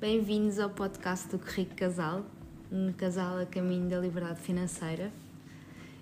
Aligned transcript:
Bem-vindos 0.00 0.60
ao 0.60 0.70
podcast 0.70 1.26
do 1.36 1.42
Rico 1.44 1.74
Casal, 1.74 2.24
um 2.70 2.92
casal 2.92 3.36
a 3.36 3.44
caminho 3.44 3.88
da 3.88 3.98
liberdade 3.98 4.40
financeira. 4.40 5.10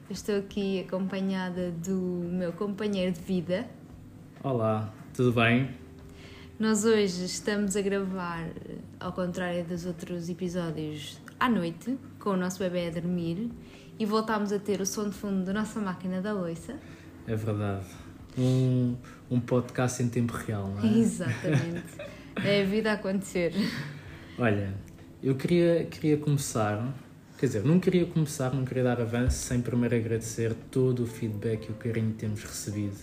Eu 0.06 0.12
estou 0.12 0.36
aqui 0.36 0.80
acompanhada 0.80 1.70
do 1.70 1.94
meu 2.30 2.52
companheiro 2.52 3.10
de 3.10 3.22
vida. 3.22 3.66
Olá, 4.44 4.92
tudo 5.14 5.32
bem? 5.32 5.70
Nós 6.60 6.84
hoje 6.84 7.24
estamos 7.24 7.74
a 7.74 7.80
gravar, 7.80 8.50
ao 9.00 9.14
contrário 9.14 9.64
dos 9.64 9.86
outros 9.86 10.28
episódios, 10.28 11.18
à 11.40 11.48
noite, 11.48 11.98
com 12.18 12.30
o 12.32 12.36
nosso 12.36 12.58
bebê 12.58 12.88
a 12.88 12.90
dormir 12.90 13.50
e 13.98 14.04
voltámos 14.04 14.52
a 14.52 14.58
ter 14.58 14.78
o 14.82 14.84
som 14.84 15.08
de 15.08 15.14
fundo 15.14 15.42
da 15.42 15.54
nossa 15.54 15.80
máquina 15.80 16.20
da 16.20 16.34
loiça. 16.34 16.76
É 17.26 17.34
verdade. 17.34 17.86
Um, 18.36 18.94
um 19.30 19.40
podcast 19.40 20.02
em 20.02 20.10
tempo 20.10 20.34
real, 20.34 20.68
não 20.68 20.82
é? 20.82 20.92
Exatamente. 21.00 22.15
É 22.44 22.62
a 22.62 22.64
vida 22.64 22.90
a 22.90 22.94
acontecer. 22.94 23.52
Olha, 24.38 24.72
eu 25.22 25.34
queria, 25.34 25.84
queria 25.90 26.16
começar, 26.16 26.94
quer 27.38 27.46
dizer, 27.46 27.64
não 27.64 27.80
queria 27.80 28.04
começar, 28.06 28.52
não 28.54 28.64
queria 28.64 28.84
dar 28.84 29.00
avanço 29.00 29.38
sem 29.38 29.60
primeiro 29.60 29.96
agradecer 29.96 30.54
todo 30.70 31.02
o 31.02 31.06
feedback 31.06 31.68
e 31.68 31.72
o 31.72 31.74
carinho 31.74 32.12
que 32.12 32.18
temos 32.18 32.42
recebido. 32.42 32.96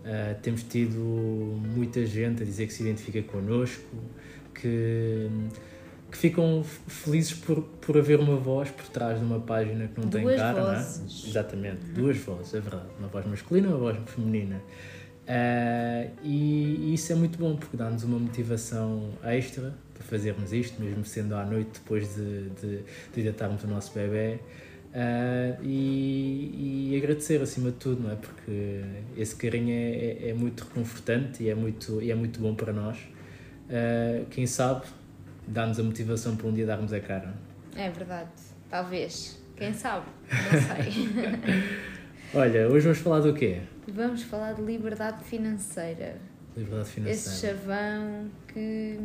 Uh, 0.00 0.40
temos 0.40 0.62
tido 0.62 0.98
muita 0.98 2.06
gente 2.06 2.42
a 2.42 2.46
dizer 2.46 2.66
que 2.66 2.72
se 2.72 2.82
identifica 2.82 3.22
connosco, 3.22 3.84
que, 4.54 5.28
que 6.10 6.16
ficam 6.16 6.64
felizes 6.64 7.34
por, 7.34 7.62
por 7.62 7.98
haver 7.98 8.18
uma 8.18 8.36
voz 8.36 8.70
por 8.70 8.86
trás 8.88 9.18
de 9.18 9.24
uma 9.24 9.40
página 9.40 9.88
que 9.88 10.00
não 10.00 10.08
Duas 10.08 10.24
tem 10.24 10.36
cara, 10.36 10.62
vozes. 10.62 10.98
não 10.98 11.04
é? 11.04 11.28
Exatamente, 11.28 11.84
duas 11.92 12.16
vozes, 12.16 12.54
é 12.54 12.60
verdade. 12.60 12.88
Uma 12.98 13.08
voz 13.08 13.26
masculina 13.26 13.66
e 13.66 13.70
uma 13.70 13.78
voz 13.78 13.98
feminina. 14.06 14.62
Uh, 15.30 16.10
e, 16.24 16.88
e 16.88 16.94
isso 16.94 17.12
é 17.12 17.14
muito 17.14 17.38
bom 17.38 17.54
porque 17.54 17.76
dá-nos 17.76 18.02
uma 18.02 18.18
motivação 18.18 19.10
extra 19.22 19.72
para 19.94 20.02
fazermos 20.02 20.52
isto, 20.52 20.82
mesmo 20.82 21.04
sendo 21.04 21.36
à 21.36 21.44
noite 21.44 21.70
depois 21.74 22.16
de, 22.16 22.48
de, 22.50 22.78
de 23.14 23.22
deitarmos 23.22 23.62
o 23.62 23.68
nosso 23.68 23.94
bebê. 23.94 24.40
Uh, 24.92 25.62
e, 25.62 26.90
e, 26.90 26.96
agradecer 26.96 27.40
acima 27.40 27.70
de 27.70 27.76
tudo, 27.76 28.02
não 28.02 28.10
é? 28.10 28.16
Porque 28.16 28.80
esse 29.16 29.36
carinho 29.36 29.70
é, 29.70 30.26
é, 30.26 30.28
é 30.30 30.34
muito 30.34 30.64
reconfortante 30.64 31.44
e 31.44 31.48
é 31.48 31.54
muito, 31.54 32.02
e 32.02 32.10
é 32.10 32.14
muito 32.16 32.40
bom 32.40 32.52
para 32.56 32.72
nós. 32.72 32.98
Uh, 32.98 34.26
quem 34.30 34.48
sabe 34.48 34.86
dá-nos 35.46 35.78
a 35.78 35.84
motivação 35.84 36.34
para 36.34 36.48
um 36.48 36.52
dia 36.52 36.66
darmos 36.66 36.92
a 36.92 36.98
cara. 36.98 37.32
É 37.76 37.88
verdade, 37.88 38.30
talvez. 38.68 39.40
Quem 39.56 39.72
sabe? 39.72 40.06
Não 40.28 40.60
sei. 40.60 41.08
Olha, 42.34 42.68
hoje 42.68 42.84
vamos 42.84 42.98
falar 42.98 43.20
do 43.20 43.32
quê? 43.32 43.60
Vamos 43.88 44.22
falar 44.22 44.52
de 44.54 44.62
liberdade 44.62 45.24
financeira. 45.24 46.16
Liberdade 46.56 46.88
financeira. 46.88 47.10
Esse 47.10 47.46
chavão 47.46 48.30
que 48.48 48.98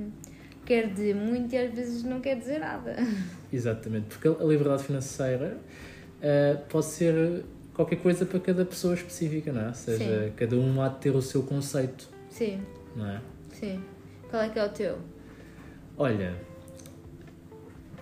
quer 0.65 0.89
dizer 0.89 1.15
muito 1.15 1.53
e 1.53 1.57
às 1.57 1.73
vezes 1.73 2.03
não 2.03 2.19
quer 2.19 2.37
dizer 2.37 2.59
nada. 2.59 2.95
Exatamente, 3.51 4.07
porque 4.07 4.27
a 4.27 4.43
liberdade 4.43 4.83
financeira 4.83 5.57
uh, 6.17 6.65
pode 6.67 6.85
ser 6.85 7.45
qualquer 7.73 7.97
coisa 7.97 8.25
para 8.25 8.39
cada 8.39 8.65
pessoa 8.65 8.93
específica, 8.93 9.51
não 9.51 9.61
é? 9.61 9.67
Ou 9.67 9.73
seja, 9.73 10.25
Sim. 10.25 10.33
cada 10.35 10.55
um 10.55 10.81
há 10.81 10.89
de 10.89 10.99
ter 10.99 11.15
o 11.15 11.21
seu 11.21 11.43
conceito, 11.43 12.09
Sim, 12.29 12.61
não 12.95 13.07
é? 13.07 13.21
sim. 13.51 13.81
Qual 14.29 14.41
é 14.41 14.49
que 14.49 14.59
é 14.59 14.65
o 14.65 14.69
teu? 14.69 14.97
Olha, 15.97 16.35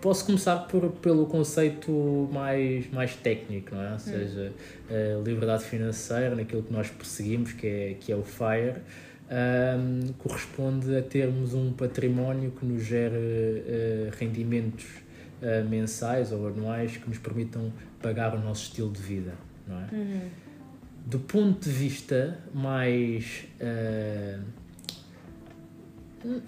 posso 0.04 0.26
começar 0.26 0.58
por, 0.68 0.92
pelo 0.92 1.26
conceito 1.26 2.30
mais, 2.34 2.92
mais 2.92 3.16
técnico, 3.16 3.74
não 3.74 3.82
é? 3.82 3.94
Ou 3.94 4.00
seja, 4.00 4.52
a 4.90 5.24
liberdade 5.24 5.64
financeira, 5.64 6.36
naquilo 6.36 6.62
que 6.62 6.74
nós 6.74 6.90
perseguimos, 6.90 7.54
que 7.54 7.66
é, 7.66 7.96
que 7.98 8.12
é 8.12 8.16
o 8.16 8.22
FIRE, 8.22 8.82
um, 9.32 10.12
corresponde 10.18 10.94
a 10.98 11.02
termos 11.02 11.54
um 11.54 11.72
património 11.72 12.52
que 12.52 12.66
nos 12.66 12.84
gere 12.84 13.16
uh, 13.16 14.12
rendimentos 14.20 14.84
uh, 15.42 15.68
mensais 15.70 16.34
ou 16.34 16.50
anuais 16.50 16.98
que 16.98 17.08
nos 17.08 17.18
permitam 17.18 17.72
pagar 18.02 18.36
o 18.36 18.42
nosso 18.42 18.64
estilo 18.64 18.92
de 18.92 19.02
vida, 19.02 19.34
não 19.66 19.80
é? 19.80 19.88
Uhum. 19.94 20.22
Do 21.06 21.20
ponto 21.20 21.64
de 21.64 21.70
vista 21.70 22.38
mais. 22.54 23.46
Uh, 23.62 24.42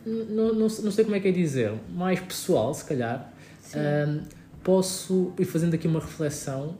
não, 0.05 0.53
não, 0.53 0.67
não 0.67 0.67
sei 0.91 1.05
como 1.05 1.15
é 1.15 1.21
que 1.21 1.29
é 1.29 1.31
dizer, 1.31 1.71
mais 1.89 2.19
pessoal, 2.19 2.73
se 2.73 2.83
calhar. 2.83 3.33
Um, 3.77 4.21
posso, 4.63 5.33
e 5.39 5.45
fazendo 5.45 5.73
aqui 5.75 5.87
uma 5.87 5.99
reflexão, 5.99 6.77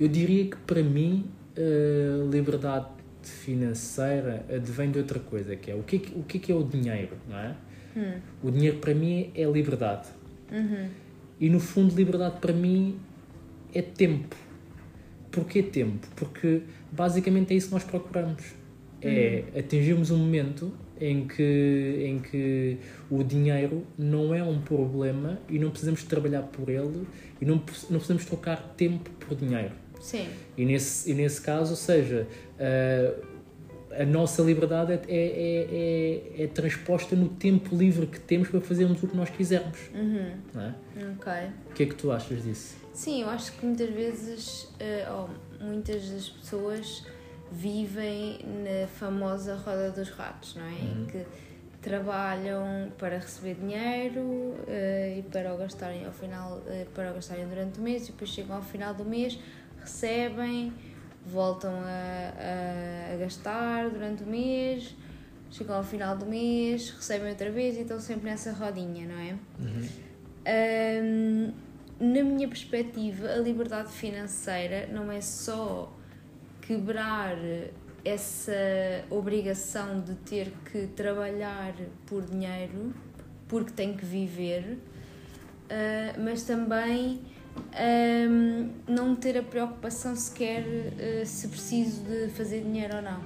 eu 0.00 0.08
diria 0.08 0.44
que 0.50 0.56
para 0.56 0.82
mim 0.82 1.26
a 1.56 2.30
liberdade 2.30 2.86
financeira 3.22 4.44
advém 4.48 4.90
de 4.90 4.98
outra 4.98 5.18
coisa, 5.18 5.56
que 5.56 5.70
é 5.70 5.74
o 5.74 5.82
que, 5.82 5.96
é 5.96 6.18
o 6.18 6.22
que 6.22 6.36
é 6.36 6.40
que 6.40 6.52
é 6.52 6.54
o 6.54 6.62
dinheiro, 6.62 7.16
não 7.28 7.38
é? 7.38 7.56
Hum. 7.96 8.20
O 8.42 8.50
dinheiro 8.50 8.78
para 8.78 8.94
mim 8.94 9.30
é 9.34 9.44
liberdade. 9.44 10.08
Uhum. 10.52 10.88
E 11.40 11.50
no 11.50 11.60
fundo, 11.60 11.94
liberdade 11.94 12.38
para 12.40 12.52
mim 12.52 12.98
é 13.74 13.82
tempo. 13.82 14.36
Porquê 15.30 15.62
tempo? 15.62 16.06
Porque 16.14 16.62
basicamente 16.90 17.52
é 17.52 17.56
isso 17.56 17.68
que 17.68 17.74
nós 17.74 17.84
procuramos. 17.84 18.42
É 19.02 19.44
atingirmos 19.56 20.10
um 20.10 20.16
momento 20.16 20.72
em 21.00 21.26
que, 21.26 22.04
em 22.06 22.18
que 22.18 22.78
o 23.10 23.22
dinheiro 23.22 23.86
não 23.98 24.34
é 24.34 24.42
um 24.42 24.60
problema 24.60 25.38
e 25.48 25.58
não 25.58 25.70
precisamos 25.70 26.02
trabalhar 26.04 26.42
por 26.42 26.68
ele 26.68 27.06
e 27.40 27.44
não, 27.44 27.56
não 27.56 27.62
precisamos 27.98 28.24
trocar 28.24 28.74
tempo 28.76 29.10
por 29.10 29.36
dinheiro. 29.36 29.72
Sim, 30.00 30.28
E 30.56 30.64
nesse, 30.64 31.10
e 31.10 31.14
nesse 31.14 31.40
caso, 31.40 31.70
ou 31.70 31.76
seja, 31.76 32.26
a, 32.60 34.02
a 34.02 34.04
nossa 34.04 34.42
liberdade 34.42 34.92
é, 34.92 35.00
é, 35.08 35.08
é, 35.08 36.40
é, 36.40 36.44
é 36.44 36.46
transposta 36.46 37.16
no 37.16 37.28
tempo 37.28 37.74
livre 37.74 38.06
que 38.06 38.20
temos 38.20 38.48
para 38.48 38.60
fazermos 38.60 39.02
o 39.02 39.08
que 39.08 39.16
nós 39.16 39.30
quisermos. 39.30 39.78
uhum. 39.94 40.32
Não 40.54 40.62
é? 40.62 40.74
ok. 41.12 41.32
O 41.70 41.74
que 41.74 41.82
é 41.82 41.86
que 41.86 41.94
tu 41.94 42.12
achas 42.12 42.42
disso? 42.42 42.76
Sim, 42.92 43.22
eu 43.22 43.28
acho 43.28 43.52
que 43.52 43.66
muitas 43.66 43.90
vezes, 43.90 44.68
eh, 44.78 45.06
ou 45.10 45.28
muitas 45.60 46.08
das 46.08 46.28
pessoas 46.30 47.04
vivem 47.50 48.38
na 48.44 48.86
famosa 48.88 49.54
roda 49.56 49.90
dos 49.90 50.10
ratos, 50.10 50.54
não 50.56 50.64
é? 50.64 50.72
Em 50.72 50.98
Uhum. 51.00 51.06
que 51.06 51.24
trabalham 51.80 52.90
para 52.98 53.16
receber 53.18 53.54
dinheiro 53.54 54.54
eh, 54.66 55.16
e 55.18 55.22
para 55.22 55.54
o 55.54 55.56
gastarem 55.56 56.04
ao 56.04 56.12
final, 56.12 56.60
eh, 56.66 56.86
para 56.94 57.10
o 57.12 57.14
gastarem 57.14 57.46
durante 57.46 57.78
o 57.78 57.82
mês 57.82 58.08
e 58.08 58.12
depois 58.12 58.30
chegam 58.30 58.56
ao 58.56 58.62
final 58.62 58.92
do 58.92 59.04
mês, 59.04 59.38
recebem, 59.80 60.72
voltam 61.24 61.70
a, 61.72 61.82
a, 63.10 63.14
a 63.14 63.16
gastar 63.18 63.88
durante 63.90 64.24
o 64.24 64.26
mês, 64.26 64.96
chegam 65.50 65.76
ao 65.76 65.84
final 65.84 66.16
do 66.16 66.26
mês, 66.26 66.90
recebem 66.90 67.30
outra 67.30 67.50
vez 67.52 67.76
e 67.76 67.82
estão 67.82 68.00
sempre 68.00 68.28
nessa 68.30 68.52
rodinha, 68.52 69.06
não 69.06 69.18
é? 69.20 69.36
Hum, 70.48 71.52
na 72.00 72.22
minha 72.22 72.48
perspectiva, 72.48 73.28
a 73.28 73.36
liberdade 73.38 73.90
financeira 73.90 74.86
não 74.92 75.10
é 75.10 75.20
só 75.20 75.92
quebrar 76.66 77.36
essa 78.04 78.52
obrigação 79.10 80.00
de 80.00 80.14
ter 80.14 80.52
que 80.70 80.86
trabalhar 80.88 81.74
por 82.06 82.24
dinheiro, 82.24 82.94
porque 83.48 83.72
tem 83.72 83.96
que 83.96 84.04
viver, 84.04 84.78
ah, 85.68 86.18
mas 86.18 86.42
também 86.44 87.20
hum, 88.28 88.70
não 88.86 89.16
ter 89.16 89.36
a 89.38 89.42
preocupação 89.42 90.14
sequer 90.14 90.64
ah, 90.64 91.24
se 91.26 91.48
preciso 91.48 92.02
de 92.02 92.28
fazer 92.28 92.62
dinheiro 92.62 92.96
ou 92.96 93.02
não. 93.02 93.20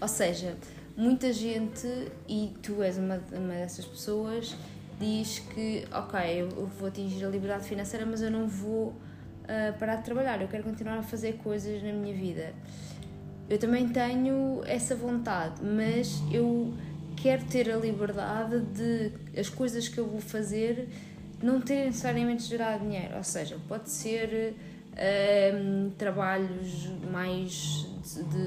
Ou 0.00 0.08
seja, 0.08 0.56
muita 0.96 1.32
gente, 1.32 1.88
e 2.28 2.52
tu 2.62 2.82
és 2.82 2.98
uma, 2.98 3.20
uma 3.32 3.54
dessas 3.54 3.84
pessoas, 3.84 4.54
diz 5.00 5.40
que, 5.40 5.84
ok, 5.92 6.42
eu 6.42 6.66
vou 6.66 6.88
atingir 6.88 7.24
a 7.24 7.28
liberdade 7.28 7.68
financeira, 7.68 8.06
mas 8.06 8.22
eu 8.22 8.30
não 8.30 8.46
vou 8.46 8.94
ah, 9.48 9.72
parar 9.78 9.96
de 9.96 10.04
trabalhar, 10.04 10.40
eu 10.42 10.48
quero 10.48 10.62
continuar 10.62 10.98
a 10.98 11.02
fazer 11.02 11.38
coisas 11.38 11.82
na 11.82 11.92
minha 11.92 12.14
vida. 12.14 12.52
Eu 13.48 13.58
também 13.58 13.88
tenho 13.88 14.62
essa 14.66 14.94
vontade, 14.94 15.62
mas 15.64 16.22
eu 16.30 16.74
quero 17.16 17.44
ter 17.46 17.70
a 17.70 17.76
liberdade 17.76 18.60
de 18.60 19.10
as 19.38 19.48
coisas 19.48 19.88
que 19.88 19.98
eu 19.98 20.06
vou 20.06 20.20
fazer 20.20 20.88
não 21.42 21.60
terem 21.60 21.86
necessariamente 21.86 22.42
gerar 22.42 22.78
dinheiro. 22.78 23.16
Ou 23.16 23.24
seja, 23.24 23.56
pode 23.66 23.88
ser 23.88 24.54
hum, 25.54 25.90
trabalhos 25.96 26.86
mais, 27.10 27.86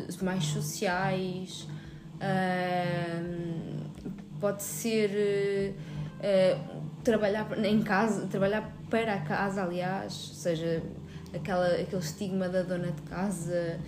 de, 0.07 0.24
mais 0.24 0.44
sociais, 0.45 1.68
hum, 2.21 3.71
pode 4.39 4.62
ser 4.62 5.09
eh, 5.15 5.74
eh, 6.21 6.57
trabalhar 7.03 7.48
em 7.65 7.81
casa, 7.81 8.27
trabalhar 8.27 8.81
para 8.91 9.15
a 9.15 9.21
casa, 9.21 9.63
aliás, 9.63 10.27
ou 10.29 10.35
seja, 10.35 10.83
aquela, 11.33 11.67
aquele 11.67 12.01
estigma 12.01 12.47
da 12.47 12.61
dona 12.61 12.91
de 12.91 13.01
casa 13.03 13.79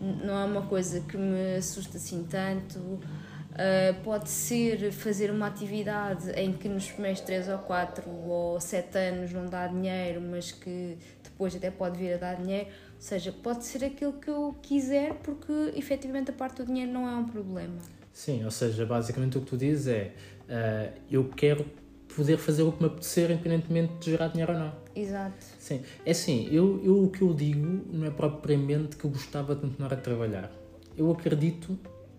não 0.00 0.38
é 0.38 0.44
uma 0.44 0.62
coisa 0.62 1.00
que 1.00 1.16
me 1.16 1.56
assusta 1.56 1.98
assim 1.98 2.24
tanto. 2.24 2.78
Uh, 2.78 4.02
pode 4.02 4.30
ser 4.30 4.90
fazer 4.92 5.30
uma 5.30 5.46
atividade 5.46 6.30
em 6.30 6.54
que 6.54 6.70
nos 6.70 6.90
primeiros 6.90 7.20
3 7.20 7.50
ou 7.50 7.58
4 7.58 8.08
ou 8.08 8.58
7 8.58 8.96
anos 8.96 9.32
não 9.32 9.44
dá 9.44 9.66
dinheiro, 9.66 10.22
mas 10.22 10.52
que 10.52 10.96
depois 11.22 11.54
até 11.54 11.70
pode 11.70 11.98
vir 11.98 12.14
a 12.14 12.16
dar 12.16 12.36
dinheiro. 12.36 12.68
Ou 12.68 13.00
seja, 13.00 13.30
pode 13.30 13.64
ser 13.64 13.84
aquilo 13.84 14.14
que 14.14 14.30
eu 14.30 14.56
quiser, 14.62 15.14
porque 15.22 15.52
efetivamente 15.76 16.30
a 16.30 16.32
parte 16.32 16.62
do 16.62 16.66
dinheiro 16.66 16.90
não 16.90 17.06
é 17.06 17.14
um 17.14 17.28
problema. 17.28 17.76
Sim, 18.10 18.42
ou 18.44 18.50
seja, 18.50 18.86
basicamente 18.86 19.36
o 19.36 19.42
que 19.42 19.46
tu 19.46 19.56
dizes 19.56 19.86
é 19.86 20.12
uh, 20.48 20.98
eu 21.10 21.28
quero 21.28 21.66
poder 22.14 22.38
fazer 22.38 22.62
o 22.62 22.72
que 22.72 22.80
me 22.82 22.86
apetecer, 22.86 23.30
independentemente 23.30 23.94
de 24.00 24.10
gerar 24.10 24.28
dinheiro 24.28 24.52
ou 24.52 24.58
não. 24.58 24.72
Exato. 24.94 25.44
Sim, 25.58 25.82
é 26.04 26.10
assim, 26.10 26.48
eu, 26.52 26.80
eu 26.84 27.04
o 27.04 27.10
que 27.10 27.22
eu 27.22 27.32
digo 27.32 27.82
não 27.92 28.06
é 28.06 28.10
propriamente 28.10 28.96
que 28.96 29.04
eu 29.04 29.10
gostava 29.10 29.54
de 29.54 29.62
continuar 29.62 29.92
a 29.92 29.96
trabalhar. 29.96 30.52
Eu 30.96 31.10
acredito 31.10 31.78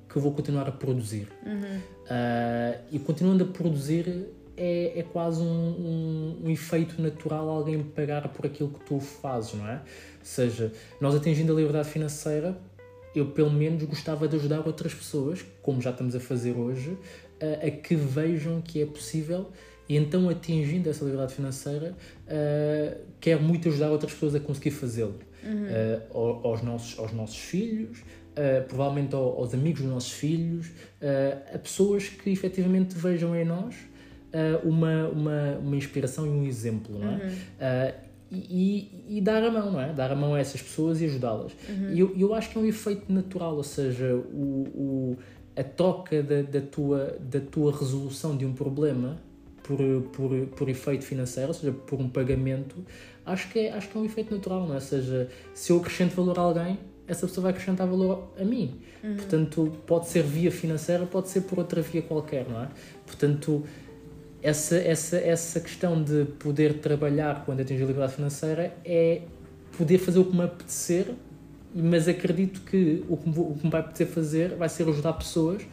que 0.09 0.17
eu 0.17 0.21
vou 0.21 0.31
continuar 0.31 0.67
a 0.67 0.71
produzir. 0.71 1.27
Uhum. 1.45 1.77
Uh, 2.03 2.79
e 2.91 2.99
continuando 2.99 3.43
a 3.43 3.47
produzir 3.47 4.27
é, 4.55 4.99
é 4.99 5.03
quase 5.03 5.41
um, 5.41 5.45
um, 5.45 6.41
um, 6.45 6.49
efeito 6.49 7.01
natural 7.01 7.49
alguém 7.49 7.81
pagar 7.81 8.27
por 8.29 8.45
aquilo 8.45 8.69
que 8.69 8.79
tu 8.85 8.99
fazes, 8.99 9.53
não 9.55 9.67
é? 9.67 9.75
Ou 9.75 9.79
seja, 10.25 10.71
nós 11.01 11.15
atingindo 11.15 11.51
a 11.53 11.55
liberdade 11.55 11.89
financeira, 11.89 12.57
eu 13.15 13.27
pelo 13.27 13.51
menos 13.51 13.83
gostava 13.83 14.27
de 14.27 14.35
ajudar 14.35 14.65
outras 14.65 14.93
pessoas, 14.93 15.43
como 15.61 15.81
já 15.81 15.89
estamos 15.91 16.15
a 16.15 16.19
fazer 16.19 16.55
hoje, 16.55 16.97
a, 17.41 17.67
a 17.67 17.71
que 17.71 17.95
vejam 17.95 18.61
que 18.61 18.81
é 18.81 18.85
possível 18.85 19.47
e 19.87 19.97
então 19.97 20.29
atingindo 20.29 20.89
essa 20.89 21.03
liberdade 21.03 21.33
financeira 21.33 21.95
uh, 22.27 23.01
quero 23.19 23.41
muito 23.41 23.67
ajudar 23.69 23.91
outras 23.91 24.13
pessoas 24.13 24.35
a 24.35 24.39
conseguir 24.39 24.71
fazê-lo 24.71 25.19
uhum. 25.43 25.65
uh, 26.43 26.47
aos, 26.47 26.61
nossos, 26.61 26.97
aos 26.99 27.11
nossos 27.11 27.37
filhos 27.37 27.99
uh, 27.99 28.67
provavelmente 28.67 29.15
aos 29.15 29.53
amigos 29.53 29.81
dos 29.81 29.91
nossos 29.91 30.11
filhos 30.11 30.71
a 31.53 31.57
pessoas 31.57 32.07
que 32.07 32.29
efetivamente 32.29 32.95
vejam 32.95 33.35
em 33.35 33.45
nós 33.45 33.75
uma, 34.63 35.09
uma, 35.09 35.57
uma 35.59 35.75
inspiração 35.75 36.25
e 36.25 36.29
um 36.29 36.43
exemplo 36.43 36.97
não 36.97 37.11
é? 37.11 37.15
Uhum. 37.15 38.13
E, 38.35 39.05
e, 39.07 39.21
dar 39.21 39.43
a 39.43 39.51
mão, 39.51 39.71
não 39.71 39.79
é? 39.79 39.93
Dar 39.93 40.11
a 40.11 40.15
mão 40.15 40.33
a 40.33 40.39
essas 40.39 40.59
pessoas 40.59 40.99
e 40.99 41.05
ajudá-las. 41.05 41.51
Uhum. 41.69 41.93
E 41.93 41.99
eu, 41.99 42.15
eu 42.17 42.33
acho 42.33 42.49
que 42.49 42.57
é 42.57 42.61
um 42.61 42.65
efeito 42.65 43.13
natural, 43.13 43.55
ou 43.55 43.63
seja, 43.63 44.15
o, 44.15 44.63
o, 44.73 45.17
a 45.55 45.63
troca 45.63 46.23
da, 46.23 46.41
da, 46.41 46.61
tua, 46.61 47.15
da 47.19 47.39
tua 47.39 47.71
resolução 47.71 48.35
de 48.35 48.43
um 48.43 48.53
problema 48.53 49.19
por, 49.63 49.77
por, 50.11 50.47
por 50.47 50.69
efeito 50.69 51.03
financeiro, 51.03 51.47
ou 51.47 51.53
seja, 51.53 51.71
por 51.71 51.99
um 51.99 52.09
pagamento, 52.09 52.75
acho 53.25 53.49
que, 53.49 53.59
é, 53.59 53.73
acho 53.73 53.89
que 53.89 53.97
é 53.97 54.01
um 54.01 54.05
efeito 54.05 54.33
natural, 54.33 54.67
não 54.67 54.73
é? 54.73 54.75
Ou 54.75 54.81
seja, 54.81 55.29
se 55.53 55.71
eu 55.71 55.77
acrescento 55.77 56.15
valor 56.15 56.37
a 56.37 56.41
alguém, 56.41 56.79
essa 57.07 57.27
pessoa 57.27 57.43
vai 57.43 57.51
acrescentar 57.51 57.87
valor 57.87 58.31
a 58.39 58.43
mim. 58.43 58.79
Uhum. 59.03 59.15
Portanto, 59.15 59.77
pode 59.85 60.07
ser 60.07 60.23
via 60.23 60.51
financeira, 60.51 61.05
pode 61.05 61.29
ser 61.29 61.41
por 61.41 61.59
outra 61.59 61.81
via 61.81 62.01
qualquer, 62.01 62.47
não 62.47 62.63
é? 62.63 62.69
Portanto, 63.05 63.63
essa, 64.41 64.77
essa, 64.77 65.17
essa 65.17 65.59
questão 65.59 66.01
de 66.03 66.25
poder 66.39 66.79
trabalhar 66.79 67.43
quando 67.45 67.61
atingir 67.61 67.83
a 67.83 67.87
liberdade 67.87 68.15
financeira 68.15 68.75
é 68.83 69.21
poder 69.77 69.97
fazer 69.97 70.19
o 70.19 70.25
que 70.25 70.35
me 70.35 70.43
apetecer, 70.43 71.07
mas 71.73 72.07
acredito 72.07 72.61
que 72.61 73.03
o 73.09 73.17
que 73.17 73.29
me, 73.29 73.39
o 73.39 73.55
que 73.55 73.65
me 73.65 73.71
vai 73.71 73.81
apetecer 73.81 74.07
fazer 74.07 74.55
vai 74.55 74.69
ser 74.69 74.87
ajudar 74.87 75.13
pessoas 75.13 75.63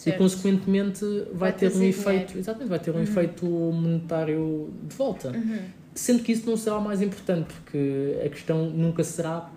certo. 0.00 0.16
e 0.16 0.18
consequentemente 0.18 1.04
vai, 1.32 1.50
vai 1.50 1.52
ter 1.52 1.72
um 1.72 1.82
efeito 1.82 2.38
exatamente 2.38 2.68
vai 2.68 2.78
ter 2.78 2.90
um 2.90 2.94
uhum. 2.94 3.02
efeito 3.02 3.46
monetário 3.46 4.70
de 4.88 4.94
volta 4.94 5.28
uhum. 5.28 5.60
sendo 5.94 6.22
que 6.22 6.32
isso 6.32 6.48
não 6.48 6.56
será 6.56 6.78
o 6.78 6.82
mais 6.82 7.02
importante 7.02 7.52
porque 7.52 8.18
a 8.24 8.28
questão 8.28 8.70
nunca 8.70 9.04
será 9.04 9.50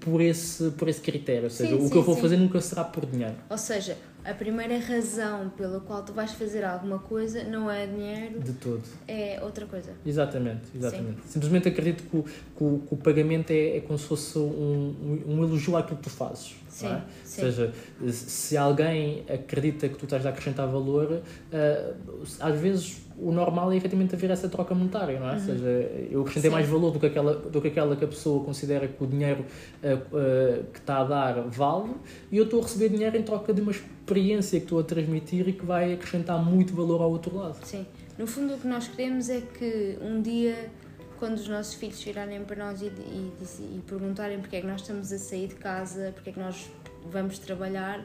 por 0.00 0.20
esse 0.20 0.70
por 0.72 0.88
esse 0.88 1.00
critério 1.00 1.44
ou 1.44 1.50
seja 1.50 1.76
sim, 1.76 1.86
o 1.86 1.90
que 1.90 1.96
eu 1.96 2.02
vou 2.02 2.14
sim. 2.14 2.20
fazer 2.20 2.36
nunca 2.36 2.60
será 2.60 2.84
por 2.84 3.06
dinheiro 3.06 3.36
ou 3.48 3.58
seja 3.58 3.96
a 4.30 4.34
primeira 4.34 4.78
razão 4.78 5.50
pela 5.50 5.80
qual 5.80 6.02
tu 6.02 6.12
vais 6.12 6.32
fazer 6.32 6.64
alguma 6.64 6.98
coisa 6.98 7.44
não 7.44 7.70
é 7.70 7.86
dinheiro. 7.86 8.40
De 8.40 8.52
todo. 8.52 8.82
É 9.06 9.40
outra 9.42 9.66
coisa. 9.66 9.92
Exatamente, 10.04 10.62
exatamente. 10.74 11.22
Sim. 11.22 11.28
Simplesmente 11.28 11.68
acredito 11.68 12.02
que 12.04 12.16
o, 12.16 12.22
que 12.22 12.64
o, 12.64 12.78
que 12.86 12.94
o 12.94 12.96
pagamento 12.96 13.50
é, 13.50 13.76
é, 13.76 13.80
como 13.80 13.98
se 13.98 14.06
fosse 14.06 14.38
um, 14.38 15.22
um, 15.26 15.44
elogio 15.44 15.76
àquilo 15.76 15.96
que 15.98 16.04
tu 16.04 16.10
fazes. 16.10 16.56
Sim, 16.68 16.88
é? 16.88 17.02
sim. 17.24 17.44
Ou 17.44 17.52
seja, 17.52 17.72
se 18.12 18.56
alguém 18.56 19.24
acredita 19.32 19.88
que 19.88 19.96
tu 19.96 20.04
estás 20.04 20.26
a 20.26 20.30
acrescentar 20.30 20.66
valor, 20.66 21.12
uh, 21.12 22.24
às 22.40 22.60
vezes 22.60 23.05
o 23.18 23.32
normal 23.32 23.72
é 23.72 23.76
efetivamente 23.76 24.14
haver 24.14 24.30
essa 24.30 24.48
troca 24.48 24.74
monetária, 24.74 25.18
não 25.18 25.28
é? 25.28 25.32
Uhum. 25.32 25.38
Ou 25.38 25.40
seja, 25.40 25.66
eu 26.10 26.20
acrescentei 26.20 26.50
mais 26.50 26.68
valor 26.68 26.92
do 26.92 27.00
que, 27.00 27.06
aquela, 27.06 27.34
do 27.34 27.60
que 27.60 27.68
aquela 27.68 27.96
que 27.96 28.04
a 28.04 28.08
pessoa 28.08 28.44
considera 28.44 28.86
que 28.86 29.02
o 29.02 29.06
dinheiro 29.06 29.44
uh, 29.82 29.94
uh, 29.94 30.64
que 30.72 30.78
está 30.78 30.98
a 30.98 31.04
dar 31.04 31.40
vale 31.48 31.94
e 32.30 32.36
eu 32.36 32.44
estou 32.44 32.60
a 32.60 32.62
receber 32.62 32.90
dinheiro 32.90 33.16
em 33.16 33.22
troca 33.22 33.54
de 33.54 33.60
uma 33.60 33.70
experiência 33.70 34.58
que 34.58 34.66
estou 34.66 34.80
a 34.80 34.82
transmitir 34.82 35.48
e 35.48 35.52
que 35.52 35.64
vai 35.64 35.94
acrescentar 35.94 36.42
muito 36.44 36.74
valor 36.74 37.00
ao 37.00 37.10
outro 37.10 37.36
lado. 37.36 37.58
Sim. 37.64 37.86
No 38.18 38.26
fundo, 38.26 38.54
o 38.54 38.58
que 38.58 38.66
nós 38.66 38.88
queremos 38.88 39.28
é 39.28 39.40
que 39.40 39.98
um 40.00 40.20
dia, 40.20 40.70
quando 41.18 41.36
os 41.36 41.48
nossos 41.48 41.74
filhos 41.74 42.02
virarem 42.02 42.44
para 42.44 42.64
nós 42.64 42.82
e, 42.82 42.86
e, 42.86 43.32
e 43.76 43.82
perguntarem 43.86 44.40
porque 44.40 44.56
é 44.56 44.60
que 44.60 44.66
nós 44.66 44.82
estamos 44.82 45.12
a 45.12 45.18
sair 45.18 45.48
de 45.48 45.54
casa, 45.54 46.12
porque 46.14 46.30
é 46.30 46.32
que 46.32 46.40
nós 46.40 46.70
vamos 47.10 47.38
trabalhar, 47.38 48.04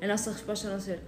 a 0.00 0.06
nossa 0.06 0.30
resposta 0.30 0.70
não 0.70 0.78
ser 0.78 1.00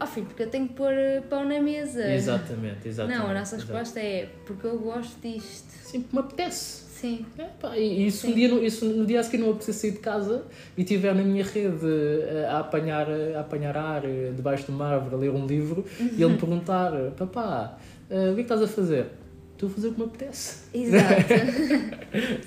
oh 0.00 0.06
filho, 0.06 0.26
porque 0.26 0.42
eu 0.42 0.50
tenho 0.50 0.68
que 0.68 0.74
pôr 0.74 0.92
eh, 0.92 1.22
pão 1.28 1.44
na 1.44 1.60
mesa. 1.60 2.12
Exatamente, 2.12 2.88
exatamente. 2.88 3.18
Não, 3.18 3.30
a 3.30 3.34
nossa 3.34 3.56
resposta 3.56 4.00
é 4.00 4.28
porque 4.46 4.66
eu 4.66 4.78
gosto 4.78 5.20
disto. 5.20 5.70
Sim, 5.70 6.02
porque 6.02 6.16
me 6.16 6.22
apetece. 6.22 6.82
Sim. 7.02 7.26
É, 7.36 7.44
pá, 7.60 7.76
e 7.76 8.06
isso, 8.06 8.28
Um 8.28 8.32
dia, 8.32 8.48
isso 8.64 8.84
no 8.84 9.04
dia 9.04 9.18
a 9.18 9.24
seguir 9.24 9.38
não 9.38 9.50
apetece 9.50 9.72
sair 9.72 9.90
de 9.90 9.98
casa 9.98 10.44
e 10.76 10.82
estiver 10.82 11.12
na 11.12 11.24
minha 11.24 11.42
rede 11.42 11.84
eh, 11.84 12.46
a 12.48 12.60
apanhar, 12.60 13.08
a 13.10 13.40
apanhar 13.40 13.76
ar 13.76 14.04
eh, 14.04 14.30
debaixo 14.36 14.66
de 14.66 14.70
uma 14.70 14.86
árvore, 14.86 15.16
a 15.16 15.18
ler 15.18 15.30
um 15.30 15.44
livro 15.44 15.84
uhum. 15.98 16.10
e 16.16 16.22
ele 16.22 16.32
me 16.32 16.38
perguntar: 16.38 16.92
papá, 17.16 17.76
uh, 18.08 18.14
o 18.14 18.16
que 18.16 18.30
é 18.30 18.34
que 18.34 18.40
estás 18.42 18.62
a 18.62 18.68
fazer? 18.68 19.06
Estou 19.52 19.68
a 19.68 19.72
fazer 19.72 19.88
o 19.88 19.94
que 19.94 19.98
me 20.00 20.06
apetece. 20.06 20.58
Exato. 20.72 21.04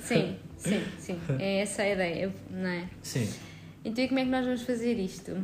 sim, 0.02 0.36
sim, 0.56 0.80
sim. 0.98 1.18
É 1.38 1.60
essa 1.60 1.82
a 1.82 1.92
ideia, 1.92 2.32
não 2.50 2.70
é? 2.70 2.88
Sim. 3.02 3.28
Então, 3.84 4.02
e 4.02 4.08
como 4.08 4.20
é 4.20 4.24
que 4.24 4.30
nós 4.30 4.44
vamos 4.46 4.62
fazer 4.62 4.94
isto? 4.94 5.36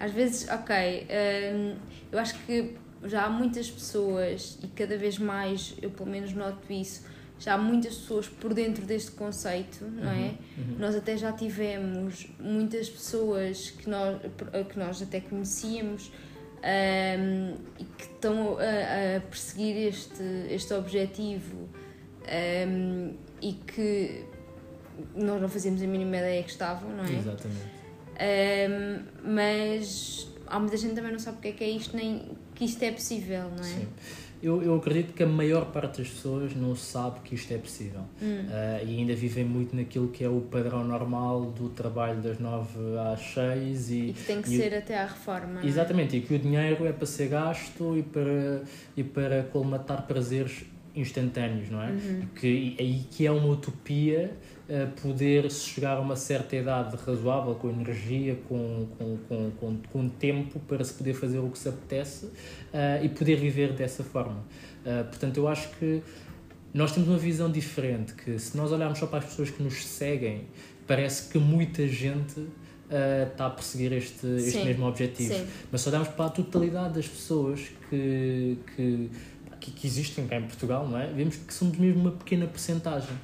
Às 0.00 0.12
vezes, 0.12 0.48
ok, 0.48 1.06
hum, 1.54 1.76
eu 2.12 2.18
acho 2.18 2.38
que 2.44 2.76
já 3.04 3.24
há 3.24 3.30
muitas 3.30 3.70
pessoas 3.70 4.58
e 4.62 4.68
cada 4.68 4.96
vez 4.96 5.18
mais, 5.18 5.74
eu 5.80 5.90
pelo 5.90 6.08
menos 6.08 6.32
noto 6.32 6.72
isso, 6.72 7.04
já 7.38 7.54
há 7.54 7.58
muitas 7.58 7.94
pessoas 7.94 8.28
por 8.28 8.52
dentro 8.52 8.84
deste 8.84 9.12
conceito, 9.12 9.84
não 9.84 10.10
é? 10.10 10.14
Uhum, 10.16 10.36
uhum. 10.58 10.76
Nós 10.78 10.96
até 10.96 11.16
já 11.16 11.32
tivemos 11.32 12.26
muitas 12.38 12.88
pessoas 12.88 13.70
que 13.70 13.88
nós, 13.88 14.20
que 14.68 14.78
nós 14.78 15.00
até 15.00 15.20
conhecíamos 15.20 16.10
um, 16.58 17.54
e 17.78 17.84
que 17.84 18.04
estão 18.04 18.58
a, 18.58 19.16
a, 19.16 19.20
perseguir 19.20 19.88
este, 19.88 20.22
este 20.50 20.74
objetivo 20.74 21.68
um, 22.66 23.14
e 23.40 23.52
que 23.52 24.24
nós 25.14 25.40
não 25.40 25.48
fazíamos 25.48 25.80
a 25.80 25.86
mínima 25.86 26.16
ideia 26.16 26.42
que 26.42 26.50
estavam, 26.50 26.90
não 26.90 27.04
é? 27.04 27.18
Exatamente. 27.18 27.77
Um, 28.18 29.32
mas 29.32 30.28
há 30.46 30.58
muita 30.58 30.76
gente 30.76 30.94
também 30.94 31.12
não 31.12 31.18
sabe 31.18 31.38
o 31.38 31.40
que 31.40 31.48
é 31.48 31.52
que 31.52 31.64
é 31.64 31.70
isto, 31.70 31.96
nem 31.96 32.22
que 32.54 32.64
isto 32.64 32.82
é 32.82 32.90
possível, 32.90 33.44
não 33.50 33.64
é? 33.64 33.68
Sim. 33.68 33.88
Eu, 34.40 34.62
eu 34.62 34.76
acredito 34.76 35.12
que 35.14 35.22
a 35.24 35.26
maior 35.26 35.66
parte 35.72 35.98
das 35.98 36.08
pessoas 36.10 36.54
não 36.54 36.76
sabe 36.76 37.18
que 37.24 37.34
isto 37.34 37.52
é 37.52 37.58
possível 37.58 38.02
hum. 38.22 38.44
uh, 38.46 38.86
e 38.86 38.96
ainda 38.96 39.12
vivem 39.12 39.44
muito 39.44 39.74
naquilo 39.74 40.08
que 40.08 40.22
é 40.22 40.28
o 40.28 40.40
padrão 40.42 40.84
normal 40.84 41.46
do 41.46 41.68
trabalho 41.70 42.20
das 42.20 42.38
nove 42.38 42.78
às 43.12 43.20
seis 43.20 43.90
e, 43.90 44.10
e 44.10 44.12
que 44.12 44.22
tem 44.22 44.40
que 44.40 44.48
ser 44.48 44.76
até 44.76 44.96
à 44.96 45.06
reforma. 45.06 45.60
Exatamente, 45.64 46.14
é? 46.14 46.20
e 46.20 46.22
que 46.22 46.34
o 46.34 46.38
dinheiro 46.38 46.86
é 46.86 46.92
para 46.92 47.06
ser 47.06 47.28
gasto 47.28 47.96
e 47.96 48.02
para, 48.04 48.62
e 48.96 49.02
para 49.02 49.42
colmatar 49.42 50.06
prazeres 50.06 50.64
instantâneos, 51.00 51.70
não 51.70 51.82
é? 51.82 51.90
Uhum. 51.90 52.22
Que, 52.34 52.76
aí 52.78 53.06
que 53.10 53.26
é 53.26 53.30
uma 53.30 53.48
utopia 53.48 54.32
poder 55.00 55.50
chegar 55.50 55.96
a 55.96 56.00
uma 56.00 56.14
certa 56.14 56.54
idade 56.54 56.94
razoável, 56.96 57.54
com 57.54 57.70
energia, 57.70 58.38
com, 58.48 58.86
com, 58.98 59.16
com, 59.28 59.50
com, 59.52 59.76
com 59.90 60.08
tempo 60.10 60.60
para 60.60 60.84
se 60.84 60.92
poder 60.92 61.14
fazer 61.14 61.38
o 61.38 61.48
que 61.48 61.58
se 61.58 61.68
apetece 61.70 62.26
uh, 62.26 63.02
e 63.02 63.08
poder 63.08 63.36
viver 63.36 63.72
dessa 63.72 64.04
forma. 64.04 64.44
Uh, 64.84 65.04
portanto, 65.04 65.38
eu 65.38 65.48
acho 65.48 65.70
que 65.78 66.02
nós 66.74 66.92
temos 66.92 67.08
uma 67.08 67.18
visão 67.18 67.50
diferente, 67.50 68.12
que 68.12 68.38
se 68.38 68.56
nós 68.56 68.70
olharmos 68.70 68.98
só 68.98 69.06
para 69.06 69.20
as 69.20 69.24
pessoas 69.24 69.48
que 69.50 69.62
nos 69.62 69.84
seguem, 69.86 70.42
parece 70.86 71.30
que 71.30 71.38
muita 71.38 71.88
gente 71.88 72.38
uh, 72.38 73.30
está 73.30 73.46
a 73.46 73.50
perseguir 73.50 73.94
este, 73.94 74.26
este 74.36 74.64
mesmo 74.64 74.86
objetivo. 74.86 75.32
Sim. 75.32 75.46
Mas 75.72 75.80
se 75.80 75.88
olharmos 75.88 76.08
para 76.10 76.26
a 76.26 76.30
totalidade 76.30 76.94
das 76.94 77.08
pessoas 77.08 77.70
que, 77.88 78.58
que 78.76 79.10
que, 79.70 79.80
que, 79.80 79.86
existem 79.86 80.26
cá 80.26 80.36
em 80.36 80.42
Portugal, 80.42 80.86
não 80.88 80.98
é? 80.98 81.06
Vemos 81.06 81.36
que 81.36 81.52
somos 81.52 81.78
mesmo 81.78 82.00
uma 82.00 82.12
pequena 82.12 82.46
porcentagem. 82.46 83.16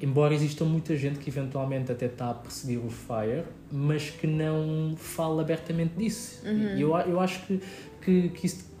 Embora 0.00 0.34
exista 0.34 0.64
muita 0.64 0.96
gente 0.96 1.18
que 1.18 1.28
eventualmente 1.28 1.90
até 1.90 2.06
está 2.06 2.30
a 2.30 2.34
perseguir 2.34 2.78
o 2.78 2.90
FIRE, 2.90 3.44
mas 3.70 4.10
que 4.10 4.26
não 4.26 4.94
fala 4.96 5.42
abertamente 5.42 5.94
disso. 5.96 6.40
Uhum. 6.44 6.76
E 6.76 6.80
eu, 6.80 6.96
eu 6.96 7.20
acho 7.20 7.40
que, 7.46 7.60
que, 8.00 8.28
que 8.30 8.46
isso 8.46 8.74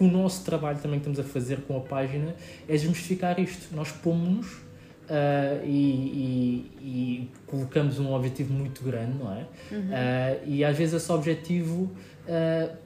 o 0.00 0.06
nosso 0.06 0.44
trabalho 0.44 0.78
também 0.78 0.98
que 0.98 1.08
estamos 1.08 1.20
a 1.20 1.32
fazer 1.32 1.60
com 1.60 1.76
a 1.76 1.80
página 1.80 2.34
é 2.66 2.72
desmistificar 2.72 3.38
isto. 3.38 3.74
Nós 3.76 3.92
pomos-nos 3.92 4.70
uh, 5.10 5.64
e, 5.64 5.68
e, 5.68 6.72
e, 6.80 7.30
colocamos 7.46 7.98
um 7.98 8.12
objetivo 8.12 8.54
muito 8.54 8.82
grande, 8.82 9.18
não 9.18 9.32
é? 9.32 9.46
Uhum. 9.70 9.80
Uh, 9.80 10.40
e 10.46 10.64
às 10.64 10.76
vezes 10.76 10.94
esse 10.94 11.12
objetivo 11.12 11.82
uh, 12.26 12.76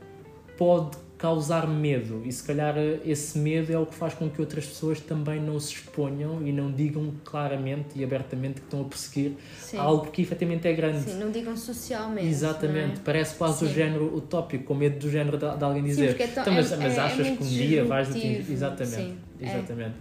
pode 0.58 0.96
causar 1.24 1.66
medo 1.66 2.20
e 2.22 2.30
se 2.30 2.44
calhar 2.44 2.74
esse 3.02 3.38
medo 3.38 3.72
é 3.72 3.78
o 3.78 3.86
que 3.86 3.94
faz 3.94 4.12
com 4.12 4.28
que 4.28 4.42
outras 4.42 4.66
pessoas 4.66 5.00
também 5.00 5.40
não 5.40 5.58
se 5.58 5.72
exponham 5.72 6.46
e 6.46 6.52
não 6.52 6.70
digam 6.70 7.14
claramente 7.24 7.98
e 7.98 8.04
abertamente 8.04 8.60
que 8.60 8.66
estão 8.66 8.82
a 8.82 8.84
perseguir 8.84 9.32
Sim. 9.58 9.78
algo 9.78 10.10
que 10.10 10.20
efetivamente 10.20 10.68
é 10.68 10.74
grande. 10.74 11.00
Sim, 11.00 11.18
não 11.18 11.30
digam 11.30 11.56
socialmente. 11.56 12.26
Exatamente, 12.26 12.98
é? 12.98 13.02
parece 13.02 13.36
quase 13.36 13.60
Sim. 13.60 13.64
o 13.64 13.68
género 13.68 14.14
utópico, 14.14 14.64
com 14.64 14.74
medo 14.74 14.98
do 14.98 15.10
género 15.10 15.38
de, 15.38 15.56
de 15.56 15.64
alguém 15.64 15.82
dizer. 15.82 16.14
Sim, 16.14 16.22
é 16.22 16.26
tão, 16.26 16.42
então, 16.42 16.54
mas, 16.56 16.72
é, 16.72 16.76
mas 16.76 16.98
é 16.98 17.00
achas 17.00 17.26
que 17.26 17.42
um 17.42 17.46
dia 17.46 17.84
vais 17.86 18.10
atingir. 18.10 18.52
Exatamente, 18.52 18.94
Sim, 18.94 19.18
é. 19.40 19.44
exatamente. 19.46 19.94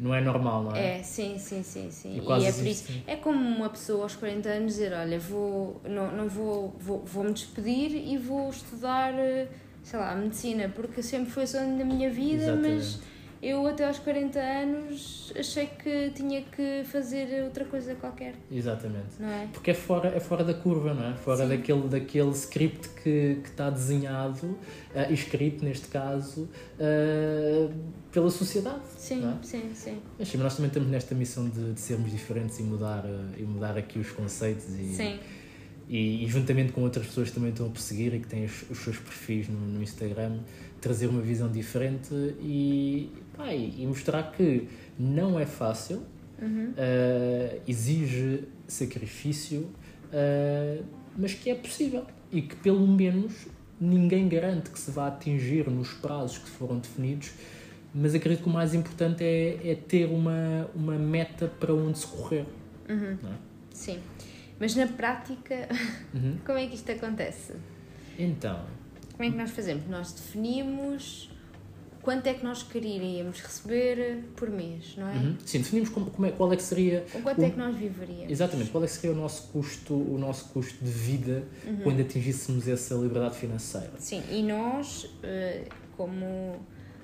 Não 0.00 0.12
é 0.12 0.20
normal, 0.20 0.64
não 0.64 0.74
é? 0.74 0.98
É, 0.98 1.02
sim, 1.04 1.38
sim, 1.38 1.62
sim, 1.62 1.92
sim. 1.92 2.14
E, 2.14 2.42
e 2.42 2.44
é 2.44 2.52
por 2.52 2.66
isso. 2.66 2.92
É 3.06 3.14
como 3.14 3.38
uma 3.38 3.70
pessoa 3.70 4.02
aos 4.02 4.16
40 4.16 4.48
anos 4.48 4.72
dizer, 4.72 4.92
olha, 4.92 5.18
vou, 5.20 5.80
não, 5.88 6.10
não 6.10 6.28
vou, 6.28 6.74
vou, 6.80 7.04
vou 7.04 7.22
me 7.22 7.32
despedir 7.32 7.92
e 7.94 8.18
vou 8.18 8.50
estudar 8.50 9.14
eh, 9.14 9.46
sei 9.86 10.00
lá, 10.00 10.10
a 10.10 10.16
medicina, 10.16 10.68
porque 10.74 11.00
sempre 11.00 11.30
foi 11.30 11.44
o 11.44 11.46
sonho 11.46 11.78
da 11.78 11.84
minha 11.84 12.10
vida, 12.10 12.42
Exatamente. 12.42 12.74
mas 12.74 13.00
eu 13.40 13.64
até 13.68 13.86
aos 13.86 14.00
40 14.00 14.36
anos 14.36 15.32
achei 15.38 15.66
que 15.66 16.10
tinha 16.10 16.42
que 16.42 16.82
fazer 16.86 17.44
outra 17.44 17.64
coisa 17.64 17.94
qualquer. 17.94 18.34
Exatamente. 18.50 19.14
Não 19.20 19.28
é? 19.28 19.46
Porque 19.52 19.70
é 19.70 19.74
fora, 19.74 20.08
é 20.08 20.18
fora 20.18 20.42
da 20.42 20.54
curva, 20.54 20.92
não 20.92 21.10
é? 21.10 21.14
Fora 21.14 21.46
daquele, 21.46 21.86
daquele 21.86 22.30
script 22.30 22.88
que, 23.00 23.38
que 23.40 23.48
está 23.48 23.70
desenhado, 23.70 24.44
uh, 24.48 25.12
escrito 25.12 25.64
neste 25.64 25.86
caso, 25.86 26.48
uh, 26.80 27.72
pela 28.10 28.28
sociedade. 28.28 28.82
Sim, 28.98 29.24
é? 29.24 29.44
sim, 29.44 29.70
sim. 29.72 30.02
Mas 30.18 30.34
nós 30.34 30.56
também 30.56 30.66
estamos 30.66 30.88
nesta 30.90 31.14
missão 31.14 31.48
de, 31.48 31.74
de 31.74 31.80
sermos 31.80 32.10
diferentes 32.10 32.58
e 32.58 32.64
mudar, 32.64 33.04
uh, 33.04 33.30
e 33.38 33.44
mudar 33.44 33.78
aqui 33.78 34.00
os 34.00 34.10
conceitos 34.10 34.66
e. 34.70 34.94
Sim 34.94 35.20
e, 35.88 36.24
e, 36.24 36.28
juntamente 36.28 36.72
com 36.72 36.82
outras 36.82 37.06
pessoas 37.06 37.28
que 37.28 37.34
também 37.34 37.50
estão 37.50 37.66
a 37.66 37.70
perseguir 37.70 38.14
e 38.14 38.20
que 38.20 38.26
têm 38.26 38.44
os, 38.44 38.68
os 38.70 38.78
seus 38.78 38.98
perfis 38.98 39.48
no, 39.48 39.58
no, 39.58 39.82
Instagram, 39.82 40.40
trazer 40.80 41.06
uma 41.06 41.22
visão 41.22 41.50
diferente 41.50 42.12
e, 42.40 43.10
pá, 43.36 43.54
e, 43.54 43.86
mostrar 43.86 44.32
que 44.32 44.66
não 44.98 45.38
é 45.38 45.46
fácil, 45.46 46.02
uhum. 46.42 46.70
uh, 46.70 47.60
exige 47.68 48.44
sacrifício, 48.66 49.60
uh, 49.60 50.84
mas 51.16 51.34
que 51.34 51.50
é 51.50 51.54
possível 51.54 52.04
e 52.32 52.42
que 52.42 52.56
pelo 52.56 52.86
menos 52.86 53.46
ninguém 53.80 54.28
garante 54.28 54.70
que 54.70 54.78
se 54.78 54.90
vá 54.90 55.08
atingir 55.08 55.68
nos 55.70 55.92
prazos 55.92 56.38
que 56.38 56.48
foram 56.48 56.78
definidos, 56.78 57.30
mas 57.94 58.14
acredito 58.14 58.42
que 58.42 58.48
o 58.48 58.52
mais 58.52 58.74
importante 58.74 59.22
é, 59.22 59.70
é 59.70 59.74
ter 59.74 60.06
uma, 60.06 60.68
uma 60.74 60.98
meta 60.98 61.46
para 61.46 61.72
onde 61.72 61.98
se 61.98 62.06
correr. 62.06 62.44
Uhum. 62.88 63.12
É? 63.12 63.36
Sim. 63.72 63.98
Mas 64.58 64.74
na 64.74 64.86
prática, 64.86 65.68
uhum. 66.14 66.38
como 66.44 66.58
é 66.58 66.66
que 66.66 66.74
isto 66.74 66.90
acontece? 66.90 67.54
Então. 68.18 68.64
Como 69.12 69.28
é 69.28 69.30
que 69.30 69.36
nós 69.36 69.50
fazemos? 69.50 69.86
Nós 69.88 70.12
definimos 70.12 71.30
quanto 72.06 72.24
é 72.28 72.34
que 72.34 72.44
nós 72.44 72.62
queríamos 72.62 73.40
receber 73.40 74.22
por 74.36 74.48
mês, 74.48 74.94
não 74.96 75.08
é? 75.08 75.14
Uhum. 75.16 75.36
Sim, 75.44 75.58
definimos 75.58 75.88
como, 75.88 76.08
como 76.08 76.26
é, 76.26 76.30
qual 76.30 76.52
é 76.52 76.56
que 76.56 76.62
seria... 76.62 77.04
Com 77.10 77.20
quanto 77.20 77.40
o... 77.40 77.44
é 77.44 77.50
que 77.50 77.58
nós 77.58 77.76
viveríamos. 77.76 78.30
Exatamente, 78.30 78.70
qual 78.70 78.84
é 78.84 78.86
que 78.86 78.92
seria 78.92 79.10
o 79.10 79.18
nosso 79.18 79.48
custo, 79.48 79.92
o 79.92 80.16
nosso 80.16 80.50
custo 80.50 80.84
de 80.84 80.90
vida 80.90 81.42
uhum. 81.66 81.78
quando 81.82 82.00
atingíssemos 82.02 82.68
essa 82.68 82.94
liberdade 82.94 83.36
financeira. 83.36 83.90
Sim, 83.98 84.22
e 84.30 84.40
nós, 84.42 85.10
eh, 85.24 85.64
como 85.96 86.60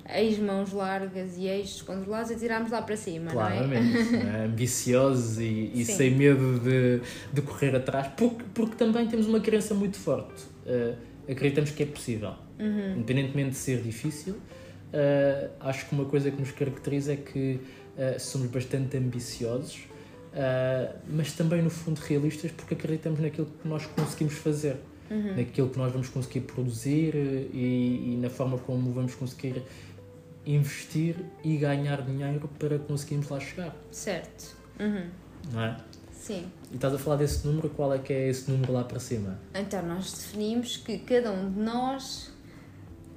ex-mãos 0.09 0.73
largas 0.73 1.37
e 1.37 1.47
ex-descontrolados 1.47 2.31
e 2.31 2.35
tirámos 2.35 2.71
lá 2.71 2.81
para 2.81 2.97
cima, 2.97 3.31
Claramente, 3.31 4.11
não 4.11 4.19
é? 4.19 4.23
Né? 4.23 4.45
ambiciosos 4.45 5.39
e, 5.39 5.71
e 5.73 5.85
sem 5.85 6.11
medo 6.11 6.59
de, 6.59 7.01
de 7.31 7.41
correr 7.41 7.75
atrás, 7.75 8.07
porque, 8.17 8.43
porque 8.53 8.75
também 8.75 9.07
temos 9.07 9.27
uma 9.27 9.39
crença 9.39 9.73
muito 9.73 9.97
forte. 9.97 10.43
Uh, 10.65 10.95
acreditamos 11.29 11.71
que 11.71 11.83
é 11.83 11.85
possível, 11.85 12.33
uhum. 12.59 12.97
independentemente 12.97 13.51
de 13.51 13.57
ser 13.57 13.81
difícil. 13.81 14.33
Uh, 14.33 15.49
acho 15.61 15.87
que 15.87 15.95
uma 15.95 16.05
coisa 16.05 16.29
que 16.29 16.39
nos 16.39 16.51
caracteriza 16.51 17.13
é 17.13 17.15
que 17.15 17.59
uh, 17.97 18.19
somos 18.19 18.49
bastante 18.49 18.97
ambiciosos, 18.97 19.87
mas 21.07 21.31
também, 21.33 21.61
no 21.61 21.69
fundo, 21.69 21.99
realistas, 21.99 22.49
porque 22.51 22.73
acreditamos 22.73 23.19
naquilo 23.19 23.47
que 23.61 23.67
nós 23.67 23.85
conseguimos 23.85 24.33
fazer. 24.33 24.77
Uhum. 25.11 25.35
naquilo 25.35 25.69
que 25.69 25.77
nós 25.77 25.91
vamos 25.91 26.07
conseguir 26.07 26.39
produzir 26.39 27.13
e, 27.13 28.13
e, 28.13 28.19
na 28.19 28.29
forma 28.29 28.57
como 28.57 28.93
vamos 28.93 29.13
conseguir 29.13 29.61
investir 30.45 31.15
e 31.43 31.57
ganhar 31.57 32.01
dinheiro 32.01 32.49
para 32.59 32.77
conseguirmos 32.79 33.29
lá 33.29 33.39
chegar. 33.39 33.75
Certo. 33.91 34.55
Uhum. 34.79 35.09
Não 35.51 35.61
é? 35.61 35.77
Sim. 36.11 36.49
E 36.71 36.75
estás 36.75 36.93
a 36.93 36.97
falar 36.97 37.17
desse 37.17 37.45
número, 37.45 37.69
qual 37.69 37.93
é 37.93 37.99
que 37.99 38.13
é 38.13 38.29
esse 38.29 38.49
número 38.49 38.71
lá 38.71 38.83
para 38.83 38.99
cima? 38.99 39.39
Então, 39.53 39.85
nós 39.85 40.11
definimos 40.11 40.77
que 40.77 40.99
cada 40.99 41.31
um 41.31 41.51
de 41.51 41.59
nós, 41.59 42.31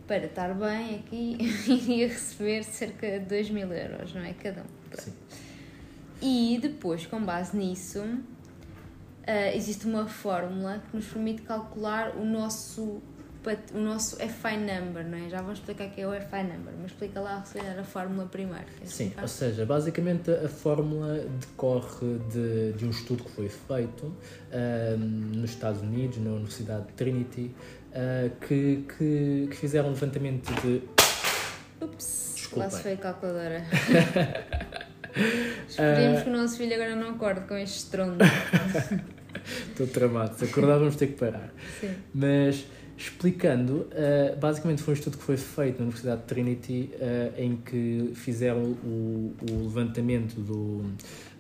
para 0.09 0.27
estar 0.27 0.53
bem 0.55 0.97
aqui, 0.97 1.39
iria 1.71 2.09
receber 2.09 2.65
cerca 2.65 3.21
de 3.21 3.27
2 3.27 3.51
mil 3.51 3.73
euros, 3.73 4.13
não 4.13 4.23
é? 4.23 4.33
Cada 4.33 4.63
um. 4.63 4.99
Sim. 4.99 5.13
E 6.21 6.59
depois, 6.61 7.07
com 7.07 7.23
base 7.23 7.57
nisso, 7.57 8.01
uh, 8.01 9.55
existe 9.55 9.87
uma 9.87 10.07
fórmula 10.09 10.83
que 10.91 10.97
nos 10.97 11.07
permite 11.07 11.43
calcular 11.43 12.17
o 12.17 12.25
nosso 12.25 13.01
o 13.75 13.79
nosso 13.79 14.17
FI 14.17 14.57
number, 14.57 15.07
não 15.07 15.19
é? 15.19 15.29
Já 15.29 15.43
vou 15.43 15.53
explicar 15.53 15.87
o 15.87 15.91
que 15.91 16.01
é 16.01 16.07
o 16.07 16.13
FI 16.13 16.43
number, 16.43 16.75
mas 16.81 16.91
explica 16.91 17.21
lá 17.21 17.43
se 17.45 17.59
calhar 17.59 17.79
a 17.79 17.85
fórmula 17.85 18.27
primeiro. 18.27 18.67
Sim, 18.85 19.13
ou 19.21 19.29
seja, 19.29 19.65
basicamente 19.65 20.31
a 20.31 20.49
fórmula 20.49 21.25
decorre 21.41 22.19
de, 22.31 22.73
de 22.73 22.85
um 22.85 22.91
estudo 22.91 23.25
que 23.25 23.31
foi 23.31 23.49
feito 23.49 24.15
um, 24.53 24.99
nos 24.99 25.51
Estados 25.51 25.83
Unidos, 25.83 26.19
na 26.19 26.31
Universidade 26.31 26.87
de 26.87 26.93
Trinity, 26.95 27.55
uh, 27.93 28.31
que, 28.47 28.85
que, 28.97 29.49
que, 29.51 29.57
fizeram 29.57 29.89
um 29.89 29.93
levantamento 29.93 30.53
de. 30.63 30.83
Ups, 31.81 32.33
Desculpem. 32.37 32.65
lá 32.65 32.71
se 32.71 32.83
foi 32.83 32.93
a 32.93 32.97
calculadora. 32.97 33.65
Esperemos 35.69 36.21
uh... 36.21 36.25
que 36.25 36.31
o 36.31 36.33
nosso 36.33 36.59
filho 36.59 36.75
agora 36.75 36.95
não 36.95 37.11
acorde 37.11 37.47
com 37.47 37.57
este 37.57 37.79
estrondo. 37.79 38.25
Estou 39.71 39.87
tramado. 39.87 40.37
Se 40.37 40.45
acordar, 40.45 40.79
vamos 40.79 40.97
ter 40.97 41.09
que 41.09 41.15
parar. 41.15 41.51
Sim. 41.81 41.95
Mas 42.13 42.67
explicando, 42.97 43.89
uh, 43.93 44.37
basicamente 44.39 44.83
foi 44.83 44.95
um 44.95 44.97
estudo 44.97 45.19
que 45.19 45.23
foi 45.23 45.37
feito 45.37 45.79
na 45.79 45.85
Universidade 45.85 46.23
de 46.23 46.27
Trinity 46.27 46.91
uh, 46.95 47.41
em 47.41 47.57
que 47.57 48.13
fizeram 48.15 48.63
o, 48.63 49.35
o 49.51 49.63
levantamento 49.65 50.41
do, 50.41 50.85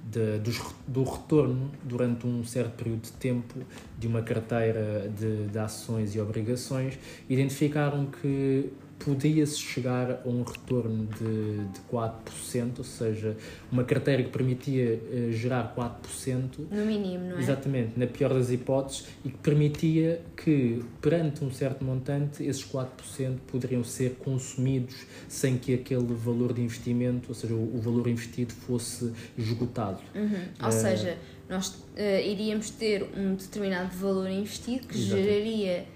de, 0.04 0.38
do, 0.38 0.52
do 0.86 1.02
retorno 1.02 1.70
durante 1.82 2.26
um 2.26 2.44
certo 2.44 2.72
período 2.76 3.02
de 3.02 3.12
tempo 3.12 3.54
de 3.98 4.06
uma 4.06 4.22
carteira 4.22 5.10
de, 5.18 5.46
de 5.46 5.58
ações 5.58 6.14
e 6.14 6.20
obrigações, 6.20 6.98
identificaram 7.28 8.06
que 8.06 8.70
podia-se 8.98 9.58
chegar 9.58 10.22
a 10.24 10.28
um 10.28 10.42
retorno 10.42 11.06
de, 11.06 11.64
de 11.72 11.80
4%, 11.92 12.78
ou 12.78 12.84
seja, 12.84 13.36
uma 13.70 13.84
carteira 13.84 14.22
que 14.22 14.30
permitia 14.30 14.94
uh, 14.94 15.32
gerar 15.32 15.74
4%. 15.76 16.66
No 16.70 16.84
mínimo, 16.84 17.24
não 17.30 17.36
é? 17.36 17.40
Exatamente, 17.40 17.92
na 17.98 18.06
pior 18.06 18.32
das 18.32 18.50
hipóteses, 18.50 19.06
e 19.24 19.30
que 19.30 19.38
permitia 19.38 20.22
que, 20.36 20.82
perante 21.00 21.44
um 21.44 21.50
certo 21.50 21.84
montante, 21.84 22.42
esses 22.44 22.64
4% 22.64 23.38
poderiam 23.46 23.84
ser 23.84 24.16
consumidos 24.16 25.06
sem 25.28 25.56
que 25.56 25.74
aquele 25.74 26.14
valor 26.14 26.52
de 26.52 26.62
investimento, 26.62 27.28
ou 27.28 27.34
seja, 27.34 27.54
o, 27.54 27.76
o 27.76 27.80
valor 27.80 28.08
investido 28.08 28.52
fosse 28.52 29.12
esgotado. 29.36 30.00
Uhum. 30.14 30.44
Ou 30.62 30.68
uh, 30.68 30.72
seja, 30.72 31.18
nós 31.48 31.68
uh, 31.68 32.20
iríamos 32.24 32.70
ter 32.70 33.08
um 33.16 33.34
determinado 33.34 33.94
valor 33.96 34.28
investido 34.28 34.86
que 34.86 34.96
exatamente. 34.96 35.28
geraria 35.28 35.95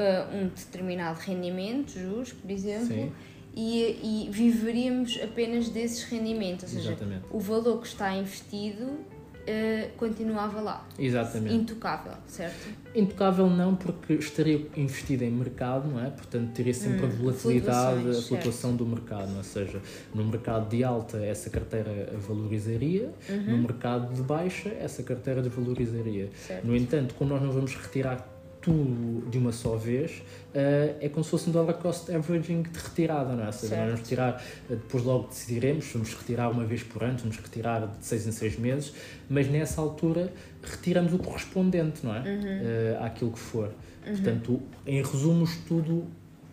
uh, 0.00 0.36
um 0.36 0.48
determinado 0.48 1.18
rendimento, 1.20 1.98
juros, 1.98 2.32
por 2.32 2.50
exemplo, 2.50 3.12
e, 3.54 4.26
e, 4.26 4.28
viveríamos 4.30 5.18
apenas 5.22 5.68
desses 5.68 6.04
rendimentos, 6.04 6.64
ou 6.64 6.68
seja, 6.70 6.92
Exatamente. 6.92 7.24
o 7.30 7.40
valor 7.40 7.80
que 7.80 7.88
está 7.88 8.14
investido 8.14 8.84
uh, 8.84 9.90
continuava 9.96 10.60
lá. 10.60 10.86
Exatamente. 10.98 11.54
Intocável, 11.54 12.12
certo? 12.26 12.68
Intocável 12.94 13.48
não, 13.48 13.74
porque 13.74 14.14
estaria 14.14 14.66
investido 14.76 15.24
em 15.24 15.30
mercado, 15.30 15.88
não 15.88 16.04
é? 16.04 16.10
Portanto, 16.10 16.52
teria 16.52 16.74
sempre 16.74 17.06
hum, 17.06 17.08
a 17.08 17.08
volatilidade, 17.08 18.10
a 18.10 18.22
flutuação 18.22 18.70
certo. 18.70 18.84
do 18.84 18.86
mercado, 18.86 19.36
ou 19.36 19.42
seja, 19.42 19.80
no 20.14 20.24
mercado 20.24 20.68
de 20.68 20.84
alta 20.84 21.18
essa 21.18 21.50
carteira 21.50 22.12
valorizaria, 22.18 23.12
uhum. 23.28 23.56
no 23.56 23.58
mercado 23.58 24.12
de 24.14 24.22
baixa 24.22 24.68
essa 24.68 25.02
carteira 25.02 25.42
desvalorizaria. 25.42 26.30
Certo. 26.46 26.66
No 26.66 26.76
entanto, 26.76 27.14
como 27.14 27.30
nós 27.30 27.42
não 27.42 27.50
vamos 27.50 27.74
retirar 27.74 28.39
tudo 28.60 29.28
de 29.30 29.38
uma 29.38 29.52
só 29.52 29.76
vez, 29.76 30.18
uh, 30.18 30.96
é 31.00 31.08
como 31.08 31.24
se 31.24 31.30
fosse 31.30 31.48
um 31.48 31.52
dollar 31.52 31.74
cost 31.74 32.12
averaging 32.12 32.62
de 32.62 32.78
retirada, 32.78 33.34
não 33.34 33.44
é? 33.44 33.46
Ou 33.46 33.52
seja, 33.52 33.76
nós 33.76 33.84
vamos 33.86 34.00
retirar, 34.00 34.42
uh, 34.68 34.76
depois 34.76 35.04
logo 35.04 35.28
decidiremos, 35.28 35.90
vamos 35.92 36.14
retirar 36.14 36.50
uma 36.50 36.64
vez 36.64 36.82
por 36.82 37.02
ano, 37.02 37.18
vamos 37.18 37.36
retirar 37.36 37.86
de 37.86 38.04
seis 38.04 38.26
em 38.26 38.32
seis 38.32 38.58
meses, 38.58 38.92
mas 39.28 39.48
nessa 39.48 39.80
altura 39.80 40.32
retiramos 40.62 41.12
o 41.14 41.18
correspondente, 41.18 42.04
não 42.04 42.14
é? 42.14 42.20
Uhum. 42.20 43.00
Uh, 43.00 43.04
àquilo 43.04 43.32
que 43.32 43.38
for. 43.38 43.68
Uhum. 44.06 44.12
Portanto, 44.12 44.62
em 44.86 45.02
resumo, 45.02 45.40
o 45.40 45.44
estudo 45.44 46.06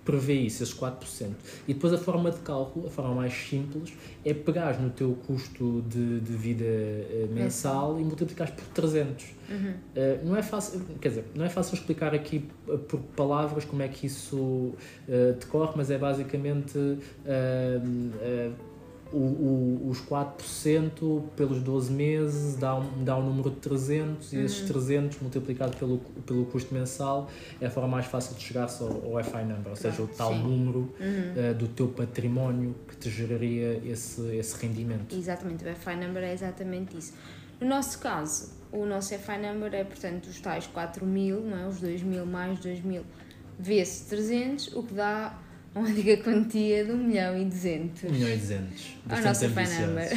prevê 0.07 0.35
isso, 0.35 0.63
esses 0.63 0.73
4%. 0.73 1.31
E 1.67 1.73
depois 1.73 1.91
a 1.91 1.97
forma 1.97 2.31
de 2.31 2.37
cálculo, 2.37 2.87
a 2.87 2.89
forma 2.89 3.13
mais 3.13 3.33
simples, 3.33 3.91
é 4.23 4.33
pegar 4.33 4.79
no 4.79 4.89
teu 4.89 5.17
custo 5.27 5.83
de, 5.85 6.21
de 6.21 6.31
vida 6.31 6.63
uh, 6.63 7.33
mensal 7.33 7.99
e 7.99 8.03
multiplicar 8.05 8.49
por 8.55 8.63
300. 8.67 9.25
Uhum. 9.49 9.55
Uh, 9.57 10.25
não 10.25 10.37
é 10.37 10.41
fácil, 10.41 10.81
quer 11.01 11.09
dizer, 11.09 11.25
não 11.35 11.43
é 11.43 11.49
fácil 11.49 11.75
explicar 11.75 12.15
aqui 12.15 12.47
por 12.87 13.01
palavras 13.17 13.65
como 13.65 13.81
é 13.81 13.89
que 13.89 14.07
isso 14.07 14.37
uh, 14.37 15.33
decorre, 15.37 15.73
mas 15.75 15.91
é 15.91 15.97
basicamente 15.97 16.77
o, 19.11 19.17
o, 19.17 19.89
os 19.89 20.01
4% 20.01 21.23
pelos 21.35 21.61
12 21.61 21.91
meses 21.91 22.55
dá 22.55 22.75
um, 22.75 23.03
dá 23.03 23.17
um 23.17 23.25
número 23.25 23.49
de 23.51 23.57
300 23.57 24.33
e 24.33 24.37
esses 24.39 24.67
300 24.67 25.17
uhum. 25.17 25.23
multiplicado 25.23 25.75
pelo, 25.77 25.99
pelo 26.25 26.45
custo 26.45 26.73
mensal 26.73 27.29
é 27.59 27.67
a 27.67 27.69
forma 27.69 27.89
mais 27.89 28.05
fácil 28.05 28.35
de 28.35 28.41
chegar 28.41 28.67
ao, 28.79 29.17
ao 29.17 29.23
FI 29.23 29.43
number, 29.43 29.69
ou 29.69 29.75
seja, 29.75 30.01
o 30.01 30.07
tal 30.07 30.33
Sim. 30.33 30.43
número 30.43 30.79
uhum. 30.99 31.51
uh, 31.51 31.53
do 31.53 31.67
teu 31.67 31.87
património 31.87 32.75
que 32.87 32.95
te 32.97 33.09
geraria 33.09 33.81
esse, 33.85 34.21
esse 34.35 34.65
rendimento. 34.65 35.15
Exatamente, 35.15 35.63
o 35.63 35.75
FI 35.75 35.95
number 35.95 36.23
é 36.23 36.33
exatamente 36.33 36.97
isso. 36.97 37.13
No 37.59 37.67
nosso 37.67 37.99
caso, 37.99 38.53
o 38.71 38.85
nosso 38.85 39.17
FI 39.17 39.37
number 39.37 39.73
é, 39.73 39.83
portanto, 39.83 40.27
os 40.27 40.39
tais 40.39 40.67
4 40.67 41.05
mil, 41.05 41.41
não 41.41 41.57
é? 41.57 41.67
os 41.67 41.79
2 41.79 42.03
mil 42.03 42.25
mais 42.25 42.59
2 42.59 42.81
mil 42.81 43.03
vezes 43.59 44.01
300, 44.01 44.75
o 44.75 44.83
que 44.83 44.93
dá 44.93 45.37
uma 45.77 45.87
única 45.87 46.17
quantia 46.17 46.85
de 46.85 46.91
1 46.91 46.97
milhão 46.97 47.37
e 47.37 47.45
200. 47.45 48.03
1 48.03 48.11
milhão 48.11 48.29
e 48.29 48.37
200. 48.37 48.97
A 49.09 49.21
nossa 49.21 49.47
number. 49.47 50.11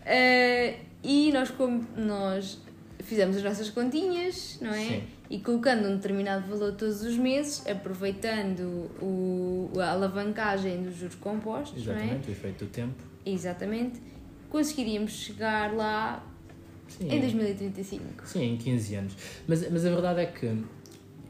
uh, 0.00 0.78
e 1.04 1.32
nós, 1.32 1.50
como 1.50 1.86
nós 1.96 2.58
fizemos 3.00 3.36
as 3.36 3.42
nossas 3.42 3.70
continhas, 3.70 4.58
não 4.60 4.70
é? 4.70 4.84
Sim. 4.84 5.02
E 5.28 5.38
colocando 5.38 5.88
um 5.88 5.96
determinado 5.96 6.46
valor 6.48 6.72
todos 6.72 7.02
os 7.02 7.16
meses, 7.16 7.66
aproveitando 7.66 8.90
o, 9.00 9.70
a 9.78 9.90
alavancagem 9.90 10.82
dos 10.82 10.96
juros 10.96 11.14
compostos, 11.16 11.82
Exatamente, 11.82 12.10
não 12.10 12.16
é? 12.16 12.28
o 12.28 12.30
efeito 12.30 12.64
do 12.64 12.70
tempo. 12.70 13.02
Exatamente. 13.24 14.00
Conseguiríamos 14.50 15.12
chegar 15.12 15.72
lá 15.74 16.24
Sim. 16.88 17.08
em 17.08 17.20
2035. 17.20 18.26
Sim, 18.26 18.54
em 18.54 18.56
15 18.56 18.94
anos. 18.94 19.16
Mas, 19.48 19.70
mas 19.70 19.86
a 19.86 19.90
verdade 19.90 20.20
é 20.20 20.26
que 20.26 20.46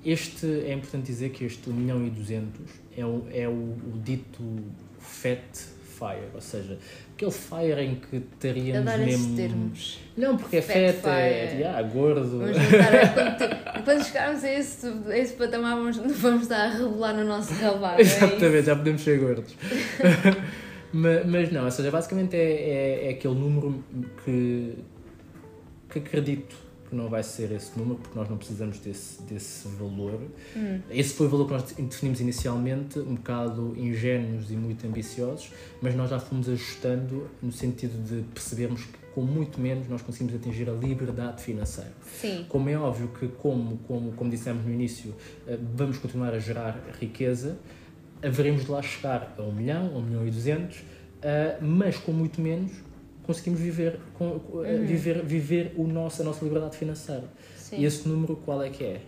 este, 0.05 0.47
é 0.47 0.73
importante 0.73 1.07
dizer 1.07 1.31
que 1.31 1.45
este 1.45 1.71
1 1.71 1.73
milhão 1.73 2.07
e 2.07 2.11
200 2.11 2.61
é 2.97 3.07
o, 3.07 3.27
é 3.33 3.49
o, 3.49 3.53
o 3.53 4.01
dito 4.03 4.43
fat 4.99 5.41
fire, 6.03 6.29
ou 6.35 6.41
seja, 6.41 6.79
aquele 7.15 7.31
fire 7.31 7.81
em 7.81 7.95
que 7.95 8.17
estaríamos 8.17 8.97
mesmo. 8.99 9.37
termos. 9.37 9.99
Não, 10.17 10.37
porque 10.37 10.57
é 10.57 10.63
fat, 10.63 10.95
fat 11.01 11.13
é, 11.13 11.61
é 11.63 11.67
ah, 11.69 11.83
gordo. 11.83 12.39
Vamos 12.39 12.57
juntar 12.57 13.83
Quando 13.85 14.05
chegarmos 14.05 14.45
a 14.45 14.53
esse, 14.53 14.87
a 14.87 15.19
esse 15.19 15.35
patamar, 15.35 15.77
vamos, 15.77 15.97
vamos 15.97 16.43
estar 16.43 16.67
a 16.67 16.71
rebolar 16.71 17.15
no 17.15 17.25
nosso 17.25 17.53
rabado. 17.55 17.99
É 17.99 18.03
Exatamente, 18.03 18.57
é 18.57 18.63
já 18.63 18.77
podemos 18.77 19.03
ser 19.03 19.21
gordos. 19.21 19.55
mas, 20.93 21.27
mas 21.27 21.53
não, 21.53 21.65
ou 21.65 21.71
seja, 21.71 21.91
basicamente 21.91 22.37
é, 22.37 22.53
é, 22.53 23.07
é 23.07 23.11
aquele 23.11 23.35
número 23.35 23.85
que, 24.25 24.75
que 25.89 25.99
acredito 26.01 26.57
não 26.95 27.09
vai 27.09 27.23
ser 27.23 27.53
esse 27.53 27.79
número, 27.79 27.99
porque 27.99 28.19
nós 28.19 28.29
não 28.29 28.37
precisamos 28.37 28.79
desse, 28.79 29.23
desse 29.23 29.69
valor. 29.69 30.21
Hum. 30.57 30.81
Esse 30.91 31.15
foi 31.15 31.27
o 31.27 31.31
valor 31.31 31.47
que 31.47 31.53
nós 31.53 31.73
definimos 31.73 32.21
inicialmente, 32.21 32.99
um 32.99 33.15
bocado 33.15 33.75
ingênuos 33.77 34.51
e 34.51 34.55
muito 34.55 34.87
ambiciosos, 34.87 35.51
mas 35.81 35.95
nós 35.95 36.11
já 36.11 36.19
fomos 36.19 36.49
ajustando 36.49 37.29
no 37.43 37.53
sentido 37.53 38.03
de 38.03 38.23
percebermos 38.33 38.85
que 38.85 39.03
com 39.15 39.23
muito 39.23 39.61
menos 39.61 39.89
nós 39.89 40.03
conseguimos 40.03 40.35
atingir 40.35 40.69
a 40.69 40.73
liberdade 40.73 41.43
financeira. 41.43 41.93
Sim. 42.21 42.47
Como 42.49 42.69
é 42.69 42.77
óbvio 42.77 43.09
que, 43.09 43.29
como, 43.29 43.77
como, 43.79 44.13
como 44.13 44.31
dissemos 44.31 44.65
no 44.65 44.73
início, 44.73 45.15
eh, 45.47 45.59
vamos 45.75 45.99
continuar 45.99 46.33
a 46.33 46.39
gerar 46.39 46.83
riqueza, 46.99 47.59
haveremos 48.23 48.65
de 48.65 48.71
lá 48.71 48.81
chegar 48.81 49.35
a 49.37 49.43
1 49.43 49.53
milhão, 49.53 49.97
1 49.97 50.03
milhão 50.03 50.27
e 50.27 50.31
200, 50.31 50.83
eh, 51.23 51.59
mas 51.61 51.97
com 51.99 52.13
muito 52.13 52.41
menos 52.41 52.73
conseguimos 53.23 53.61
viver, 53.61 53.99
com, 54.15 54.41
eh, 54.65 54.75
uhum. 54.75 54.87
viver, 54.87 55.25
viver 55.25 55.73
o 55.77 55.87
nosso, 55.87 56.23
a 56.23 56.25
nossa 56.25 56.45
liberdade 56.45 56.77
financeira. 56.77 57.25
Sim. 57.57 57.79
E 57.79 57.85
esse 57.85 58.09
número 58.09 58.37
qual 58.37 58.63
é 58.63 58.71
que 58.71 58.85
é? 58.85 59.01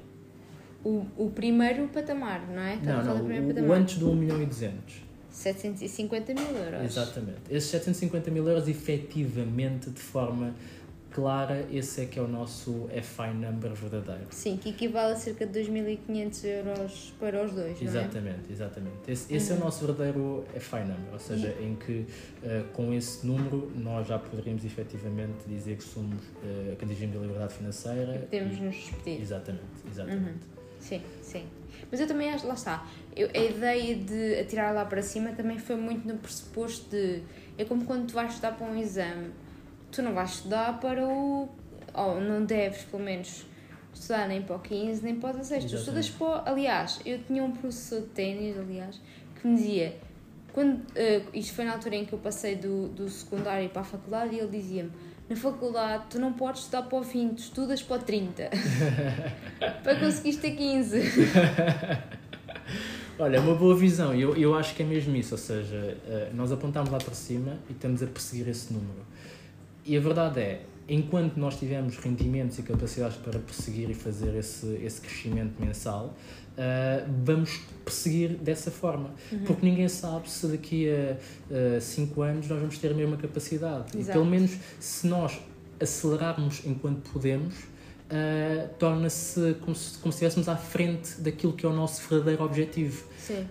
O, 0.84 1.06
o 1.16 1.30
primeiro 1.30 1.88
patamar, 1.88 2.46
não 2.46 2.62
é? 2.62 2.76
Estamos 2.76 3.06
não, 3.06 3.18
não, 3.18 3.64
o, 3.64 3.68
o, 3.68 3.72
antes 3.72 3.96
do 3.98 4.10
1 4.10 4.16
milhão 4.16 4.42
e 4.42 4.46
200. 4.46 5.04
750 5.30 6.34
mil 6.34 6.56
euros. 6.56 6.84
Exatamente. 6.84 7.40
Esses 7.50 7.70
750 7.70 8.30
mil 8.30 8.46
euros, 8.46 8.68
efetivamente, 8.68 9.90
de 9.90 10.00
forma 10.00 10.54
clara, 11.14 11.64
esse 11.70 12.02
é 12.02 12.06
que 12.06 12.18
é 12.18 12.22
o 12.22 12.26
nosso 12.26 12.88
FI 12.90 13.32
number 13.34 13.72
verdadeiro. 13.72 14.26
Sim, 14.30 14.56
que 14.56 14.70
equivale 14.70 15.12
a 15.12 15.16
cerca 15.16 15.46
de 15.46 15.60
2.500 15.60 16.44
euros 16.44 17.14
para 17.20 17.44
os 17.44 17.52
dois, 17.52 17.80
Exatamente, 17.80 18.50
é? 18.50 18.52
exatamente. 18.52 18.96
Esse, 19.06 19.32
esse 19.32 19.50
uhum. 19.50 19.52
é 19.52 19.54
o 19.54 19.58
uhum. 19.60 19.64
nosso 19.64 19.86
verdadeiro 19.86 20.44
FI 20.58 20.80
number, 20.80 21.12
ou 21.12 21.18
seja, 21.20 21.54
uhum. 21.58 21.68
em 21.68 21.76
que 21.76 21.92
uh, 21.92 22.64
com 22.72 22.92
esse 22.92 23.24
número 23.24 23.70
nós 23.76 24.08
já 24.08 24.18
poderíamos 24.18 24.64
efetivamente 24.64 25.46
dizer 25.46 25.76
que 25.76 25.84
somos, 25.84 26.18
uh, 26.18 26.74
que 26.76 26.84
atingimos 26.84 27.16
a 27.16 27.20
liberdade 27.20 27.54
financeira. 27.54 28.16
E 28.16 28.18
podemos 28.18 28.58
e, 28.58 28.60
nos 28.60 28.74
despedir. 28.74 29.20
Exatamente, 29.20 29.64
exatamente. 29.88 30.24
Uhum. 30.24 30.54
Sim, 30.80 31.02
sim. 31.22 31.44
Mas 31.90 32.00
eu 32.00 32.08
também 32.08 32.30
acho, 32.30 32.46
lá 32.46 32.54
está, 32.54 32.86
eu, 33.14 33.28
a 33.32 33.38
ideia 33.38 33.94
de 33.94 34.40
atirar 34.40 34.74
lá 34.74 34.84
para 34.84 35.00
cima 35.00 35.30
também 35.30 35.58
foi 35.58 35.76
muito 35.76 36.08
no 36.08 36.18
pressuposto 36.18 36.90
de. 36.90 37.22
É 37.56 37.64
como 37.64 37.84
quando 37.84 38.08
tu 38.08 38.14
vais 38.14 38.30
estudar 38.30 38.52
para 38.56 38.66
um 38.66 38.76
exame 38.76 39.30
tu 39.94 40.02
não 40.02 40.12
vais 40.12 40.30
estudar 40.30 40.80
para 40.80 41.06
o. 41.06 41.48
ou 41.94 42.20
não 42.20 42.44
deves, 42.44 42.82
pelo 42.84 43.02
menos, 43.02 43.44
estudar 43.92 44.28
nem 44.28 44.42
para 44.42 44.56
o 44.56 44.58
15 44.58 45.02
nem 45.02 45.16
para 45.16 45.30
o 45.30 45.32
16. 45.38 45.64
Tu 45.64 45.76
estudas 45.76 46.10
para. 46.10 46.50
Aliás, 46.50 47.00
eu 47.04 47.18
tinha 47.22 47.42
um 47.42 47.52
professor 47.52 48.00
de 48.00 48.08
ténis, 48.08 48.58
aliás, 48.58 49.00
que 49.40 49.46
me 49.46 49.56
dizia. 49.56 49.96
Quando, 50.52 50.76
uh, 50.78 51.28
isto 51.32 51.52
foi 51.52 51.64
na 51.64 51.72
altura 51.72 51.96
em 51.96 52.04
que 52.04 52.12
eu 52.12 52.18
passei 52.18 52.54
do, 52.54 52.88
do 52.88 53.08
secundário 53.08 53.68
para 53.70 53.82
a 53.82 53.84
faculdade 53.84 54.36
e 54.36 54.38
ele 54.38 54.56
dizia-me 54.56 54.92
na 55.28 55.36
faculdade 55.36 56.04
tu 56.10 56.18
não 56.18 56.32
podes 56.32 56.62
estudar 56.62 56.82
para 56.82 56.98
o 56.98 57.02
20, 57.02 57.38
estudas 57.38 57.82
para 57.82 57.96
o 57.96 57.98
30 57.98 58.50
para 59.82 59.98
conseguires 59.98 60.38
ter 60.38 60.52
15 60.52 61.00
Olha, 63.16 63.36
é 63.36 63.40
uma 63.40 63.54
boa 63.54 63.76
visão, 63.76 64.12
eu, 64.12 64.36
eu 64.36 64.56
acho 64.56 64.74
que 64.74 64.82
é 64.82 64.86
mesmo 64.86 65.14
isso, 65.14 65.34
ou 65.34 65.38
seja, 65.38 65.96
eh, 66.04 66.30
nós 66.34 66.50
apontamos 66.50 66.90
lá 66.90 66.98
para 66.98 67.14
cima 67.14 67.58
e 67.70 67.72
estamos 67.72 68.02
a 68.02 68.08
perseguir 68.08 68.48
esse 68.48 68.72
número. 68.72 69.06
E 69.86 69.96
a 69.96 70.00
verdade 70.00 70.40
é, 70.40 70.62
enquanto 70.88 71.36
nós 71.36 71.58
tivermos 71.58 71.96
rendimentos 71.96 72.58
e 72.58 72.62
capacidades 72.62 73.16
para 73.18 73.38
perseguir 73.38 73.90
e 73.90 73.94
fazer 73.94 74.34
esse, 74.34 74.66
esse 74.82 75.00
crescimento 75.00 75.54
mensal, 75.60 76.14
uh, 76.56 77.10
vamos 77.24 77.60
perseguir 77.84 78.36
dessa 78.36 78.70
forma. 78.70 79.10
Uhum. 79.30 79.44
Porque 79.44 79.66
ninguém 79.66 79.88
sabe 79.88 80.30
se 80.30 80.46
daqui 80.46 80.86
a 80.88 81.80
5 81.80 82.20
uh, 82.20 82.24
anos 82.24 82.48
nós 82.48 82.58
vamos 82.58 82.78
ter 82.78 82.90
a 82.90 82.94
mesma 82.94 83.16
capacidade. 83.16 83.96
Exato. 83.96 84.10
E 84.10 84.12
pelo 84.12 84.24
menos 84.24 84.56
se 84.80 85.06
nós 85.06 85.38
acelerarmos 85.80 86.62
enquanto 86.64 87.10
podemos, 87.10 87.54
uh, 87.54 88.68
torna-se 88.78 89.54
como 89.60 89.74
se, 89.74 89.98
como 89.98 90.12
se 90.12 90.16
estivéssemos 90.16 90.48
à 90.48 90.56
frente 90.56 91.20
daquilo 91.20 91.52
que 91.52 91.66
é 91.66 91.68
o 91.68 91.74
nosso 91.74 92.06
verdadeiro 92.08 92.44
objetivo. 92.44 93.04
Sim. 93.18 93.46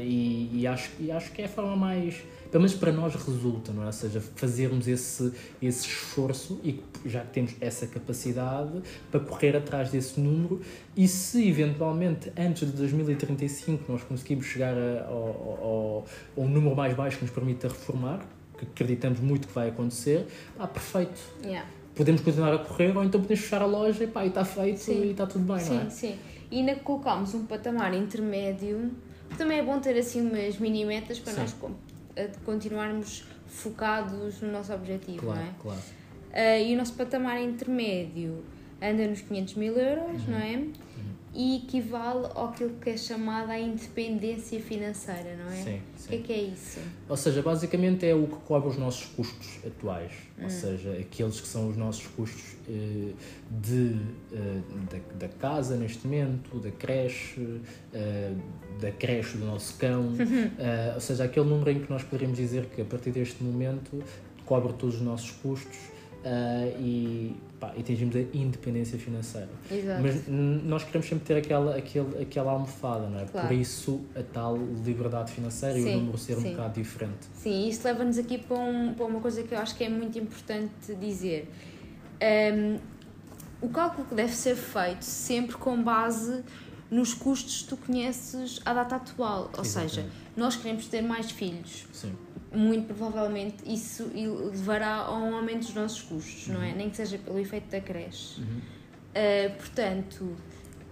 e, 0.00 0.60
e, 0.60 0.66
acho, 0.68 0.92
e 1.00 1.10
acho 1.10 1.32
que 1.32 1.42
é 1.42 1.46
a 1.46 1.48
forma 1.48 1.74
mais 1.74 2.22
pelo 2.50 2.62
menos 2.62 2.74
para 2.74 2.92
nós 2.92 3.14
resulta, 3.14 3.72
não 3.72 3.82
é? 3.82 3.86
Ou 3.86 3.92
seja, 3.92 4.20
fazermos 4.20 4.88
esse, 4.88 5.32
esse 5.60 5.86
esforço 5.86 6.60
e 6.64 6.82
já 7.04 7.20
que 7.20 7.32
temos 7.32 7.54
essa 7.60 7.86
capacidade 7.86 8.82
para 9.10 9.20
correr 9.20 9.56
atrás 9.56 9.90
desse 9.90 10.18
número 10.20 10.60
e 10.96 11.06
se 11.06 11.46
eventualmente 11.48 12.32
antes 12.36 12.66
de 12.70 12.76
2035 12.76 13.90
nós 13.90 14.02
conseguimos 14.02 14.46
chegar 14.46 14.74
a, 14.76 15.06
ao, 15.06 15.16
ao, 15.16 16.06
ao 16.36 16.48
número 16.48 16.74
mais 16.74 16.94
baixo 16.94 17.18
que 17.18 17.24
nos 17.24 17.32
permita 17.32 17.68
reformar, 17.68 18.20
que 18.56 18.64
acreditamos 18.64 19.20
muito 19.20 19.48
que 19.48 19.54
vai 19.54 19.68
acontecer, 19.68 20.26
ah, 20.58 20.66
perfeito. 20.66 21.20
Yeah. 21.44 21.68
Podemos 21.94 22.20
continuar 22.20 22.54
a 22.54 22.58
correr 22.58 22.96
ou 22.96 23.04
então 23.04 23.20
podemos 23.20 23.42
fechar 23.42 23.60
a 23.60 23.66
loja 23.66 24.04
e, 24.04 24.06
pá, 24.06 24.24
e 24.24 24.28
está 24.28 24.44
feito 24.44 24.78
sim. 24.78 25.02
e 25.02 25.10
está 25.10 25.26
tudo 25.26 25.44
bem, 25.44 25.58
sim, 25.58 25.74
não 25.74 25.82
é? 25.82 25.90
Sim, 25.90 26.12
sim. 26.12 26.18
E 26.50 26.60
ainda 26.60 26.76
colocámos 26.76 27.34
um 27.34 27.44
patamar 27.44 27.92
intermédio, 27.92 28.90
também 29.36 29.58
é 29.58 29.62
bom 29.62 29.78
ter 29.78 29.98
assim 29.98 30.22
umas 30.22 30.56
mini 30.58 30.84
metas 30.84 31.18
para 31.18 31.32
sim. 31.34 31.40
nós 31.40 31.52
de 32.26 32.38
continuarmos 32.44 33.24
focados 33.46 34.40
no 34.40 34.52
nosso 34.52 34.72
objetivo, 34.72 35.20
claro, 35.20 35.40
não 35.40 35.46
é? 35.46 35.54
Claro. 35.60 35.80
Uh, 35.80 36.66
e 36.66 36.74
o 36.74 36.78
nosso 36.78 36.94
patamar 36.94 37.40
intermédio 37.40 38.44
anda 38.82 39.06
nos 39.06 39.20
500 39.22 39.54
mil 39.54 39.78
euros, 39.78 40.22
uhum. 40.24 40.30
não 40.30 40.38
é? 40.38 40.64
Uhum. 41.34 41.40
E 41.40 41.56
equivale 41.56 42.26
àquilo 42.34 42.74
que 42.80 42.90
é 42.90 42.96
chamada 42.96 43.52
a 43.52 43.60
independência 43.60 44.60
financeira, 44.60 45.36
não 45.36 45.50
é? 45.50 45.56
Sim, 45.56 45.80
sim. 45.96 46.06
O 46.06 46.08
que 46.08 46.14
é 46.14 46.18
que 46.18 46.32
é 46.32 46.42
isso? 46.42 46.80
Ou 47.08 47.16
seja, 47.16 47.42
basicamente 47.42 48.06
é 48.06 48.14
o 48.14 48.26
que 48.26 48.36
cobre 48.46 48.68
os 48.68 48.78
nossos 48.78 49.04
custos 49.06 49.58
atuais, 49.66 50.12
ou 50.38 50.46
hum. 50.46 50.50
seja, 50.50 50.92
aqueles 50.92 51.40
que 51.40 51.48
são 51.48 51.68
os 51.68 51.76
nossos 51.76 52.06
custos 52.08 52.56
uh, 52.68 53.14
de, 53.60 53.96
uh, 54.32 54.62
da, 54.90 55.26
da, 55.26 55.28
casa 55.28 55.76
neste 55.76 56.06
momento, 56.06 56.58
da 56.58 56.70
creche, 56.70 57.40
uh, 57.40 58.80
da 58.80 58.90
creche 58.90 59.36
do 59.38 59.44
nosso 59.44 59.76
cão, 59.78 60.12
ou 60.94 61.00
seja, 61.00 61.24
aquele 61.24 61.48
número 61.48 61.70
em 61.70 61.80
que 61.80 61.90
nós 61.90 62.02
poderíamos 62.02 62.38
dizer 62.38 62.66
que 62.66 62.80
a 62.80 62.84
partir 62.84 63.10
deste 63.10 63.42
momento 63.42 64.02
cobre 64.44 64.72
todos 64.72 64.96
os 64.96 65.02
nossos 65.02 65.30
custos 65.30 65.78
e 66.78 67.34
pá, 67.58 67.72
atingimos 67.78 68.14
a 68.16 68.20
independência 68.20 68.98
financeira. 68.98 69.48
Exato. 69.70 70.02
Mas 70.02 70.28
nós 70.64 70.84
queremos 70.84 71.08
sempre 71.08 71.24
ter 71.24 71.36
aquela, 71.36 71.76
aquele, 71.76 72.22
aquela 72.22 72.52
almofada, 72.52 73.08
não 73.08 73.20
é? 73.20 73.24
Claro. 73.24 73.48
Por 73.48 73.56
isso 73.56 74.00
a 74.14 74.22
tal 74.22 74.56
liberdade 74.56 75.32
financeira 75.32 75.78
e 75.78 75.82
Sim, 75.82 75.94
o 75.94 75.98
número 75.98 76.18
ser 76.18 76.38
um 76.38 76.42
sim. 76.42 76.50
bocado 76.50 76.80
diferente. 76.80 77.26
Sim, 77.34 77.68
isso 77.68 77.86
leva-nos 77.86 78.18
aqui 78.18 78.38
para, 78.38 78.56
um, 78.56 78.94
para 78.94 79.06
uma 79.06 79.20
coisa 79.20 79.42
que 79.42 79.54
eu 79.54 79.58
acho 79.58 79.74
que 79.76 79.84
é 79.84 79.88
muito 79.88 80.18
importante 80.18 80.94
dizer. 81.00 81.50
Um, 82.22 82.78
o 83.60 83.68
cálculo 83.68 84.06
que 84.06 84.14
deve 84.14 84.32
ser 84.32 84.54
feito 84.54 85.02
sempre 85.02 85.56
com 85.56 85.82
base 85.82 86.44
nos 86.90 87.12
custos 87.12 87.62
que 87.62 87.68
tu 87.68 87.76
conheces 87.76 88.60
à 88.64 88.72
data 88.72 88.96
atual. 88.96 89.50
Ou 89.56 89.64
seja, 89.64 90.00
Exatamente. 90.00 90.16
nós 90.36 90.56
queremos 90.56 90.86
ter 90.86 91.02
mais 91.02 91.30
filhos. 91.30 91.86
Sim. 91.92 92.12
Muito 92.52 92.94
provavelmente 92.94 93.56
isso 93.66 94.10
levará 94.14 94.96
a 94.96 95.14
um 95.14 95.36
aumento 95.36 95.66
dos 95.66 95.74
nossos 95.74 96.02
custos, 96.02 96.48
não 96.48 96.62
é? 96.62 96.72
Nem 96.72 96.88
que 96.88 96.96
seja 96.96 97.18
pelo 97.18 97.38
efeito 97.38 97.68
da 97.70 97.80
creche. 97.80 98.40
Uhum. 98.40 98.58
Uh, 98.58 99.56
portanto, 99.56 100.36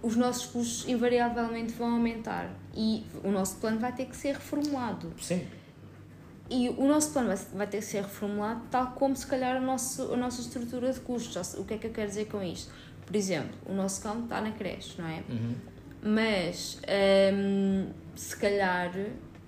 os 0.01 0.15
nossos 0.15 0.45
custos 0.47 0.87
invariavelmente 0.87 1.73
vão 1.73 1.93
aumentar 1.93 2.49
e 2.75 3.03
o 3.23 3.31
nosso 3.31 3.57
plano 3.57 3.79
vai 3.79 3.91
ter 3.91 4.05
que 4.05 4.15
ser 4.15 4.35
reformulado. 4.35 5.11
Sim. 5.19 5.47
E 6.49 6.69
o 6.69 6.87
nosso 6.87 7.11
plano 7.11 7.27
vai, 7.27 7.37
vai 7.53 7.67
ter 7.67 7.79
que 7.79 7.85
ser 7.85 8.03
reformulado 8.03 8.61
tal 8.71 8.91
como 8.91 9.15
se 9.15 9.25
calhar 9.25 9.61
o 9.61 9.65
nosso, 9.65 10.13
a 10.13 10.17
nossa 10.17 10.41
estrutura 10.41 10.93
de 10.93 10.99
custos. 10.99 11.55
O 11.55 11.65
que 11.65 11.73
é 11.73 11.77
que 11.77 11.87
eu 11.87 11.91
quero 11.91 12.07
dizer 12.07 12.25
com 12.25 12.41
isto? 12.41 12.71
Por 13.05 13.15
exemplo, 13.15 13.57
o 13.65 13.73
nosso 13.73 14.01
cão 14.01 14.23
está 14.23 14.39
na 14.39 14.51
creche, 14.51 15.01
não 15.01 15.07
é? 15.07 15.23
Uhum. 15.29 15.55
Mas 16.03 16.79
hum, 17.33 17.87
se 18.15 18.35
calhar 18.37 18.91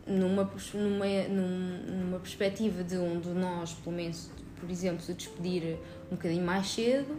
numa, 0.09 0.49
numa, 0.73 1.05
num- 1.29 1.83
numa 2.03 2.19
perspectiva 2.19 2.83
de 2.83 2.97
um 2.97 3.19
de 3.19 3.29
nós, 3.29 3.73
pelo 3.73 3.95
menos, 3.95 4.29
por 4.59 4.69
exemplo, 4.69 5.01
se 5.01 5.13
despedir 5.13 5.77
um 6.11 6.15
bocadinho 6.15 6.43
mais 6.45 6.67
cedo, 6.67 7.15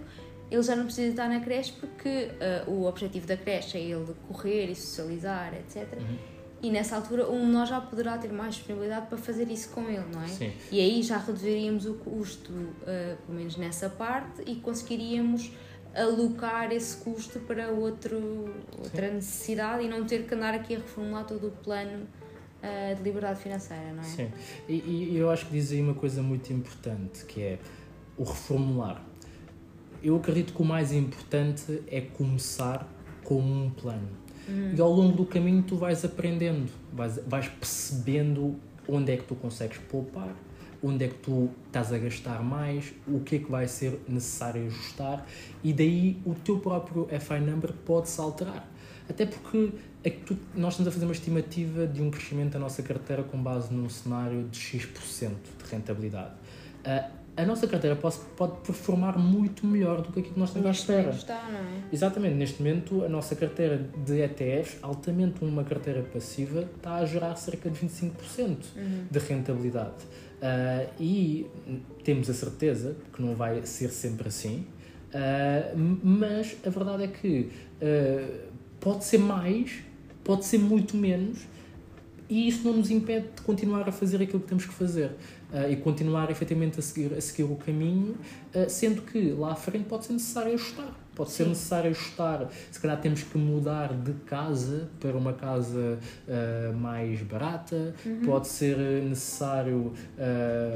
ele 0.50 0.62
já 0.62 0.74
não 0.74 0.84
precisa 0.84 1.08
estar 1.10 1.28
na 1.28 1.40
creche 1.40 1.72
porque 1.78 2.30
ah, 2.40 2.64
o 2.68 2.84
objetivo 2.84 3.26
da 3.26 3.36
creche 3.36 3.78
é 3.78 3.80
ele 3.80 4.12
correr 4.28 4.66
e 4.66 4.74
socializar, 4.74 5.54
etc. 5.54 5.98
Uhum. 6.00 6.16
E 6.62 6.70
nessa 6.70 6.96
altura 6.96 7.30
um 7.30 7.46
de 7.46 7.52
nós 7.52 7.68
já 7.68 7.80
poderá 7.80 8.18
ter 8.18 8.30
mais 8.32 8.56
disponibilidade 8.56 9.06
para 9.06 9.16
fazer 9.16 9.48
isso 9.50 9.70
com 9.70 9.82
ele, 9.88 10.04
não 10.12 10.22
é? 10.22 10.26
Sim. 10.28 10.52
E 10.70 10.78
aí 10.80 11.02
já 11.02 11.16
reduziríamos 11.16 11.86
o 11.86 11.94
custo, 11.94 12.52
ah, 12.86 13.16
pelo 13.24 13.38
menos 13.38 13.56
nessa 13.56 13.88
parte, 13.88 14.42
e 14.44 14.56
conseguiríamos 14.56 15.52
alocar 15.94 16.72
esse 16.72 16.96
custo 16.98 17.40
para 17.40 17.68
outro, 17.68 18.54
outra 18.78 19.10
necessidade 19.10 19.84
e 19.84 19.88
não 19.88 20.04
ter 20.04 20.24
que 20.26 20.34
andar 20.34 20.54
aqui 20.54 20.74
a 20.76 20.78
reformular 20.78 21.24
todo 21.26 21.48
o 21.48 21.50
plano 21.50 22.06
ah, 22.62 22.94
de 22.94 23.02
liberdade 23.02 23.40
financeira, 23.40 23.92
não 23.92 24.02
é? 24.02 24.04
Sim. 24.04 24.30
E, 24.68 24.74
e 25.12 25.16
eu 25.16 25.30
acho 25.30 25.46
que 25.46 25.52
diz 25.52 25.72
aí 25.72 25.80
uma 25.80 25.94
coisa 25.94 26.22
muito 26.22 26.52
importante, 26.52 27.24
que 27.24 27.40
é 27.42 27.58
o 28.16 28.24
reformular. 28.24 29.02
Eu 30.02 30.16
acredito 30.16 30.52
que 30.54 30.62
o 30.62 30.64
mais 30.64 30.92
importante 30.92 31.82
é 31.88 32.00
começar 32.00 32.88
com 33.24 33.40
um 33.40 33.70
plano. 33.70 34.08
E 34.76 34.80
ao 34.80 34.90
longo 34.90 35.16
do 35.16 35.24
caminho 35.24 35.62
tu 35.62 35.76
vais 35.76 36.04
aprendendo, 36.04 36.68
vais, 36.92 37.20
vais 37.26 37.46
percebendo 37.46 38.56
onde 38.88 39.12
é 39.12 39.16
que 39.16 39.22
tu 39.22 39.36
consegues 39.36 39.78
poupar, 39.78 40.34
onde 40.82 41.04
é 41.04 41.08
que 41.08 41.14
tu 41.14 41.50
estás 41.66 41.92
a 41.92 41.98
gastar 41.98 42.42
mais, 42.42 42.92
o 43.06 43.20
que 43.20 43.36
é 43.36 43.38
que 43.38 43.50
vai 43.50 43.68
ser 43.68 44.00
necessário 44.08 44.66
ajustar 44.66 45.24
e 45.62 45.72
daí 45.72 46.20
o 46.24 46.34
teu 46.34 46.58
próprio 46.58 47.06
FI 47.20 47.40
number 47.40 47.72
pode-se 47.84 48.20
alterar. 48.20 48.68
Até 49.08 49.26
porque 49.26 49.72
é 50.02 50.10
que 50.10 50.20
tu- 50.20 50.38
nós 50.54 50.72
estamos 50.74 50.88
a 50.88 50.92
fazer 50.92 51.04
uma 51.04 51.12
estimativa 51.12 51.86
de 51.86 52.00
um 52.02 52.10
crescimento 52.10 52.52
da 52.52 52.58
nossa 52.58 52.82
carteira 52.82 53.22
com 53.22 53.36
base 53.42 53.72
num 53.72 53.88
cenário 53.88 54.44
de 54.50 54.58
X% 54.58 55.30
de 55.62 55.70
rentabilidade. 55.70 56.32
Ah, 56.84 57.08
a 57.36 57.44
nossa 57.46 57.66
carteira 57.68 57.94
pode, 57.96 58.16
pode 58.36 58.58
performar 58.66 59.18
muito 59.18 59.66
melhor 59.66 60.00
do 60.02 60.12
que 60.12 60.20
aquilo 60.20 60.34
que 60.34 60.40
nós 60.40 60.48
estamos 60.50 60.68
à 60.68 60.70
espera. 60.72 61.10
está, 61.10 61.48
não 61.50 61.58
é? 61.60 61.82
Exatamente, 61.92 62.34
neste 62.34 62.62
momento 62.62 63.04
a 63.04 63.08
nossa 63.08 63.36
carteira 63.36 63.86
de 64.04 64.20
ETFs, 64.20 64.78
altamente 64.82 65.44
uma 65.44 65.62
carteira 65.64 66.02
passiva, 66.02 66.68
está 66.76 66.96
a 66.96 67.04
gerar 67.06 67.36
cerca 67.36 67.70
de 67.70 67.78
25% 67.78 68.56
de 69.10 69.18
rentabilidade. 69.18 69.94
Ah, 70.42 70.86
e 70.98 71.46
temos 72.02 72.28
a 72.30 72.34
certeza 72.34 72.96
que 73.12 73.22
não 73.22 73.34
vai 73.34 73.64
ser 73.66 73.90
sempre 73.90 74.28
assim, 74.28 74.66
m- 75.76 75.98
mas 76.02 76.56
a 76.66 76.70
verdade 76.70 77.04
é 77.04 77.08
que 77.08 77.50
ah, 77.82 78.48
pode 78.80 79.04
ser 79.04 79.18
mais, 79.18 79.80
pode 80.24 80.44
ser 80.44 80.58
muito 80.58 80.96
menos, 80.96 81.38
e 82.30 82.46
isso 82.46 82.62
não 82.64 82.76
nos 82.76 82.90
impede 82.92 83.26
de 83.34 83.42
continuar 83.42 83.88
a 83.88 83.92
fazer 83.92 84.22
aquilo 84.22 84.38
que 84.38 84.46
temos 84.46 84.64
que 84.64 84.72
fazer 84.72 85.10
ah, 85.52 85.68
e 85.68 85.74
continuar 85.74 86.30
efetivamente 86.30 86.78
a 86.78 86.82
seguir, 86.82 87.12
a 87.12 87.20
seguir 87.20 87.42
o 87.42 87.56
caminho, 87.56 88.14
ah, 88.54 88.68
sendo 88.68 89.02
que 89.02 89.32
lá 89.32 89.50
à 89.50 89.56
frente 89.56 89.86
pode 89.86 90.06
ser 90.06 90.12
necessário 90.12 90.54
ajustar. 90.54 90.96
Pode 91.12 91.32
ser 91.32 91.42
Sim. 91.42 91.48
necessário 91.50 91.90
ajustar. 91.90 92.48
Se 92.70 92.78
calhar 92.80 93.00
temos 93.00 93.24
que 93.24 93.36
mudar 93.36 93.92
de 93.92 94.12
casa 94.26 94.88
para 95.00 95.16
uma 95.16 95.32
casa 95.32 95.98
ah, 96.28 96.72
mais 96.72 97.20
barata, 97.22 97.94
pode 98.24 98.46
ser 98.46 98.76
necessário 99.02 99.92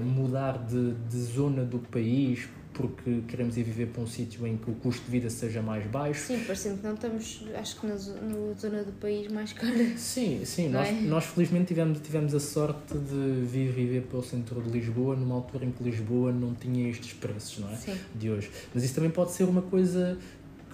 mudar 0.02 0.58
de, 0.58 0.92
de 1.08 1.22
zona 1.22 1.62
do 1.62 1.78
país 1.78 2.48
porque 2.74 3.22
queremos 3.28 3.56
ir 3.56 3.62
viver 3.62 3.86
para 3.86 4.02
um 4.02 4.06
sítio 4.06 4.46
em 4.46 4.56
que 4.56 4.68
o 4.70 4.74
custo 4.74 5.04
de 5.04 5.10
vida 5.10 5.30
seja 5.30 5.62
mais 5.62 5.86
baixo. 5.86 6.26
Sim, 6.26 6.40
parecendo 6.40 6.78
que 6.78 6.84
não 6.84 6.94
estamos, 6.94 7.44
acho 7.54 7.80
que 7.80 7.86
na, 7.86 7.94
na 7.94 8.52
zona 8.58 8.82
do 8.82 8.92
país 9.00 9.30
mais 9.32 9.52
cara. 9.52 9.96
Sim, 9.96 10.44
sim, 10.44 10.68
Não 10.68 10.80
nós, 10.80 10.88
é? 10.88 10.92
nós 10.92 11.24
felizmente 11.24 11.66
tivemos, 11.66 12.00
tivemos 12.00 12.34
a 12.34 12.40
sorte 12.40 12.98
de 12.98 13.46
vir 13.46 13.70
viver 13.70 14.02
para 14.02 14.18
o 14.18 14.22
centro 14.22 14.60
de 14.60 14.70
Lisboa 14.70 15.14
numa 15.14 15.36
altura 15.36 15.64
em 15.64 15.70
que 15.70 15.82
Lisboa 15.82 16.32
não 16.32 16.52
tinha 16.54 16.90
estes 16.90 17.12
preços, 17.12 17.58
não 17.60 17.70
é? 17.70 17.76
Sim. 17.76 17.96
De 18.14 18.28
hoje. 18.28 18.50
Mas 18.74 18.82
isso 18.82 18.94
também 18.94 19.10
pode 19.10 19.30
ser 19.30 19.44
uma 19.44 19.62
coisa 19.62 20.18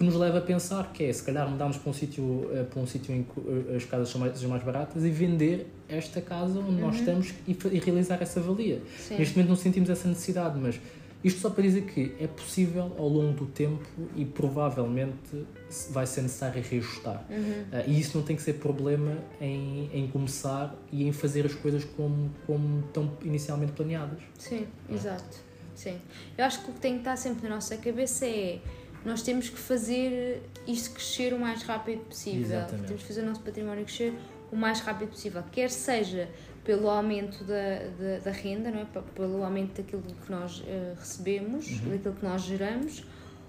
que 0.01 0.05
nos 0.05 0.15
leva 0.15 0.39
a 0.39 0.41
pensar, 0.41 0.91
que 0.95 1.05
é 1.05 1.13
se 1.13 1.23
calhar 1.23 1.47
mudarmos 1.47 1.77
para 1.77 1.91
um 1.91 1.93
sítio, 1.93 2.51
eh, 2.55 2.63
para 2.65 2.81
um 2.81 2.87
sítio 2.87 3.15
em 3.15 3.23
que 3.23 3.71
eh, 3.71 3.77
as 3.77 3.85
casas 3.85 4.09
são 4.09 4.19
mais, 4.19 4.33
sejam 4.33 4.49
mais 4.49 4.63
baratas 4.63 5.05
e 5.05 5.11
vender 5.11 5.67
esta 5.87 6.23
casa 6.23 6.59
onde 6.59 6.81
nós 6.81 6.97
estamos 6.97 7.35
e, 7.47 7.55
e 7.71 7.79
realizar 7.79 8.17
essa 8.23 8.41
valia. 8.41 8.77
Uhum. 8.77 8.83
Sim. 8.99 9.19
Neste 9.19 9.37
momento 9.37 9.51
não 9.51 9.57
sentimos 9.57 9.91
essa 9.91 10.09
necessidade, 10.09 10.59
mas 10.59 10.81
isto 11.23 11.41
só 11.41 11.51
para 11.51 11.63
dizer 11.63 11.83
que 11.83 12.15
é 12.19 12.27
possível 12.27 12.95
ao 12.99 13.09
longo 13.09 13.33
do 13.33 13.47
tempo 13.47 13.85
e 14.17 14.25
provavelmente 14.25 15.47
vai 15.91 16.07
ser 16.07 16.23
necessário 16.23 16.63
reajustar. 16.63 17.25
Uhum. 17.29 17.65
Ah, 17.73 17.85
e 17.87 18.01
isso 18.01 18.17
não 18.17 18.25
tem 18.25 18.37
que 18.37 18.43
ser 18.43 18.55
problema 18.55 19.19
em, 19.41 19.91
em 19.93 20.09
começar 20.09 20.75
e 20.91 21.07
em 21.07 21.13
fazer 21.13 21.45
as 21.45 21.55
coisas 21.55 21.85
como, 21.85 22.31
como 22.47 22.81
estão 22.87 23.19
inicialmente 23.23 23.73
planeadas. 23.73 24.21
Sim, 24.39 24.67
exato. 24.91 25.39
Sim. 25.75 25.99
Eu 26.37 26.45
acho 26.45 26.65
que 26.65 26.71
o 26.71 26.75
que 26.75 26.81
tem 26.81 26.95
que 26.95 27.01
estar 27.01 27.17
sempre 27.17 27.49
na 27.49 27.55
nossa 27.55 27.77
cabeça 27.77 28.27
é 28.27 28.59
nós 29.05 29.23
temos 29.23 29.49
que 29.49 29.59
fazer 29.59 30.43
isto 30.67 30.93
crescer 30.93 31.33
o 31.33 31.39
mais 31.39 31.63
rápido 31.63 32.01
possível. 32.01 32.43
Exatamente. 32.43 32.87
Temos 32.87 33.03
que 33.03 33.09
fazer 33.09 33.23
o 33.23 33.27
nosso 33.27 33.41
património 33.41 33.85
crescer 33.85 34.15
o 34.53 34.57
mais 34.57 34.81
rápido 34.81 35.09
possível. 35.09 35.43
Quer 35.51 35.71
seja 35.71 36.29
pelo 36.71 36.89
aumento 36.89 37.43
da, 37.43 37.79
da, 37.99 38.19
da 38.27 38.31
renda, 38.31 38.71
não 38.71 38.79
é? 38.83 38.87
Pelo 39.15 39.43
aumento 39.43 39.83
daquilo 39.83 40.03
que 40.03 40.31
nós 40.31 40.63
eh, 40.65 40.95
recebemos, 40.97 41.67
Uhum. 41.69 41.91
daquilo 41.91 42.15
que 42.15 42.25
nós 42.25 42.43
geramos, 42.43 43.03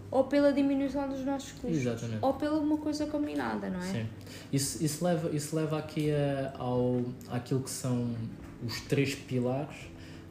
ou 0.09 0.23
pela 0.23 0.51
diminuição 0.51 1.07
dos 1.07 1.23
nossos 1.23 1.51
custos. 1.51 1.77
Exatamente. 1.77 2.17
Ou 2.19 2.33
pela 2.33 2.57
uma 2.59 2.77
coisa 2.77 3.05
combinada, 3.05 3.69
não 3.69 3.79
é? 3.79 3.83
Sim. 3.91 4.07
Isso, 4.51 4.83
isso, 4.83 5.05
leva, 5.05 5.29
isso 5.35 5.55
leva 5.55 5.77
aqui 5.77 6.09
a, 6.11 6.51
ao, 6.57 7.03
àquilo 7.29 7.61
que 7.61 7.69
são 7.69 8.09
os 8.65 8.81
três 8.81 9.13
pilares 9.13 9.75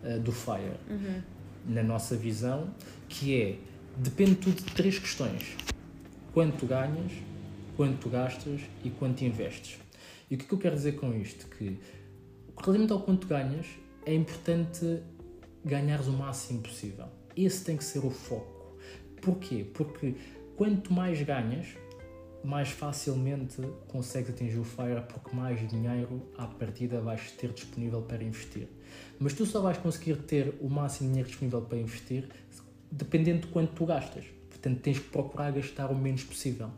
ah, 0.03 0.18
do 0.18 0.33
FIRE, 0.33 0.76
Uhum. 0.90 1.22
na 1.68 1.85
nossa 1.85 2.16
visão, 2.16 2.70
que 3.09 3.40
é, 3.40 3.57
depende 3.96 4.35
tudo 4.35 4.57
de 4.57 4.72
três 4.74 4.98
questões. 4.98 5.57
Quanto 6.35 6.66
ganhas, 6.66 7.12
quanto 7.76 8.09
gastas 8.09 8.61
e 8.85 8.90
quanto 8.90 9.22
investes. 9.24 9.79
E 10.29 10.35
o 10.35 10.38
que 10.38 10.44
é 10.44 10.48
que 10.48 10.55
eu 10.55 10.59
quero 10.59 10.74
dizer 10.74 10.92
com 10.96 11.12
isto? 11.14 11.46
Que, 11.48 11.79
relativamente 12.62 12.92
ao 12.92 13.00
quanto 13.00 13.26
ganhas, 13.26 13.66
é 14.04 14.14
importante 14.14 15.02
ganhares 15.64 16.06
o 16.06 16.12
máximo 16.12 16.60
possível. 16.60 17.06
Esse 17.36 17.64
tem 17.64 17.76
que 17.76 17.84
ser 17.84 18.04
o 18.04 18.10
foco. 18.10 18.76
Porquê? 19.20 19.66
Porque 19.74 20.14
quanto 20.56 20.92
mais 20.92 21.22
ganhas, 21.22 21.68
mais 22.42 22.70
facilmente 22.70 23.60
consegues 23.88 24.30
atingir 24.30 24.58
o 24.58 24.64
FIRE 24.64 25.02
porque 25.08 25.34
mais 25.34 25.66
dinheiro 25.68 26.22
à 26.36 26.46
partida 26.46 27.00
vais 27.00 27.32
ter 27.32 27.52
disponível 27.52 28.02
para 28.02 28.22
investir. 28.22 28.68
Mas 29.18 29.34
tu 29.34 29.44
só 29.44 29.60
vais 29.60 29.76
conseguir 29.78 30.16
ter 30.16 30.54
o 30.60 30.68
máximo 30.68 31.08
de 31.08 31.12
dinheiro 31.12 31.28
disponível 31.28 31.62
para 31.62 31.78
investir 31.78 32.28
dependendo 32.90 33.42
de 33.42 33.46
quanto 33.48 33.72
tu 33.72 33.86
gastas. 33.86 34.24
Portanto, 34.48 34.80
tens 34.80 34.98
que 34.98 35.08
procurar 35.10 35.52
gastar 35.52 35.90
o 35.90 35.94
menos 35.94 36.24
possível. 36.24 36.70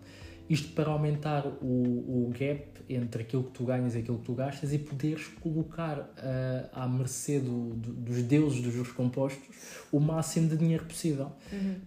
Isto 0.52 0.68
para 0.74 0.90
aumentar 0.90 1.46
o, 1.62 2.26
o 2.26 2.32
gap 2.38 2.64
entre 2.88 3.22
aquilo 3.22 3.44
que 3.44 3.52
tu 3.52 3.64
ganhas 3.64 3.94
e 3.94 3.98
aquilo 3.98 4.18
que 4.18 4.24
tu 4.24 4.34
gastas 4.34 4.72
e 4.72 4.78
poderes 4.78 5.26
colocar 5.40 5.96
ah, 6.18 6.68
à 6.84 6.88
mercê 6.88 7.38
do- 7.40 7.70
do- 7.74 7.92
dos 7.92 8.22
deuses 8.22 8.60
dos 8.60 8.72
juros 8.74 8.92
compostos 8.92 9.48
o 9.90 9.98
máximo 9.98 10.48
de 10.48 10.56
dinheiro 10.56 10.84
possível. 10.84 11.32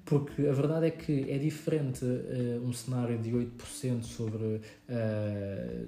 Porque 0.03 0.47
a 0.47 0.53
verdade 0.53 0.87
é 0.87 0.91
que 0.91 1.29
é 1.29 1.37
diferente 1.37 2.03
ah, 2.05 2.59
um 2.67 2.73
cenário 2.73 3.17
de 3.19 3.29
8% 3.31 4.01
sobre 4.03 4.61
ah, 4.89 5.85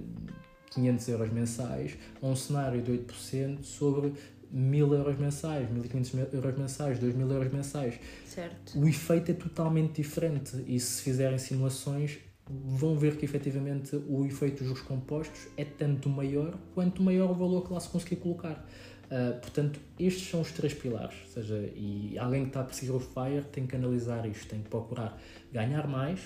500 0.70 1.08
euros 1.08 1.32
mensais 1.32 1.96
a 2.22 2.26
um 2.26 2.36
cenário 2.36 2.80
de 2.82 2.92
8% 2.92 3.64
sobre 3.64 4.12
1000 4.50 4.94
euros 4.94 5.18
mensais, 5.18 5.68
1500 5.70 6.32
euros 6.34 6.56
mensais, 6.56 6.98
2000 6.98 7.30
euros 7.32 7.52
mensais. 7.52 7.94
Certo. 8.26 8.78
O 8.78 8.88
efeito 8.88 9.30
é 9.30 9.34
totalmente 9.34 10.00
diferente 10.00 10.52
e 10.66 10.78
se 10.80 11.02
fizerem 11.02 11.38
simulações 11.38 12.18
vão 12.50 12.96
ver 12.96 13.16
que 13.16 13.24
efetivamente 13.24 13.96
o 14.08 14.24
efeito 14.24 14.64
dos 14.64 14.80
compostos 14.80 15.48
é 15.56 15.64
tanto 15.64 16.08
maior 16.08 16.54
quanto 16.74 17.02
maior 17.02 17.30
o 17.30 17.34
valor 17.34 17.66
que 17.66 17.72
lá 17.72 17.80
se 17.80 17.88
conseguir 17.88 18.16
colocar. 18.16 18.66
Uh, 19.06 19.40
portanto, 19.40 19.80
estes 19.98 20.28
são 20.28 20.40
os 20.40 20.52
três 20.52 20.74
pilares. 20.74 21.16
Ou 21.26 21.32
seja, 21.32 21.72
e 21.74 22.18
alguém 22.18 22.42
que 22.42 22.48
está 22.48 22.60
a 22.60 22.64
perseguir 22.64 22.94
o 22.94 23.00
FIRE 23.00 23.44
tem 23.50 23.66
que 23.66 23.74
analisar 23.74 24.26
isto, 24.26 24.46
tem 24.46 24.60
que 24.60 24.68
procurar 24.68 25.18
ganhar 25.50 25.86
mais, 25.86 26.20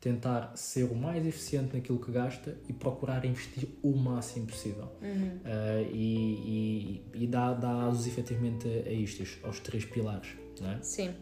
tentar 0.00 0.52
ser 0.56 0.84
o 0.84 0.94
mais 0.94 1.26
eficiente 1.26 1.74
naquilo 1.74 1.98
que 1.98 2.12
gasta 2.12 2.56
e 2.68 2.72
procurar 2.72 3.24
investir 3.24 3.68
o 3.82 3.96
máximo 3.96 4.46
possível. 4.46 4.88
Uhum. 5.02 5.38
Uh, 5.38 5.90
e, 5.92 7.02
e, 7.14 7.24
e 7.24 7.26
dá, 7.26 7.52
dá 7.54 7.86
asos 7.86 8.06
efetivamente 8.06 8.68
a, 8.68 8.88
a 8.88 8.92
estes, 8.92 9.38
aos 9.42 9.58
três 9.58 9.84
pilares. 9.84 10.28
Não 10.60 10.70
é? 10.70 10.78
Sim. 10.82 11.14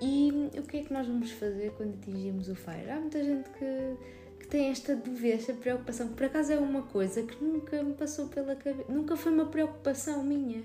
E 0.00 0.50
o 0.58 0.62
que 0.62 0.78
é 0.78 0.82
que 0.82 0.92
nós 0.92 1.06
vamos 1.06 1.30
fazer 1.32 1.72
quando 1.76 1.94
atingimos 1.94 2.48
o 2.48 2.54
FIRE? 2.54 2.90
Há 2.90 3.00
muita 3.00 3.22
gente 3.22 3.48
que, 3.50 3.96
que 4.40 4.46
tem 4.48 4.70
esta 4.70 4.96
dúvida, 4.96 5.34
esta 5.34 5.52
preocupação. 5.52 6.08
Por 6.08 6.24
acaso 6.24 6.52
é 6.52 6.58
uma 6.58 6.82
coisa 6.82 7.22
que 7.22 7.42
nunca 7.44 7.82
me 7.82 7.92
passou 7.94 8.26
pela 8.28 8.54
cabeça, 8.56 8.90
nunca 8.90 9.16
foi 9.16 9.32
uma 9.32 9.46
preocupação 9.46 10.24
minha. 10.24 10.62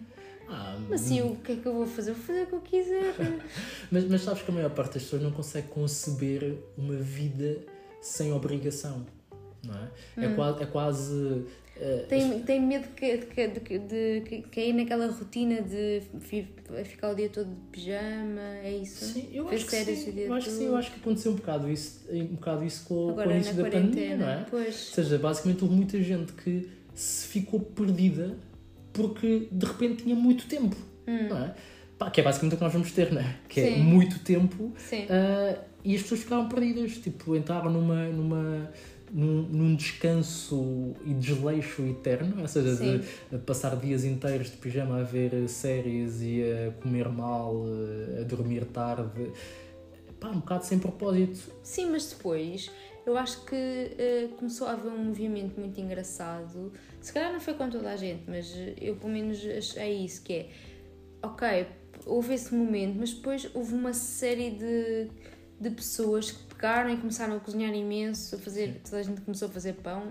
Ah, 0.48 0.78
Mas 0.90 1.02
sim, 1.02 1.22
o 1.22 1.36
que 1.38 1.54
é 1.54 1.56
que 1.56 1.66
eu 1.66 1.74
vou 1.74 1.88
fazer? 1.88 2.12
Vou 2.14 2.24
fazer 2.24 2.44
o 2.44 2.48
que 2.48 2.54
eu 2.54 2.62
quiser. 2.62 3.14
mas, 3.92 4.08
mas 4.08 4.22
sabes 4.22 4.44
que 4.44 4.52
a 4.52 4.54
maior 4.54 4.70
parte 4.70 4.94
das 4.94 5.04
pessoas 5.04 5.22
não 5.24 5.32
consegue 5.32 5.68
conceber 5.70 6.58
uma 6.78 6.96
vida 6.96 7.58
sem 8.00 8.32
obrigação. 8.32 9.06
Não 9.66 9.74
é? 9.74 10.26
É 10.26 10.28
Hum. 10.28 10.36
quase. 10.36 10.62
É 10.64 10.66
quase 10.68 11.46
tem, 12.08 12.42
tem 12.44 12.62
medo 12.62 12.88
de, 12.96 13.18
de, 13.18 13.80
de, 13.80 14.20
de, 14.22 14.42
cair 14.44 14.74
naquela 14.74 15.08
rotina 15.08 15.62
de 15.62 16.02
fi- 16.22 16.48
ficar 16.86 17.12
o 17.12 17.16
dia 17.16 17.28
todo 17.30 17.50
de 17.50 17.56
pijama, 17.72 18.42
é 18.64 18.78
isso? 18.78 19.06
Sim, 19.06 19.30
eu 19.34 19.48
Ver 19.50 19.56
acho, 19.56 19.66
que 19.66 19.72
sim, 19.84 20.12
o 20.12 20.20
eu 20.20 20.34
acho 20.34 20.46
que 20.48 20.52
sim, 20.56 20.66
eu 20.68 20.78
acho 20.78 20.92
que 20.92 21.00
aconteceu 21.00 21.32
um 21.34 21.36
bocado 21.36 21.70
isso, 21.70 22.06
um 22.10 22.26
bocado 22.36 22.64
isso 22.64 22.86
com, 22.86 22.96
com 22.96 23.10
Agora 23.12 23.28
o 23.28 23.30
na 23.32 23.36
início 23.36 23.56
da 23.56 23.64
pandemia, 23.70 24.18
não 24.18 24.30
é? 24.30 24.38
Ou 24.40 24.46
Pois. 24.52 24.76
seja, 24.76 25.18
basicamente 25.18 25.64
houve 25.64 25.76
muita 25.76 26.02
gente 26.02 26.32
que 26.34 26.70
se 26.94 27.28
ficou 27.28 27.60
perdida 27.60 28.38
porque 28.94 29.50
de 29.52 29.66
repente 29.66 30.04
tinha 30.04 30.16
muito 30.16 30.48
tempo, 30.48 30.78
não 31.06 31.38
é? 31.44 31.54
Pá, 31.98 32.10
que 32.10 32.20
é 32.22 32.24
basicamente 32.24 32.54
o 32.54 32.58
que 32.58 32.64
nós 32.64 32.74
vamos 32.74 32.92
ter, 32.92 33.12
não 33.12 33.22
é? 33.22 33.36
Que 33.50 33.60
é 33.60 33.64
Hum. 33.64 33.74
Sim. 33.76 33.80
muito 33.84 34.20
tempo 34.20 34.74
ah, 35.10 35.58
e 35.84 35.96
as 35.96 36.02
pessoas 36.02 36.22
ficaram 36.22 36.48
perdidas, 36.50 36.94
tipo, 36.98 37.36
entraram 37.36 37.70
numa, 37.72 38.08
numa, 38.08 38.72
num, 39.16 39.44
num 39.44 39.76
descanso 39.76 40.94
e 41.06 41.14
desleixo 41.14 41.82
eterno, 41.84 42.42
ou 42.42 42.48
seja, 42.50 42.76
Sim. 42.76 43.02
de, 43.32 43.38
passar 43.40 43.78
dias 43.78 44.04
inteiros 44.04 44.52
de 44.52 44.58
pijama 44.58 45.00
a 45.00 45.04
ver 45.04 45.48
séries 45.48 46.22
e 46.22 46.44
a 46.44 46.72
comer 46.82 47.08
mal, 47.08 47.64
a 48.20 48.24
dormir 48.24 48.66
tarde, 48.66 49.32
pá, 50.20 50.28
um 50.28 50.40
bocado 50.40 50.66
sem 50.66 50.78
propósito. 50.78 51.50
Sim, 51.64 51.92
mas 51.92 52.10
depois 52.10 52.70
eu 53.06 53.18
acho 53.18 53.46
que 53.46 53.56
eh, 53.56 54.28
começou 54.38 54.68
a 54.68 54.72
haver 54.74 54.92
um 54.92 55.06
movimento 55.06 55.58
muito 55.58 55.80
engraçado. 55.80 56.74
Se 57.00 57.14
calhar 57.14 57.32
não 57.32 57.40
foi 57.40 57.54
com 57.54 57.70
toda 57.70 57.92
a 57.92 57.96
gente, 57.96 58.24
mas 58.28 58.52
eh, 58.54 58.74
eu 58.82 58.96
pelo 58.98 59.14
menos 59.14 59.38
achei 59.46 60.04
isso, 60.04 60.24
que 60.24 60.34
é 60.34 60.50
ok, 61.24 61.68
houve 62.06 62.34
esse 62.34 62.54
momento, 62.54 62.98
mas 63.00 63.14
depois 63.14 63.50
houve 63.54 63.74
uma 63.74 63.94
série 63.94 64.52
de, 64.52 65.08
de 65.60 65.70
pessoas 65.70 66.32
que 66.32 66.44
pegaram 66.56 66.90
e 66.94 66.98
começaram 66.98 67.36
a 67.36 67.40
cozinhar 67.40 67.74
imenso, 67.74 68.36
a 68.36 68.40
fazer, 68.40 68.80
toda 68.84 68.98
a 68.98 69.04
gente 69.04 69.22
começou 69.22 69.48
a 69.48 69.52
fazer 69.52 69.74
pão. 69.74 70.04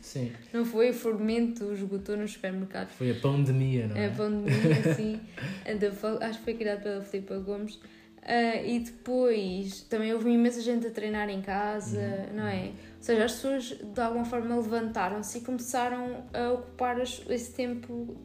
Sim, 0.00 0.32
Não 0.52 0.64
foi? 0.64 0.90
O 0.90 0.94
fermento 0.94 1.72
esgotou 1.72 2.16
nos 2.16 2.32
supermercados. 2.32 2.92
foi 2.94 3.10
a 3.10 3.14
pandemia, 3.14 3.86
não 3.88 3.96
é? 3.96 4.04
É 4.06 4.08
assim. 4.90 5.20
da 5.80 5.90
Fo- 5.92 6.18
acho 6.20 6.38
que 6.38 6.44
foi 6.44 6.54
criado 6.54 6.82
pela 6.82 7.02
Filipa 7.02 7.38
Gomes. 7.38 7.78
Ah, 8.26 8.56
e 8.62 8.78
depois 8.80 9.82
também 9.82 10.12
houve 10.14 10.30
imensa 10.30 10.60
gente 10.62 10.86
a 10.86 10.90
treinar 10.90 11.28
em 11.28 11.42
casa, 11.42 11.98
Uhum. 12.30 12.36
não 12.36 12.46
é? 12.46 12.70
Ou 13.04 13.06
seja, 13.06 13.24
as 13.26 13.32
pessoas 13.32 13.64
de 13.64 14.00
alguma 14.00 14.24
forma 14.24 14.56
levantaram-se 14.56 15.36
e 15.36 15.40
começaram 15.42 16.24
a 16.32 16.52
ocupar 16.52 16.98
esse 17.02 17.52
tempo 17.52 18.16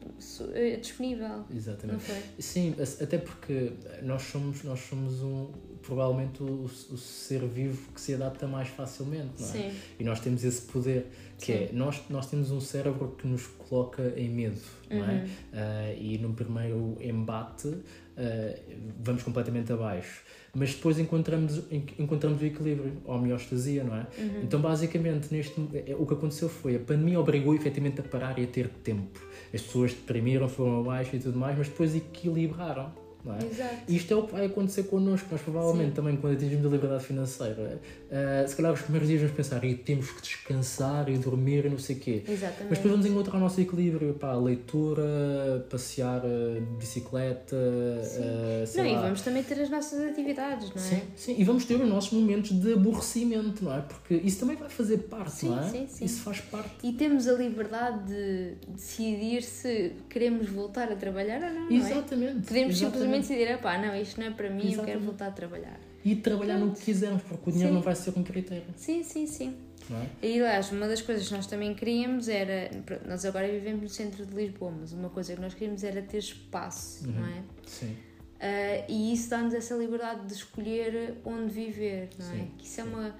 eh, 0.54 0.76
disponível, 0.76 1.44
Exatamente. 1.54 2.02
Sim, 2.38 2.74
até 2.98 3.18
porque 3.18 3.74
nós 4.02 4.22
somos, 4.22 4.62
nós 4.62 4.80
somos 4.80 5.22
um, 5.22 5.52
provavelmente 5.82 6.42
o, 6.42 6.64
o 6.64 6.96
ser 6.96 7.46
vivo 7.46 7.92
que 7.92 8.00
se 8.00 8.14
adapta 8.14 8.46
mais 8.46 8.68
facilmente, 8.68 9.34
não 9.38 9.48
é? 9.48 9.52
Sim, 9.52 9.72
E 9.98 10.02
nós 10.04 10.18
temos 10.20 10.42
esse 10.44 10.62
poder, 10.62 11.10
que 11.36 11.52
é, 11.52 11.68
Sim. 11.68 11.76
nós, 11.76 12.00
nós 12.08 12.26
temos 12.30 12.50
um 12.50 12.60
cérebro 12.60 13.14
que 13.18 13.26
nos 13.26 13.46
coloca 13.46 14.14
em 14.16 14.30
medo, 14.30 14.62
não 14.88 15.04
é? 15.04 15.12
Uhum. 15.12 15.28
Ah, 15.52 15.92
e 15.92 16.16
no 16.16 16.32
primeiro 16.32 16.96
embate 17.02 17.68
ah, 18.16 18.58
vamos 18.98 19.22
completamente 19.22 19.70
abaixo. 19.70 20.22
Mas 20.54 20.74
depois 20.74 20.98
encontramos, 20.98 21.58
en- 21.70 21.84
encontramos 21.98 22.42
o 22.42 22.44
equilíbrio, 22.44 22.92
a 23.06 23.12
homeostasia, 23.14 23.84
não 23.84 23.94
é? 23.96 24.06
Uhum. 24.18 24.42
Então, 24.42 24.60
basicamente, 24.60 25.28
neste, 25.32 25.54
é- 25.86 25.94
o 25.96 26.04
que 26.04 26.14
aconteceu 26.14 26.48
foi, 26.48 26.76
a 26.76 26.78
pandemia 26.80 27.20
obrigou 27.20 27.54
efetivamente 27.54 28.00
a 28.00 28.02
parar 28.02 28.38
e 28.38 28.44
a 28.44 28.46
ter 28.46 28.68
tempo. 28.68 29.20
As 29.54 29.62
pessoas 29.62 29.92
deprimiram, 29.92 30.48
foram 30.48 30.80
abaixo 30.80 31.14
e 31.14 31.18
tudo 31.20 31.38
mais, 31.38 31.56
mas 31.56 31.68
depois 31.68 31.94
equilibraram, 31.94 32.90
não 33.24 33.34
é? 33.34 33.38
exato. 33.44 33.76
Isto 33.88 34.14
é 34.14 34.16
o 34.16 34.22
que 34.24 34.32
vai 34.32 34.46
acontecer 34.46 34.84
connosco. 34.84 35.28
Nós, 35.30 35.40
provavelmente, 35.40 35.88
Sim. 35.90 35.94
também, 35.94 36.16
quando 36.16 36.34
atingimos 36.34 36.66
a 36.66 36.68
liberdade 36.68 37.04
financeira, 37.04 37.80
eh, 38.10 38.44
se 38.48 38.56
calhar 38.56 38.72
os 38.72 38.80
primeiros 38.80 39.08
dias 39.08 39.20
vamos 39.20 39.36
pensar 39.36 39.62
e 39.64 39.74
temos 39.74 40.10
que 40.10 40.22
descansar 40.22 41.08
e 41.08 41.18
dormir 41.18 41.66
e 41.66 41.68
não 41.70 41.78
sei 41.78 41.96
o 41.96 41.98
quê. 42.00 42.22
Mas 42.26 42.34
Exatamente. 42.36 42.74
depois 42.74 42.90
vamos 42.92 43.06
encontrar 43.06 43.36
o 43.36 43.40
nosso 43.40 43.60
equilíbrio. 43.60 44.14
Pá, 44.14 44.34
leitura, 44.34 45.66
passear 45.70 46.22
eh, 46.24 46.60
de 46.60 46.76
bicicleta, 46.76 47.56
eh, 47.56 48.64
sei 48.66 48.82
Não, 48.82 48.90
e 48.90 48.94
lá. 48.94 49.02
vamos 49.02 49.20
também 49.22 49.42
ter 49.42 49.60
as 49.60 49.70
nossas 49.70 50.00
atividades, 50.10 50.68
não 50.70 50.76
é? 50.76 50.86
Sim, 50.86 51.02
sim, 51.16 51.34
e 51.38 51.44
vamos 51.44 51.64
ter 51.64 51.74
os 51.80 51.88
nossos 51.88 52.12
momentos 52.12 52.50
de 52.52 52.72
aborrecimento, 52.72 53.64
não 53.64 53.74
é? 53.76 53.80
Porque 53.80 54.14
isso 54.14 54.40
também 54.40 54.56
vai 54.56 54.68
fazer 54.68 54.98
parte, 54.98 55.32
Sim, 55.32 55.48
não 55.50 55.60
é? 55.60 55.68
sim, 55.68 55.86
sim. 55.88 56.04
Isso 56.04 56.22
faz 56.22 56.40
parte. 56.40 56.70
E 56.82 56.92
temos 56.92 57.26
a 57.28 57.32
liberdade 57.32 58.06
de 58.06 58.54
decidir 58.72 59.42
se 59.42 59.92
queremos 60.08 60.48
voltar 60.48 60.90
a 60.90 60.96
trabalhar 60.96 61.42
ou 61.42 61.50
não, 61.50 61.70
não 61.70 61.70
é? 61.70 61.74
Exatamente. 61.74 62.46
Podemos 62.46 62.76
exatamente. 62.76 62.76
simplesmente 62.76 63.09
decidir, 63.18 63.58
pá, 63.60 63.78
não, 63.78 63.94
isto 63.94 64.20
não 64.20 64.26
é 64.26 64.30
para 64.30 64.48
mim, 64.48 64.56
eu 64.58 64.62
quero 64.62 64.72
Exatamente. 64.74 65.04
voltar 65.04 65.26
a 65.26 65.30
trabalhar. 65.32 65.80
E 66.04 66.16
trabalhar 66.16 66.58
no 66.58 66.72
que 66.72 66.80
quisermos, 66.82 67.22
porque 67.22 67.50
o 67.50 67.52
dinheiro 67.52 67.70
Sim. 67.72 67.74
não 67.74 67.82
vai 67.82 67.94
ser 67.94 68.18
um 68.18 68.22
critério, 68.22 68.64
Sim, 68.76 69.02
sim, 69.02 69.26
sim. 69.26 69.54
é? 69.90 70.26
E 70.26 70.40
aliás, 70.40 70.72
uma 70.72 70.88
das 70.88 71.02
coisas 71.02 71.28
que 71.28 71.34
nós 71.34 71.46
também 71.46 71.74
queríamos 71.74 72.28
era. 72.28 72.70
pronto, 72.86 73.06
Nós 73.06 73.24
agora 73.24 73.46
vivemos 73.48 73.82
no 73.82 73.88
centro 73.88 74.24
de 74.24 74.34
Lisboa, 74.34 74.72
mas 74.80 74.92
uma 74.92 75.10
coisa 75.10 75.34
que 75.34 75.40
nós 75.40 75.52
queríamos 75.52 75.84
era 75.84 76.00
ter 76.00 76.18
espaço, 76.18 77.06
não 77.08 77.26
é? 77.26 77.42
Sim. 77.66 77.94
Ah, 78.40 78.84
e 78.88 79.12
isso 79.12 79.28
dá-nos 79.28 79.52
essa 79.52 79.74
liberdade 79.74 80.26
de 80.26 80.32
escolher 80.32 81.18
onde 81.24 81.52
viver, 81.52 82.08
não 82.18 82.26
é? 82.30 82.36
Sim, 82.36 82.50
Que 82.56 82.64
isso 82.64 82.80
é 82.80 82.84
uma. 82.84 83.14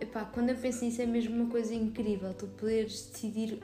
Epá, 0.00 0.24
quando 0.26 0.50
eu 0.50 0.56
penso 0.56 0.84
nisso 0.84 1.00
é 1.00 1.06
mesmo 1.06 1.34
uma 1.34 1.50
coisa 1.50 1.74
incrível, 1.74 2.34
tu 2.34 2.46
poderes 2.48 3.08
decidir 3.10 3.58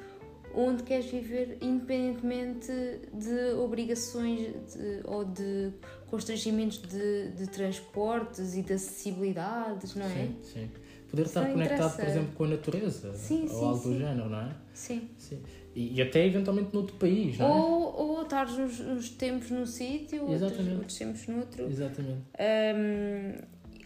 onde 0.54 0.82
queres 0.82 1.06
viver 1.06 1.58
independentemente 1.60 2.72
de 3.12 3.52
obrigações 3.58 4.40
de- 4.72 5.00
ou 5.04 5.24
de 5.24 5.72
constrangimentos 6.08 6.78
de, 6.82 7.30
de 7.30 7.46
transportes 7.48 8.54
e 8.56 8.62
de 8.62 8.72
acessibilidades, 8.72 9.94
não 9.94 10.06
é? 10.06 10.08
Sim, 10.08 10.36
sim. 10.42 10.70
Poder 11.08 11.26
estar 11.26 11.42
não 11.42 11.52
conectado, 11.52 11.96
por 11.96 12.04
exemplo, 12.08 12.32
com 12.34 12.44
a 12.44 12.48
natureza 12.48 13.12
Sim, 13.14 13.42
ou 13.42 13.48
sim, 13.48 13.64
algo 13.64 13.82
do 13.82 13.92
sim. 13.92 13.98
género, 13.98 14.28
não 14.28 14.40
é? 14.40 14.50
Sim. 14.72 15.08
Sim. 15.18 15.42
E, 15.74 15.94
e 15.96 16.02
até 16.02 16.24
eventualmente 16.26 16.72
noutro 16.72 16.96
país, 16.96 17.36
não 17.38 17.46
é? 17.46 17.50
Ou, 17.50 17.94
ou 18.10 18.22
estares 18.22 18.52
uns, 18.58 18.78
uns 18.80 19.10
tempos 19.10 19.50
num 19.50 19.66
sítio, 19.66 20.24
outros, 20.24 20.68
outros 20.68 20.96
tempos 20.98 21.26
noutro. 21.26 21.68
Exatamente. 21.68 22.22
Hum, 22.38 23.34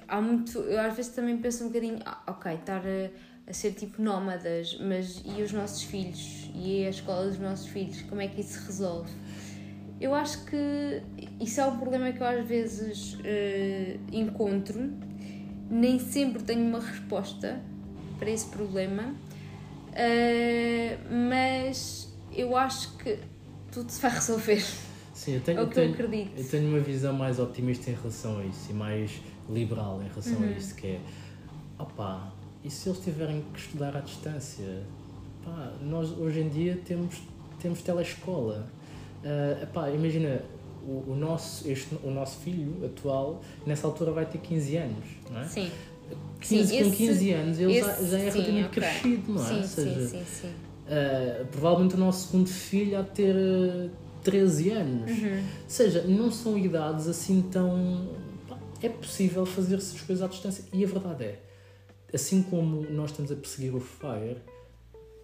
há 0.06 0.20
muito. 0.20 0.58
Eu 0.58 0.80
às 0.80 0.94
vezes 0.94 1.12
também 1.14 1.36
penso 1.38 1.64
um 1.64 1.68
bocadinho, 1.68 1.98
ah, 2.04 2.22
ok, 2.26 2.52
estar 2.54 2.82
a, 2.86 3.10
a 3.46 3.52
ser 3.52 3.72
tipo 3.72 4.00
nómadas, 4.02 4.78
mas 4.80 5.22
e 5.24 5.42
os 5.42 5.52
nossos 5.52 5.82
filhos? 5.82 6.50
E 6.54 6.86
a 6.86 6.90
escola 6.90 7.26
dos 7.28 7.38
nossos 7.38 7.66
filhos? 7.66 8.00
Como 8.02 8.20
é 8.20 8.28
que 8.28 8.40
isso 8.40 8.58
se 8.60 8.66
resolve? 8.66 9.10
Eu 10.00 10.14
acho 10.14 10.44
que 10.46 11.02
isso 11.40 11.60
é 11.60 11.66
um 11.66 11.78
problema 11.78 12.12
que 12.12 12.20
eu 12.20 12.26
às 12.26 12.46
vezes 12.46 13.16
eh, 13.24 13.96
encontro, 14.12 14.92
nem 15.70 15.98
sempre 15.98 16.42
tenho 16.42 16.66
uma 16.66 16.80
resposta 16.80 17.60
para 18.18 18.30
esse 18.30 18.46
problema, 18.46 19.14
eh, 19.94 20.98
mas 21.30 22.12
eu 22.32 22.56
acho 22.56 22.96
que 22.98 23.18
tudo 23.72 23.90
se 23.90 24.00
vai 24.00 24.10
resolver. 24.12 24.62
Sim, 25.12 25.34
eu 25.34 25.40
tenho, 25.40 25.58
É 25.58 25.62
eu 25.62 25.66
eu 25.66 25.70
tenho, 25.70 25.92
acredito. 25.94 26.32
eu 26.36 26.48
tenho 26.48 26.68
uma 26.68 26.80
visão 26.80 27.12
mais 27.14 27.38
otimista 27.38 27.90
em 27.90 27.94
relação 27.94 28.38
a 28.38 28.44
isso 28.44 28.70
e 28.70 28.74
mais 28.74 29.10
liberal 29.48 30.00
em 30.02 30.08
relação 30.08 30.40
Uhum. 30.40 30.48
a 30.48 30.50
isso, 30.50 30.74
que 30.74 30.86
é 30.88 31.00
opá, 31.78 32.32
e 32.64 32.70
se 32.70 32.88
eles 32.88 33.00
tiverem 33.00 33.44
que 33.52 33.60
estudar 33.60 33.96
à 33.96 34.00
distância? 34.00 34.82
Pá, 35.44 35.72
nós 35.82 36.10
hoje 36.12 36.40
em 36.40 36.48
dia 36.48 36.80
temos, 36.84 37.16
temos 37.60 37.82
telescola. 37.82 38.66
Ah, 39.24 39.62
epá, 39.62 39.90
imagina, 39.90 40.42
o, 40.86 41.12
o, 41.12 41.16
nosso, 41.16 41.68
este, 41.70 41.94
o 42.02 42.10
nosso 42.10 42.38
filho 42.40 42.84
atual, 42.84 43.42
nessa 43.66 43.86
altura 43.86 44.12
vai 44.12 44.26
ter 44.26 44.38
15 44.38 44.76
anos, 44.76 45.04
não 45.30 45.40
é? 45.40 45.44
Sim. 45.48 45.70
15, 46.40 46.66
Sim, 46.68 46.76
com 46.78 46.88
esse- 46.88 46.96
15 46.96 47.32
anos 47.32 47.58
ele 47.58 47.80
já, 47.80 47.90
esse- 47.92 48.06
já 48.10 48.18
é 48.18 48.30
relativamente 48.30 48.66
ok. 48.66 48.82
crescido, 48.82 49.32
não 49.32 49.42
é? 49.44 49.48
Sim, 49.48 49.56
Ou 49.56 49.62
seja, 49.64 50.00
sim, 50.00 50.08
sim, 50.18 50.24
sim. 50.42 50.48
Uh, 50.86 51.46
provavelmente 51.46 51.94
o 51.94 51.98
nosso 51.98 52.26
segundo 52.28 52.48
filho 52.50 52.98
há 52.98 53.02
de 53.02 53.10
ter 53.12 53.34
uh, 53.34 53.90
13 54.22 54.70
anos. 54.70 55.10
Uhum. 55.10 55.36
Ou 55.38 55.42
seja, 55.68 56.02
não 56.02 56.30
são 56.30 56.58
idades 56.58 57.08
assim 57.08 57.40
tão. 57.50 58.06
pá, 58.46 58.58
É 58.82 58.90
possível 58.90 59.46
fazer-se 59.46 59.96
as 59.96 60.02
coisas 60.02 60.22
à 60.22 60.28
distância. 60.28 60.62
E 60.74 60.84
a 60.84 60.86
verdade 60.86 61.24
é, 61.24 61.38
assim 62.14 62.42
como 62.42 62.82
nós 62.90 63.10
estamos 63.10 63.30
a 63.32 63.36
perseguir 63.36 63.74
o 63.74 63.80
Fire, 63.80 64.38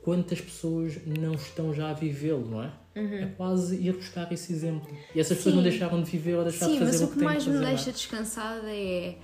quantas 0.03 0.41
pessoas 0.41 0.99
não 1.07 1.33
estão 1.35 1.73
já 1.73 1.91
a 1.91 1.93
vivê-lo, 1.95 2.49
não 2.49 2.63
é? 2.63 2.73
É 2.95 3.27
quase 3.37 3.77
ir 3.77 3.93
buscar 3.95 4.31
esse 4.33 4.53
exemplo. 4.53 4.91
E 5.15 5.21
essas 5.21 5.37
pessoas 5.37 5.55
Sim. 5.55 5.57
não 5.57 5.63
deixaram 5.63 6.03
de 6.03 6.11
viver 6.11 6.35
ou 6.35 6.43
deixaram 6.45 6.73
Sim, 6.73 6.79
de 6.81 6.85
fazer 6.85 6.99
mas 6.99 7.09
o 7.09 7.13
que 7.13 7.19
que 7.19 7.25
mais 7.25 7.47
me 7.47 7.57
é? 7.57 7.69
deixa 7.69 7.93
descansada 7.93 8.69
é 8.69 9.17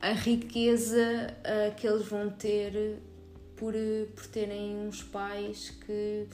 a 0.00 0.12
riqueza 0.12 1.34
ah, 1.44 1.70
que 1.72 1.86
eles 1.86 2.06
vão 2.08 2.30
ter 2.30 2.98
por, 3.56 3.74
eh, 3.74 4.06
por 4.14 4.26
terem 4.26 4.76
uns 4.86 5.02
pais 5.02 5.70
que 5.84 6.26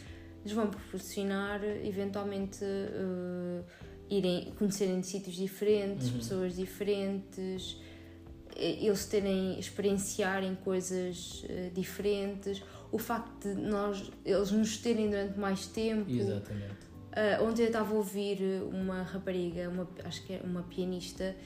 lhes 0.44 0.52
vão 0.54 0.68
proporcionar 0.68 1.62
eventualmente 1.84 2.58
eh, 2.64 3.62
irem 4.10 4.52
conhecerem 4.58 5.00
de 5.00 5.06
sítios 5.06 5.36
diferentes, 5.36 6.08
Uhum. 6.08 6.18
pessoas 6.18 6.56
diferentes, 6.56 7.76
eh, 7.80 7.81
eles 8.56 9.06
terem 9.06 9.58
experienciarem 9.58 10.54
coisas 10.64 11.44
eh, 11.48 11.70
diferentes, 11.74 12.62
o 12.90 12.98
facto 12.98 13.48
de 13.48 13.54
nós 13.60 14.10
eles 14.24 14.50
nos 14.50 14.76
terem 14.78 15.08
durante 15.10 15.38
mais 15.38 15.66
tempo. 15.66 16.10
Exatamente. 16.10 16.82
Uh, 17.12 17.44
ontem 17.44 17.62
eu 17.62 17.66
estava 17.66 17.92
a 17.92 17.96
ouvir 17.96 18.38
uma 18.72 19.02
rapariga, 19.02 19.68
uma, 19.68 19.86
acho 20.04 20.22
que 20.24 20.32
é 20.32 20.40
uma 20.42 20.62
pianista, 20.62 21.36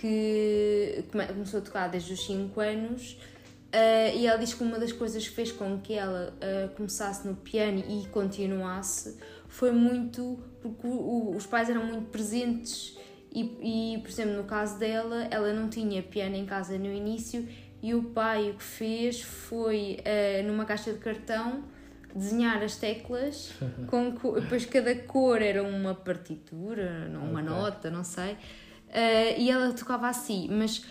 que 0.00 1.04
come- 1.10 1.26
começou 1.26 1.58
a 1.60 1.62
tocar 1.62 1.88
desde 1.88 2.12
os 2.12 2.24
5 2.24 2.60
anos 2.60 3.12
uh, 3.74 4.16
e 4.16 4.26
ela 4.26 4.38
diz 4.38 4.54
que 4.54 4.62
uma 4.62 4.78
das 4.78 4.92
coisas 4.92 5.26
que 5.28 5.34
fez 5.34 5.52
com 5.52 5.78
que 5.80 5.94
ela 5.94 6.32
uh, 6.36 6.74
começasse 6.76 7.26
no 7.26 7.34
piano 7.36 7.82
e 7.88 8.06
continuasse 8.08 9.16
foi 9.48 9.72
muito 9.72 10.38
porque 10.62 10.86
o- 10.86 11.34
os 11.36 11.44
pais 11.46 11.68
eram 11.68 11.84
muito 11.86 12.08
presentes 12.10 12.96
e, 13.32 13.94
e, 13.94 13.98
por 13.98 14.08
exemplo, 14.10 14.34
no 14.36 14.44
caso 14.44 14.78
dela, 14.78 15.26
ela 15.30 15.52
não 15.52 15.68
tinha 15.68 16.02
piano 16.02 16.34
em 16.36 16.44
casa 16.46 16.76
no 16.78 16.86
início 16.92 17.46
e 17.82 17.94
o 17.94 18.02
pai 18.02 18.50
o 18.50 18.54
que 18.54 18.62
fez 18.62 19.22
foi, 19.22 19.98
uh, 20.00 20.46
numa 20.46 20.64
caixa 20.64 20.92
de 20.92 20.98
cartão, 20.98 21.64
desenhar 22.14 22.62
as 22.62 22.76
teclas 22.76 23.52
com 23.88 24.12
co- 24.12 24.40
depois 24.40 24.66
cada 24.66 24.94
cor 24.94 25.40
era 25.40 25.62
uma 25.62 25.94
partitura, 25.94 27.08
uma 27.14 27.40
Ok. 27.40 27.42
nota, 27.42 27.90
não 27.90 28.04
sei. 28.04 28.32
Uh, 28.32 29.38
e 29.38 29.50
ela 29.50 29.72
tocava 29.72 30.08
assim, 30.08 30.48
mas 30.50 30.84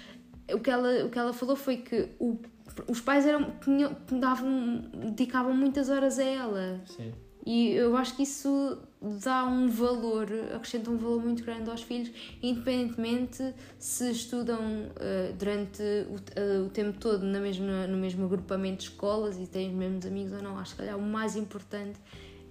o 0.54 0.60
que 0.60 0.70
ela, 0.72 1.06
o 1.06 1.10
que 1.10 1.20
ela 1.20 1.34
falou 1.34 1.56
foi 1.56 1.78
que 1.78 2.08
o- 2.20 2.40
os 2.88 3.02
pais 3.02 3.26
eram, 3.26 3.52
tinham, 3.60 3.96
davam, 4.20 4.78
dedicavam 4.94 5.54
muitas 5.54 5.90
horas 5.90 6.18
a 6.18 6.24
ela. 6.24 6.80
Sim. 6.86 7.12
E 7.46 7.72
eu 7.72 7.98
acho 7.98 8.16
que 8.16 8.24
isso 8.24 8.82
dá 9.02 9.46
um 9.46 9.70
valor, 9.70 10.28
acrescenta 10.54 10.90
um 10.90 10.98
valor 10.98 11.24
muito 11.24 11.44
grande 11.44 11.70
aos 11.70 11.82
filhos, 11.82 12.12
independentemente 12.42 13.54
se 13.78 14.12
estudam 14.12 14.92
eh, 14.98 15.34
durante 15.38 15.82
o, 15.82 16.16
eh, 16.36 16.60
o 16.66 16.70
tempo 16.70 17.00
todo 17.00 17.24
na 17.26 17.40
mesma, 17.40 17.88
no 17.88 17.98
mesmo 17.98 18.26
agrupamento 18.26 18.80
de 18.80 18.90
escolas 18.90 19.40
e 19.40 19.48
têm 19.48 19.70
os 19.70 19.76
mesmos 19.76 20.06
amigos 20.06 20.34
ou 20.34 20.42
não. 20.42 20.58
Acho 20.58 20.72
que 20.72 20.78
calhar, 20.80 20.98
o 20.98 21.02
mais 21.02 21.36
importante 21.36 21.98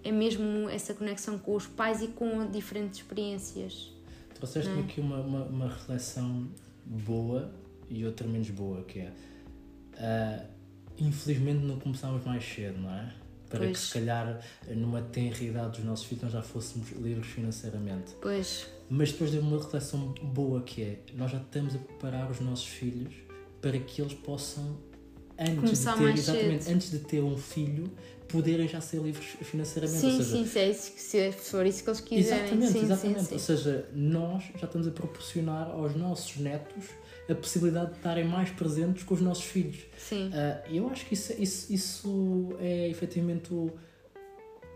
é 0.02 0.10
mesmo 0.10 0.68
essa 0.70 0.94
conexão 0.94 1.38
com 1.38 1.54
os 1.54 1.66
pais 1.66 2.00
e 2.00 2.08
com 2.08 2.46
diferentes 2.50 3.00
experiências. 3.00 3.92
Trouxeste-me 4.34 4.80
é? 4.80 4.84
aqui 4.84 5.00
uma, 5.00 5.20
uma, 5.20 5.44
uma 5.44 5.68
reflexão 5.68 6.48
boa 6.86 7.50
e 7.90 8.06
outra 8.06 8.26
menos 8.26 8.48
boa, 8.50 8.84
que 8.84 9.00
é 9.00 9.12
ah, 9.98 10.44
infelizmente 10.98 11.64
não 11.64 11.78
começámos 11.78 12.24
mais 12.24 12.44
cedo, 12.44 12.78
não 12.80 12.90
é? 12.90 13.12
Para 13.48 13.60
Pois. 13.60 13.72
que 13.72 13.78
se 13.86 13.92
calhar 13.94 14.40
numa 14.68 15.00
tenra 15.00 15.42
idade 15.42 15.76
dos 15.78 15.84
nossos 15.84 16.04
filhos 16.06 16.24
nós 16.24 16.32
já 16.32 16.42
fôssemos 16.42 16.90
livres 16.92 17.26
financeiramente. 17.26 18.12
Pois, 18.20 18.66
Mas 18.90 19.10
depois 19.12 19.30
de 19.30 19.38
uma 19.38 19.56
reflexão 19.58 20.12
boa 20.22 20.62
que 20.62 20.82
é, 20.82 20.98
nós 21.14 21.30
já 21.30 21.38
estamos 21.38 21.74
a 21.74 21.78
preparar 21.78 22.30
os 22.30 22.40
nossos 22.40 22.66
filhos 22.66 23.14
para 23.62 23.78
que 23.78 24.00
eles 24.02 24.14
possam, 24.14 24.76
antes 25.38 25.54
Começar 25.56 25.92
de 25.96 26.04
ter, 26.04 26.12
exatamente, 26.18 26.64
cedo. 26.64 26.74
antes 26.74 26.90
de 26.90 26.98
ter 27.00 27.20
um 27.22 27.36
filho, 27.38 27.90
poderem 28.28 28.68
já 28.68 28.80
ser 28.82 29.00
livres 29.00 29.24
financeiramente. 29.42 30.00
sim, 30.00 30.06
Ou 30.18 30.22
seja, 30.22 30.36
sim, 30.36 30.46
se, 30.46 30.58
é 30.58 30.70
isso, 30.70 30.92
que- 30.92 31.00
se 31.00 31.32
for 31.50 31.64
isso 31.64 31.82
que 31.82 31.88
eles 31.90 32.00
quiserem. 32.00 32.44
Exatamente, 32.44 32.72
sim, 32.72 32.82
exatamente. 32.84 33.22
Sim, 33.24 33.32
Ou 33.34 33.38
sim. 33.40 33.46
seja, 33.56 33.88
nós 33.94 34.44
já 34.58 34.66
estamos 34.66 34.86
a 34.86 34.90
proporcionar 34.90 35.70
aos 35.70 35.94
nossos 35.96 36.36
netos 36.36 36.84
a 37.28 37.34
possibilidade 37.34 37.90
de 37.92 37.96
estarem 37.98 38.24
mais 38.26 38.50
presentes 38.50 39.02
com 39.02 39.14
os 39.14 39.20
nossos 39.20 39.44
filhos. 39.44 39.78
sim. 39.98 40.30
Ah, 40.32 40.62
E 40.68 40.76
eu 40.78 40.88
acho 40.88 41.04
que 41.06 41.14
isso, 41.14 41.32
isso, 41.40 41.72
isso 41.72 42.56
é 42.58 42.88
efetivamente 42.88 43.52
o, 43.52 43.70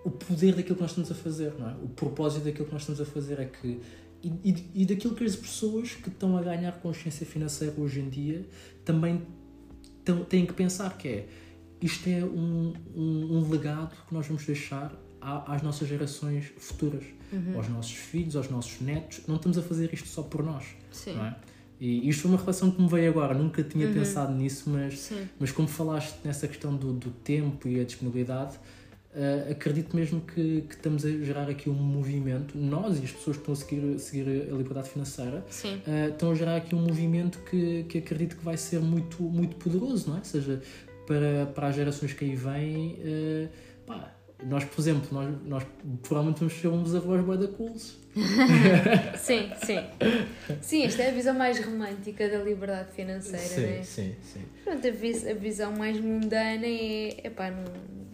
o 0.04 0.10
poder 0.10 0.54
daquilo 0.54 0.74
que 0.76 0.82
nós 0.82 0.90
estamos 0.90 1.10
a 1.10 1.14
fazer, 1.14 1.54
não 1.58 1.70
é? 1.70 1.74
O 1.82 1.88
propósito 1.88 2.44
daquilo 2.44 2.66
que 2.66 2.72
nós 2.72 2.82
estamos 2.82 3.00
a 3.00 3.04
fazer 3.04 3.38
é 3.40 3.46
que. 3.46 3.80
E, 4.22 4.28
e, 4.44 4.82
e 4.82 4.86
daquilo 4.86 5.14
que 5.14 5.24
as 5.24 5.34
pessoas 5.34 5.94
que 5.94 6.08
estão 6.08 6.36
a 6.36 6.42
ganhar 6.42 6.72
consciência 6.80 7.26
financeira 7.26 7.74
hoje 7.76 7.98
em 8.00 8.08
dia 8.08 8.46
também 8.84 9.22
tão, 10.04 10.24
têm 10.24 10.46
que 10.46 10.52
pensar 10.52 10.96
que 10.96 11.08
é 11.08 11.28
isto 11.80 12.08
é 12.08 12.24
um, 12.24 12.72
um, 12.94 13.38
um 13.38 13.50
legado 13.50 13.92
que 14.06 14.14
nós 14.14 14.24
vamos 14.28 14.46
deixar 14.46 14.94
à- 15.20 15.52
às 15.54 15.62
nossas 15.62 15.88
gerações 15.88 16.52
futuras, 16.58 17.02
Uhum. 17.32 17.56
aos 17.56 17.68
nossos 17.68 17.92
filhos, 17.94 18.36
aos 18.36 18.48
nossos 18.50 18.78
netos. 18.82 19.22
Não 19.26 19.36
estamos 19.36 19.56
a 19.58 19.62
fazer 19.62 19.92
isto 19.92 20.06
só 20.06 20.22
por 20.22 20.44
nós, 20.44 20.66
Sim. 20.92 21.14
não 21.14 21.24
é? 21.24 21.36
E 21.84 22.08
isto 22.08 22.22
foi 22.22 22.30
uma 22.30 22.36
reflexão 22.38 22.70
que 22.70 22.80
me 22.80 22.88
veio 22.88 23.10
agora, 23.10 23.34
nunca 23.34 23.60
tinha 23.62 23.88
Uhum. 23.88 23.92
pensado 23.92 24.32
nisso, 24.32 24.70
mas 24.70 24.98
Sim. 25.00 25.26
mas 25.40 25.50
como 25.50 25.66
falaste 25.66 26.14
nessa 26.24 26.46
questão 26.46 26.76
do, 26.76 26.92
do 26.92 27.10
tempo 27.10 27.66
e 27.66 27.80
a 27.80 27.84
disponibilidade, 27.84 28.56
eh, 29.14 29.48
acredito 29.50 29.96
mesmo 29.96 30.20
que, 30.20 30.62
que 30.68 30.74
estamos 30.76 31.04
a 31.04 31.10
gerar 31.10 31.48
aqui 31.50 31.68
um 31.68 31.74
movimento, 31.74 32.56
nós 32.56 33.00
e 33.00 33.04
as 33.04 33.10
pessoas 33.10 33.36
que 33.36 33.42
estão 33.42 33.52
a 33.54 33.56
seguir, 33.56 33.98
seguir 33.98 34.28
a 34.52 34.54
liberdade 34.56 34.90
financeira, 34.90 35.44
eh, 35.86 36.08
estão 36.10 36.30
a 36.30 36.34
gerar 36.36 36.56
aqui 36.56 36.72
um 36.74 36.80
movimento 36.82 37.40
que, 37.50 37.82
que 37.88 37.98
acredito 37.98 38.36
que 38.36 38.44
vai 38.44 38.56
ser 38.56 38.78
muito, 38.78 39.20
muito 39.22 39.56
poderoso, 39.56 40.08
não 40.08 40.16
é? 40.16 40.18
Ou 40.20 40.24
seja, 40.24 40.62
para, 41.06 41.46
para 41.52 41.66
as 41.66 41.74
gerações 41.74 42.12
que 42.12 42.24
aí 42.24 42.36
vêm, 42.36 42.96
eh, 43.02 43.48
pá, 43.84 44.14
nós, 44.44 44.64
por 44.64 44.80
exemplo, 44.80 45.08
nós, 45.12 45.34
nós 45.46 45.62
provavelmente 46.02 46.38
vamos 46.40 46.54
ser 46.54 46.68
uns 46.68 46.94
avós 46.94 47.24
bué 47.24 47.36
da 47.36 47.48
cools. 47.48 48.00
Sim, 49.16 49.50
sim. 49.64 49.78
Sim, 50.60 50.82
esta 50.84 51.02
é 51.02 51.08
a 51.08 51.12
visão 51.12 51.34
mais 51.34 51.58
romântica 51.64 52.28
da 52.28 52.38
liberdade 52.38 52.92
financeira, 52.92 53.38
sim, 53.46 53.60
né? 53.62 53.82
sim, 53.82 54.14
sim. 54.22 54.40
Pronto, 54.64 54.86
a, 54.86 54.90
vis- 54.90 55.26
a 55.26 55.32
visão 55.34 55.72
mais 55.72 55.98
mundana 55.98 56.66
é, 56.66 57.26
epá, 57.26 57.50
não, 57.50 57.64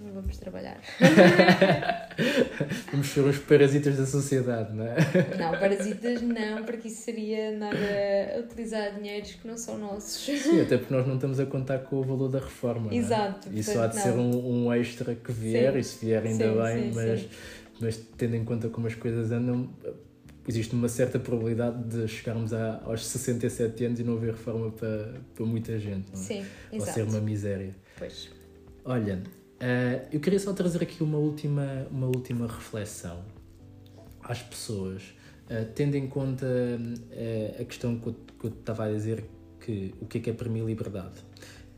não 0.08 0.14
vamos 0.14 0.36
trabalhar. 0.38 0.80
Vamos 2.90 3.06
ser 3.08 3.20
os 3.20 3.38
parasitas 3.38 3.96
da 3.96 4.06
sociedade, 4.06 4.74
não 4.74 4.84
é? 4.86 4.96
Não, 5.38 5.52
parasitas 5.52 6.20
não, 6.22 6.64
porque 6.64 6.88
isso 6.88 7.02
seria 7.02 7.50
andar 7.50 7.74
a 7.74 8.40
utilizar 8.40 8.94
dinheiros 8.94 9.32
que 9.32 9.46
não 9.46 9.56
são 9.56 9.78
nossos. 9.78 10.24
Sim, 10.42 10.60
até 10.60 10.78
porque 10.78 10.92
nós 10.92 11.06
não 11.06 11.14
estamos 11.14 11.38
a 11.38 11.46
contar 11.46 11.78
com 11.80 11.96
o 11.96 12.02
valor 12.02 12.28
da 12.28 12.40
reforma. 12.40 12.90
é? 12.92 12.96
Exato, 12.96 13.48
Isso 13.52 13.72
portanto, 13.72 13.84
há 13.84 13.96
de 13.96 14.02
ser 14.02 14.14
não. 14.16 14.30
um, 14.30 14.64
um 14.66 14.72
extra 14.72 15.14
que 15.14 15.30
vier, 15.30 15.72
Sim. 15.74 15.78
e 15.78 15.84
se 15.84 16.04
vier 16.06 16.22
ainda 16.24 16.44
Sim, 16.52 16.60
bem, 16.60 16.92
sim, 16.92 16.94
mas, 16.94 17.28
mas 17.80 17.96
tendo 18.16 18.34
em 18.36 18.44
conta 18.44 18.68
como 18.68 18.86
as 18.86 18.94
coisas 18.94 19.30
andam, 19.30 19.70
existe 20.48 20.74
uma 20.74 20.88
certa 20.88 21.18
probabilidade 21.18 21.84
de 21.84 22.08
chegarmos 22.08 22.52
a, 22.52 22.80
aos 22.84 23.06
67 23.06 23.84
anos 23.84 24.00
e 24.00 24.02
não 24.04 24.14
haver 24.14 24.32
reforma 24.32 24.70
para, 24.72 25.14
para 25.34 25.46
muita 25.46 25.78
gente. 25.78 26.10
Não 26.12 26.20
é? 26.20 26.24
Sim, 26.24 26.44
exato. 26.72 26.92
ser 26.94 27.02
uma 27.02 27.20
miséria. 27.20 27.76
Pois. 27.96 28.28
Olha, 28.84 29.22
eh, 29.60 30.06
eu 30.12 30.20
queria 30.20 30.38
só 30.38 30.52
trazer 30.52 30.82
aqui 30.82 31.02
uma 31.02 31.18
última, 31.18 31.86
uma 31.90 32.06
última 32.06 32.46
reflexão 32.46 33.24
às 34.22 34.40
pessoas, 34.42 35.02
eh, 35.48 35.64
tendo 35.74 35.96
em 35.96 36.06
conta 36.06 36.46
eh, 37.10 37.56
a 37.60 37.64
questão 37.64 37.98
que 37.98 38.08
eu, 38.08 38.16
que 38.38 38.44
eu 38.46 38.50
estava 38.50 38.84
a 38.84 38.92
dizer, 38.92 39.24
que 39.60 39.94
o 40.00 40.06
que 40.06 40.18
é 40.18 40.20
que 40.20 40.30
é 40.30 40.32
para 40.32 40.48
mim 40.48 40.64
liberdade. 40.64 41.16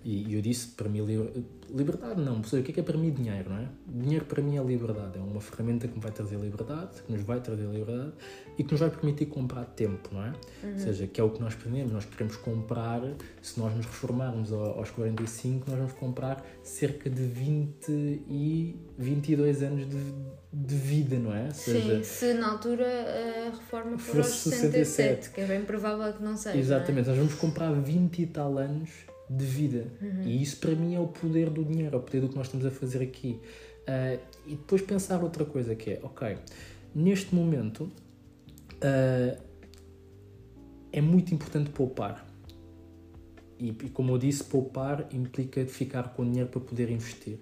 E 0.02 0.34
eu 0.34 0.40
disse 0.40 0.68
para 0.68 0.88
mim 0.88 1.04
li- 1.04 1.44
liberdade 1.74 2.20
não, 2.22 2.40
pessoal, 2.40 2.62
o 2.62 2.64
que 2.64 2.70
é 2.70 2.74
que 2.74 2.80
é 2.80 2.82
para 2.82 2.96
mim 2.96 3.10
dinheiro, 3.10 3.50
não 3.50 3.58
é? 3.58 3.68
Dinheiro 3.86 4.24
para 4.24 4.40
mim 4.42 4.56
é 4.56 4.62
liberdade, 4.62 5.18
é 5.18 5.20
uma 5.20 5.40
ferramenta 5.42 5.86
que 5.86 5.94
me 5.94 6.00
vai 6.00 6.10
trazer 6.10 6.36
liberdade, 6.38 7.02
que 7.06 7.12
nos 7.12 7.20
vai 7.22 7.38
trazer 7.40 7.66
liberdade 7.66 8.12
e 8.58 8.64
que 8.64 8.72
nos 8.72 8.80
vai 8.80 8.88
permitir 8.90 9.26
comprar 9.26 9.64
tempo, 9.66 10.08
não 10.12 10.24
é? 10.24 10.32
Ou 10.64 10.78
seja, 10.78 11.06
que 11.06 11.20
é 11.20 11.24
o 11.24 11.28
que 11.30 11.40
nós 11.40 11.54
pretendemos, 11.54 11.92
nós 11.92 12.04
queremos 12.06 12.34
comprar, 12.36 13.02
se 13.42 13.60
nós 13.60 13.74
nos 13.76 13.84
reformarmos 13.84 14.52
ao- 14.52 14.78
aos 14.78 14.90
45, 14.90 15.68
nós 15.70 15.78
vamos 15.78 15.92
comprar 15.92 16.44
cerca 16.62 17.10
de 17.10 17.22
20 17.22 17.90
e 18.26 18.74
22 18.98 19.62
anos 19.62 19.86
de, 19.86 19.96
de 20.50 20.74
vida, 20.74 21.18
não 21.18 21.34
é? 21.34 21.44
Ou 21.48 21.52
seja, 21.54 21.96
Sim, 21.96 22.02
se 22.04 22.34
na 22.34 22.52
altura 22.52 22.86
a 22.86 23.50
reforma 23.50 23.98
for 23.98 24.16
aos 24.16 24.26
Fosse 24.28 24.50
67, 24.50 24.86
67, 24.86 25.30
que 25.34 25.40
é 25.42 25.46
bem 25.46 25.62
provável 25.62 26.10
que 26.14 26.22
não 26.22 26.36
seja. 26.38 26.56
Exatamente, 26.58 27.06
nós 27.08 27.18
vamos 27.18 27.34
comprar 27.34 27.70
20 27.72 28.22
e 28.22 28.26
tal 28.26 28.56
anos 28.58 28.88
de 29.30 29.44
vida. 29.44 29.86
E 30.24 30.42
isso 30.42 30.56
para 30.56 30.74
mim 30.74 30.96
é 30.96 31.00
o 31.00 31.06
poder 31.06 31.48
do 31.48 31.64
dinheiro, 31.64 31.94
é 31.94 31.98
o 31.98 32.02
poder 32.02 32.20
do 32.20 32.28
que 32.28 32.36
nós 32.36 32.46
estamos 32.46 32.66
a 32.66 32.70
fazer 32.70 33.00
aqui. 33.00 33.40
Ah, 33.86 34.18
e 34.44 34.56
depois 34.56 34.82
pensar 34.82 35.22
outra 35.22 35.44
coisa 35.44 35.74
que 35.74 35.92
é, 35.92 36.00
ok, 36.02 36.36
neste 36.94 37.34
momento 37.34 37.90
ah, 38.82 39.38
é 40.92 41.00
muito 41.00 41.32
importante 41.32 41.70
poupar. 41.70 42.26
E, 43.58 43.68
e 43.68 43.90
como 43.90 44.12
eu 44.12 44.18
disse, 44.18 44.42
poupar 44.42 45.06
implica 45.12 45.64
ficar 45.66 46.14
com 46.14 46.24
dinheiro 46.24 46.48
para 46.48 46.60
poder 46.60 46.90
investir. 46.90 47.38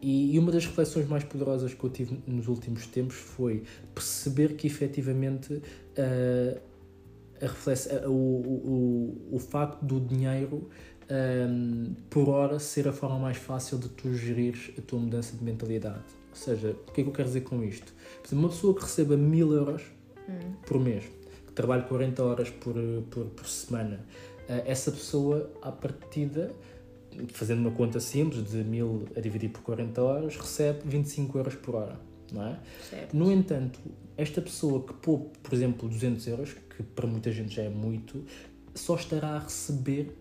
E, 0.00 0.34
e 0.34 0.38
uma 0.38 0.52
das 0.52 0.66
reflexões 0.66 1.08
mais 1.08 1.24
poderosas 1.24 1.72
que 1.72 1.82
eu 1.82 1.88
tive 1.88 2.18
nos 2.26 2.46
últimos 2.48 2.86
tempos 2.86 3.16
foi 3.16 3.62
perceber 3.94 4.54
que 4.54 4.66
efetivamente 4.66 5.54
uh, 5.54 6.60
a 7.40 7.46
reflex, 7.46 7.86
uh, 7.86 8.10
o, 8.10 8.12
o, 8.12 9.30
o, 9.32 9.36
o 9.36 9.38
facto 9.38 9.82
do 9.82 9.98
dinheiro 10.00 10.68
um, 11.10 11.94
por 12.10 12.28
hora 12.28 12.58
ser 12.58 12.88
a 12.88 12.92
forma 12.92 13.18
mais 13.18 13.36
fácil 13.36 13.78
de 13.78 13.88
tu 13.88 14.14
gerir 14.14 14.74
a 14.78 14.82
tua 14.82 14.98
mudança 14.98 15.36
de 15.36 15.44
mentalidade. 15.44 16.04
Ou 16.30 16.36
seja, 16.36 16.70
o 16.70 16.92
que 16.92 17.00
é 17.00 17.04
que 17.04 17.10
eu 17.10 17.12
quero 17.12 17.28
dizer 17.28 17.42
com 17.42 17.62
isto? 17.62 17.92
Por 18.20 18.28
exemplo, 18.28 18.44
uma 18.44 18.48
pessoa 18.48 18.74
que 18.74 18.82
receba 18.82 19.16
mil 19.16 19.52
euros 19.52 19.82
hum. 20.28 20.54
por 20.66 20.80
mês, 20.80 21.04
que 21.46 21.52
trabalha 21.52 21.82
40 21.82 22.22
horas 22.22 22.50
por, 22.50 22.74
por, 23.10 23.26
por 23.26 23.46
semana, 23.46 24.04
uh, 24.48 24.62
essa 24.66 24.90
pessoa, 24.90 25.50
à 25.62 25.70
partida, 25.70 26.54
fazendo 27.28 27.60
uma 27.60 27.70
conta 27.70 28.00
simples 28.00 28.50
de 28.50 28.64
mil 28.64 29.06
a 29.16 29.20
dividir 29.20 29.50
por 29.50 29.62
40 29.62 30.02
horas, 30.02 30.36
recebe 30.36 30.80
25 30.84 31.38
euros 31.38 31.54
por 31.54 31.76
hora. 31.76 32.00
Não 32.32 32.46
é? 32.46 32.58
Certo. 32.90 33.16
No 33.16 33.30
entanto, 33.30 33.78
esta 34.16 34.40
pessoa 34.40 34.82
que 34.82 34.92
poupe, 34.94 35.38
por 35.38 35.54
exemplo, 35.54 35.88
200 35.88 36.26
euros, 36.26 36.52
que 36.52 36.82
para 36.82 37.06
muita 37.06 37.30
gente 37.30 37.54
já 37.54 37.62
é 37.62 37.68
muito, 37.68 38.24
só 38.74 38.96
estará 38.96 39.36
a 39.36 39.38
receber 39.38 40.12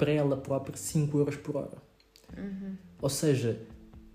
para 0.00 0.10
ela 0.10 0.34
própria 0.34 0.74
5 0.74 1.18
euros 1.18 1.36
por 1.36 1.56
hora. 1.56 1.76
Uhum. 2.34 2.74
Ou 3.02 3.10
seja, 3.10 3.60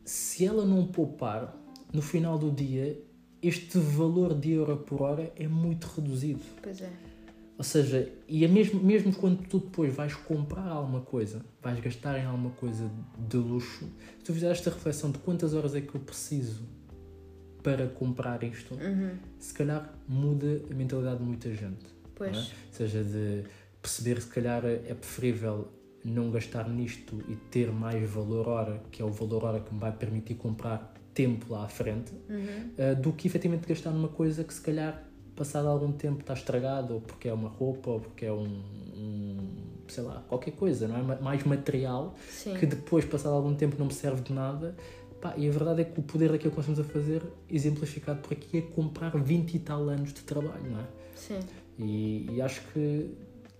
se 0.04 0.44
ela 0.44 0.66
não 0.66 0.88
poupar, 0.88 1.56
no 1.94 2.02
final 2.02 2.40
do 2.40 2.52
dia, 2.52 3.00
este 3.40 3.78
valor 3.78 4.34
de 4.34 4.54
euro 4.54 4.78
por 4.78 5.04
hora 5.04 5.32
é 5.36 5.48
muito 5.48 5.86
reduzido. 5.86 6.42
Pois 6.60 6.82
é. 6.82 6.92
Ou 7.56 7.64
seja, 7.64 8.12
e 8.28 8.44
é 8.44 8.48
mesmo, 8.48 8.84
mesmo 8.84 9.16
quando 9.16 9.48
tu 9.48 9.60
depois 9.60 9.94
vais 9.94 10.16
comprar 10.16 10.68
alguma 10.68 11.02
coisa, 11.02 11.46
vais 11.62 11.80
gastar 11.80 12.18
em 12.18 12.26
alguma 12.26 12.50
coisa 12.50 12.90
de 13.30 13.38
luxo, 13.38 13.86
se 14.18 14.24
tu 14.26 14.34
fizeres 14.34 14.58
esta 14.58 14.72
reflexão 14.72 15.12
de 15.12 15.20
quantas 15.20 15.54
horas 15.54 15.76
é 15.76 15.82
que 15.82 15.94
eu 15.94 16.02
preciso 16.02 16.64
para 17.62 17.88
comprar 17.90 18.44
isto, 18.44 18.74
uhum. 18.74 19.18
se 19.38 19.54
calhar 19.54 19.94
muda 20.08 20.64
a 20.70 20.74
mentalidade 20.74 21.20
de 21.20 21.24
muita 21.24 21.54
gente. 21.54 21.86
Pois. 22.16 22.36
É? 22.36 22.40
Ou 22.40 22.74
seja, 22.74 23.04
de 23.04 23.44
perceber 23.86 24.20
se 24.20 24.28
calhar 24.28 24.66
é 24.66 24.96
preferível 24.96 25.75
não 26.06 26.30
gastar 26.30 26.70
nisto 26.70 27.24
e 27.28 27.36
ter 27.36 27.72
mais 27.72 28.08
valor 28.10 28.48
hora, 28.48 28.82
que 28.92 29.02
é 29.02 29.06
o 29.06 29.10
valor 29.10 29.44
hora 29.44 29.60
que 29.60 29.74
me 29.74 29.80
vai 29.80 29.92
permitir 29.92 30.36
comprar 30.36 30.94
tempo 31.14 31.52
lá 31.52 31.66
à 31.66 31.68
frente, 31.68 32.14
uhum. 32.30 32.72
uh, 32.78 32.96
do 33.02 33.12
que 33.12 33.28
efetivamente 33.28 33.68
gastar 33.68 33.92
numa 33.92 34.10
coisa 34.10 34.44
que 34.44 34.54
se 34.54 34.62
calhar 34.62 35.04
passado 35.36 35.68
algum 35.68 35.92
tempo 35.92 36.22
está 36.22 36.34
estragado, 36.34 36.94
ou 36.94 37.02
porque 37.02 37.28
é 37.28 37.34
uma 37.34 37.50
roupa, 37.50 37.90
ou 37.90 38.00
porque 38.00 38.26
é 38.26 38.32
um, 38.32 38.46
um 38.96 39.38
sei 39.88 40.04
lá, 40.04 40.24
qualquer 40.28 40.52
coisa, 40.52 40.88
não 40.88 41.14
é? 41.14 41.22
Mais 41.22 41.44
material, 41.44 42.16
Sim. 42.30 42.54
que 42.56 42.66
depois, 42.66 43.04
passado 43.06 43.34
algum 43.34 43.54
tempo, 43.54 43.76
não 43.78 43.88
me 43.88 43.94
serve 43.94 44.22
de 44.22 44.34
nada. 44.34 44.76
Pá, 45.22 45.34
e 45.38 45.48
a 45.48 45.52
verdade 45.52 45.82
é 45.82 45.84
que 45.84 46.00
o 46.00 46.04
poder 46.04 46.32
daquilo 46.32 46.52
que 46.52 46.58
nós 46.58 46.68
estamos 46.68 46.80
a 46.80 46.94
fazer, 46.94 47.22
exemplificado 47.50 48.22
por 48.22 48.34
aqui, 48.34 48.60
é 48.60 48.62
comprar 48.62 49.12
20 49.18 49.56
e 49.56 49.60
tal 49.60 49.90
anos 49.90 50.14
de 50.14 50.22
trabalho, 50.22 50.70
não 50.70 50.80
é? 50.80 50.86
Sim. 51.16 51.40
E, 51.78 52.28
e 52.32 52.42
acho 52.42 52.62
que 52.74 53.12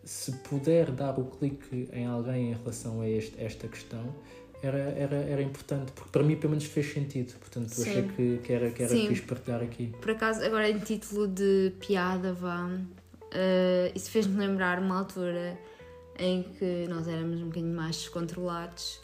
se 0.06 0.32
puder 0.32 0.92
dar 0.92 1.20
o 1.20 1.26
clique 1.26 1.90
em 1.92 2.06
alguém 2.06 2.52
em 2.52 2.54
relação 2.54 3.02
a 3.02 3.10
este, 3.10 3.44
esta 3.44 3.68
questão, 3.68 4.14
era, 4.62 4.78
era, 4.78 5.16
era 5.16 5.42
importante, 5.42 5.92
porque 5.92 6.12
para 6.12 6.24
mim 6.24 6.36
pelo 6.36 6.52
menos 6.52 6.66
fez 6.66 6.94
sentido. 6.94 7.34
Portanto, 7.40 7.70
Sim. 7.70 7.90
achei 7.90 8.04
que, 8.04 8.38
que 8.44 8.54
era, 8.54 8.70
que 8.70 8.84
era 8.84 8.92
fixe 8.92 9.22
partilhar 9.24 9.62
aqui. 9.62 9.94
Por 10.00 10.12
acaso, 10.12 10.44
agora 10.44 10.70
em 10.70 10.80
título 10.80 11.28
de 11.28 11.74
piada, 11.80 12.34
vá, 12.34 12.68
uh, 12.68 13.92
isso 13.96 14.12
fez-me 14.12 14.38
lembrar 14.38 14.80
uma 14.80 15.00
altura 15.00 15.58
em 16.18 16.44
que 16.44 16.86
nós 16.88 17.08
éramos 17.08 17.42
um 17.42 17.48
bocadinho 17.48 17.76
mais 17.76 17.98
descontrolados 17.98 19.02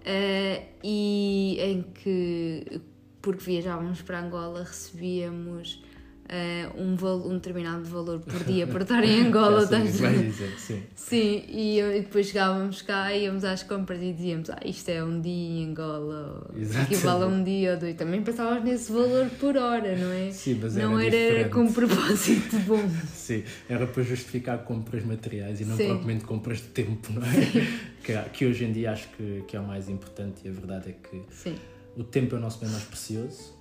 uh, 0.00 0.66
e 0.82 1.58
em 1.60 1.82
que, 1.82 2.80
porque 3.20 3.44
viajávamos 3.44 4.02
para 4.02 4.20
Angola, 4.20 4.62
recebíamos 4.62 5.82
uh, 6.28 6.80
um, 6.80 7.30
um 7.30 7.34
determinado 7.34 7.84
valor 7.84 8.20
por 8.20 8.44
dia 8.44 8.66
para 8.68 8.82
estar 8.82 9.04
em 9.04 9.26
Angola. 9.26 9.66
sim, 9.66 10.02
vai 10.02 10.18
dizer, 10.18 10.58
sim. 10.58 10.82
Sim, 10.94 11.44
e, 11.48 11.80
e, 11.80 12.00
depois 12.00 12.26
chegávamos 12.26 12.82
cá, 12.82 13.12
íamos 13.14 13.44
às 13.44 13.62
compras 13.62 14.00
e 14.02 14.12
dizíamos, 14.12 14.50
ah, 14.50 14.60
isto 14.64 14.88
é 14.90 15.02
um 15.02 15.20
dia 15.20 15.32
em 15.32 15.70
Angola, 15.70 16.50
equivale 16.82 17.24
a 17.24 17.26
um 17.26 17.42
dia 17.42 17.72
ou 17.72 17.78
dois. 17.78 17.96
Também 17.96 18.22
pensávamos 18.22 18.64
nesse 18.64 18.92
valor 18.92 19.28
por 19.40 19.56
hora, 19.56 19.96
não 19.96 20.12
é? 20.12 20.30
Sim, 20.30 20.58
mas 20.62 20.76
não 20.76 20.98
era, 20.98 21.16
era 21.16 21.48
com 21.48 21.72
propósito 21.72 22.58
bom. 22.60 22.82
sim, 23.14 23.44
era 23.68 23.86
para 23.86 24.02
justificar 24.02 24.58
compras 24.64 25.04
materiais 25.04 25.60
e 25.60 25.64
não 25.64 25.76
sim. 25.76 25.88
propriamente 25.88 26.24
compras 26.24 26.58
de 26.58 26.68
tempo, 26.68 27.12
não 27.12 27.22
é? 27.22 27.28
que, 28.02 28.30
que 28.30 28.46
hoje 28.46 28.64
em 28.64 28.72
dia 28.72 28.92
acho 28.92 29.08
que, 29.10 29.44
que 29.46 29.56
é 29.56 29.60
o 29.60 29.66
mais 29.66 29.88
importante 29.88 30.42
e 30.44 30.48
a 30.48 30.52
verdade 30.52 30.90
é 30.90 30.92
que 30.92 31.22
sim. 31.30 31.54
o 31.96 32.04
tempo 32.04 32.34
é 32.34 32.38
o 32.38 32.40
nosso 32.40 32.60
bem 32.60 32.68
mais 32.68 32.84
precioso 32.84 33.57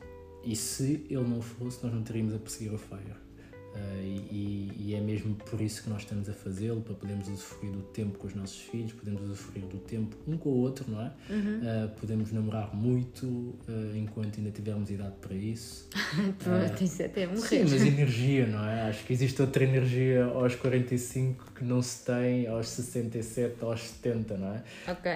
e 0.47 0.55
se 0.55 1.05
ele 1.09 1.27
não 1.27 1.41
fosse, 1.41 1.83
nós 1.83 1.93
não 1.93 2.01
teríamos 2.01 2.33
a 2.33 2.39
perseguir 2.39 2.73
o 2.73 2.77
Fire. 2.77 3.27
Uh, 3.75 4.01
e, 4.01 4.71
e, 4.79 4.95
é 4.95 5.01
mesmo 5.01 5.35
por 5.35 5.61
isso 5.61 5.83
que 5.83 5.89
nós 5.89 6.01
estamos 6.01 6.27
a 6.27 6.33
fazê-lo, 6.33 6.81
para 6.81 6.95
podermos 6.95 7.27
usufruir 7.27 7.71
do 7.71 7.81
tempo 7.83 8.17
com 8.17 8.25
os 8.25 8.33
nossos 8.33 8.59
filhos, 8.61 8.93
podemos 8.93 9.21
usufruir 9.21 9.65
do 9.65 9.77
tempo 9.77 10.15
um 10.25 10.35
com 10.35 10.49
o 10.49 10.57
outro, 10.57 10.89
não 10.89 11.01
é? 11.01 11.11
Uhum. 11.29 11.59
Uh, 11.59 11.89
podemos 11.99 12.31
namorar 12.31 12.73
muito 12.73 13.25
uh, 13.27 13.95
enquanto 13.95 14.39
ainda 14.39 14.49
tivermos 14.49 14.89
idade 14.89 15.15
para 15.21 15.35
isso. 15.35 15.89
uh, 15.93 16.83
isso 16.83 17.03
até 17.03 17.27
morrer. 17.27 17.41
Sim, 17.41 17.63
mas 17.63 17.81
energia, 17.85 18.47
não 18.47 18.65
é? 18.65 18.83
Acho 18.83 19.05
que 19.05 19.13
existe 19.13 19.39
outra 19.41 19.63
energia 19.63 20.25
aos 20.25 20.55
45 20.55 21.51
que 21.51 21.63
não 21.63 21.81
se 21.81 22.05
tem 22.05 22.47
aos 22.47 22.69
67, 22.69 23.63
aos 23.63 23.81
70, 23.81 24.37
não 24.37 24.53
é? 24.55 24.63
Ok. 24.87 25.11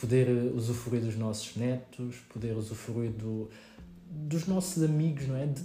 poder 0.00 0.28
usufruir 0.56 1.02
dos 1.02 1.16
nossos 1.16 1.54
netos, 1.56 2.16
poder 2.32 2.56
usufruir 2.56 3.12
do 3.12 3.48
dos 4.14 4.46
nossos 4.46 4.82
amigos, 4.82 5.26
não 5.26 5.36
é? 5.36 5.46
De, 5.46 5.62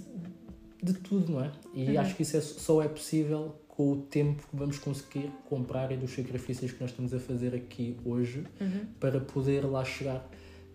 de 0.82 0.94
tudo, 0.94 1.32
não 1.32 1.44
é? 1.44 1.52
E 1.74 1.90
uhum. 1.90 2.00
acho 2.00 2.16
que 2.16 2.22
isso 2.22 2.36
é, 2.36 2.40
só 2.40 2.82
é 2.82 2.88
possível 2.88 3.56
com 3.68 3.92
o 3.92 3.96
tempo 4.02 4.42
que 4.50 4.56
vamos 4.56 4.78
conseguir 4.78 5.30
comprar 5.48 5.90
e 5.92 5.96
dos 5.96 6.10
sacrifícios 6.10 6.72
que 6.72 6.80
nós 6.80 6.90
estamos 6.90 7.14
a 7.14 7.18
fazer 7.18 7.54
aqui 7.54 7.96
hoje 8.04 8.44
uhum. 8.60 8.86
para 8.98 9.20
poder 9.20 9.64
lá 9.64 9.84
chegar. 9.84 10.28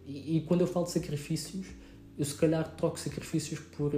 E, 0.06 0.38
e, 0.38 0.42
quando 0.42 0.62
eu 0.62 0.68
falo 0.68 0.86
de 0.86 0.92
sacrifícios, 0.92 1.68
eu 2.18 2.26
se 2.26 2.36
calhar 2.36 2.76
troco 2.76 3.00
sacrifícios 3.00 3.60
por 3.60 3.94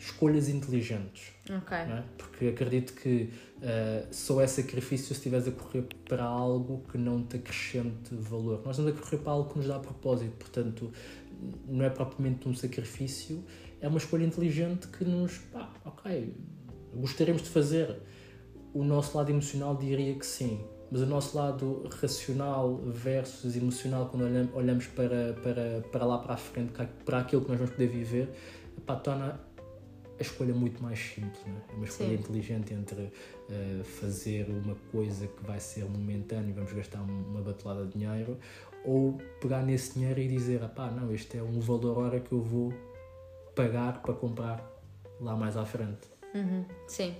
escolhas 0.00 0.48
inteligentes. 0.48 1.32
Okay. 1.44 1.76
É? 1.76 2.04
Porque 2.16 2.46
acredito 2.48 2.94
que 2.94 3.30
uh, 3.58 4.06
só 4.10 4.40
é 4.40 4.46
sacrifício 4.46 5.06
se 5.06 5.12
estiveres 5.12 5.46
a 5.46 5.50
correr 5.50 5.86
para 6.08 6.24
algo 6.24 6.82
que 6.90 6.96
não 6.96 7.22
te 7.22 7.36
acrescente 7.36 8.14
valor. 8.14 8.62
Nós 8.64 8.78
estamos 8.78 8.98
a 8.98 9.02
correr 9.02 9.18
para 9.18 9.32
algo 9.32 9.50
que 9.52 9.58
nos 9.58 9.68
dá 9.68 9.78
propósito, 9.78 10.32
portanto, 10.38 10.90
não 11.66 11.84
é 11.84 11.90
propriamente 11.90 12.48
um 12.48 12.54
sacrifício, 12.54 13.44
é 13.80 13.88
uma 13.88 13.98
escolha 13.98 14.24
inteligente 14.24 14.88
que 14.88 15.04
nos, 15.04 15.38
pá, 15.38 15.72
ok, 15.84 16.34
gostaríamos 16.94 17.42
de 17.42 17.48
fazer. 17.48 17.96
O 18.72 18.84
nosso 18.84 19.16
lado 19.16 19.30
emocional 19.30 19.76
diria 19.76 20.14
que 20.14 20.24
sim, 20.24 20.60
mas 20.90 21.00
o 21.02 21.06
nosso 21.06 21.36
lado 21.36 21.88
racional 22.00 22.76
versus 22.86 23.56
emocional, 23.56 24.08
quando 24.08 24.24
olhamos 24.54 24.86
para, 24.86 25.34
para, 25.42 25.82
para 25.90 26.04
lá 26.04 26.18
para 26.18 26.34
a 26.34 26.36
frente, 26.36 26.72
para 27.04 27.18
aquilo 27.18 27.42
que 27.42 27.48
nós 27.48 27.58
vamos 27.58 27.72
poder 27.72 27.88
viver, 27.88 28.28
pá, 28.86 28.96
torna 28.96 29.40
a 30.20 30.22
escolha 30.22 30.52
muito 30.52 30.82
mais 30.82 30.98
simples, 30.98 31.40
é? 31.46 31.72
é? 31.72 31.76
uma 31.76 31.86
escolha 31.86 32.10
Sim. 32.10 32.14
inteligente 32.16 32.74
entre 32.74 33.00
uh, 33.00 33.84
fazer 33.84 34.46
uma 34.50 34.76
coisa 34.92 35.26
que 35.26 35.42
vai 35.44 35.58
ser 35.58 35.84
momentânea 35.86 36.50
e 36.50 36.52
vamos 36.52 36.72
gastar 36.72 37.00
uma 37.00 37.40
batelada 37.40 37.86
de 37.86 37.98
dinheiro 37.98 38.38
ou 38.84 39.18
pegar 39.40 39.62
nesse 39.62 39.94
dinheiro 39.94 40.20
e 40.20 40.28
dizer, 40.28 40.60
pá, 40.70 40.90
não, 40.90 41.12
este 41.12 41.38
é 41.38 41.42
um 41.42 41.60
valor 41.60 41.98
hora 41.98 42.20
que 42.20 42.32
eu 42.32 42.42
vou 42.42 42.72
pagar 43.54 44.00
para 44.00 44.14
comprar 44.14 44.64
lá 45.20 45.36
mais 45.36 45.56
à 45.56 45.64
frente. 45.64 46.08
Uhum. 46.34 46.64
Sim. 46.86 47.14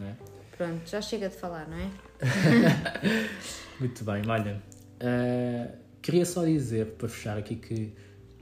É? 0.00 0.14
Pronto, 0.56 0.88
já 0.88 1.00
chega 1.00 1.28
de 1.28 1.36
falar, 1.36 1.68
não 1.68 1.76
é? 1.76 1.90
muito 3.78 4.04
bem, 4.04 4.22
olha, 4.28 4.62
uh, 5.00 5.76
queria 6.00 6.24
só 6.24 6.44
dizer, 6.44 6.92
para 6.92 7.08
fechar 7.08 7.36
aqui, 7.36 7.56
que 7.56 7.92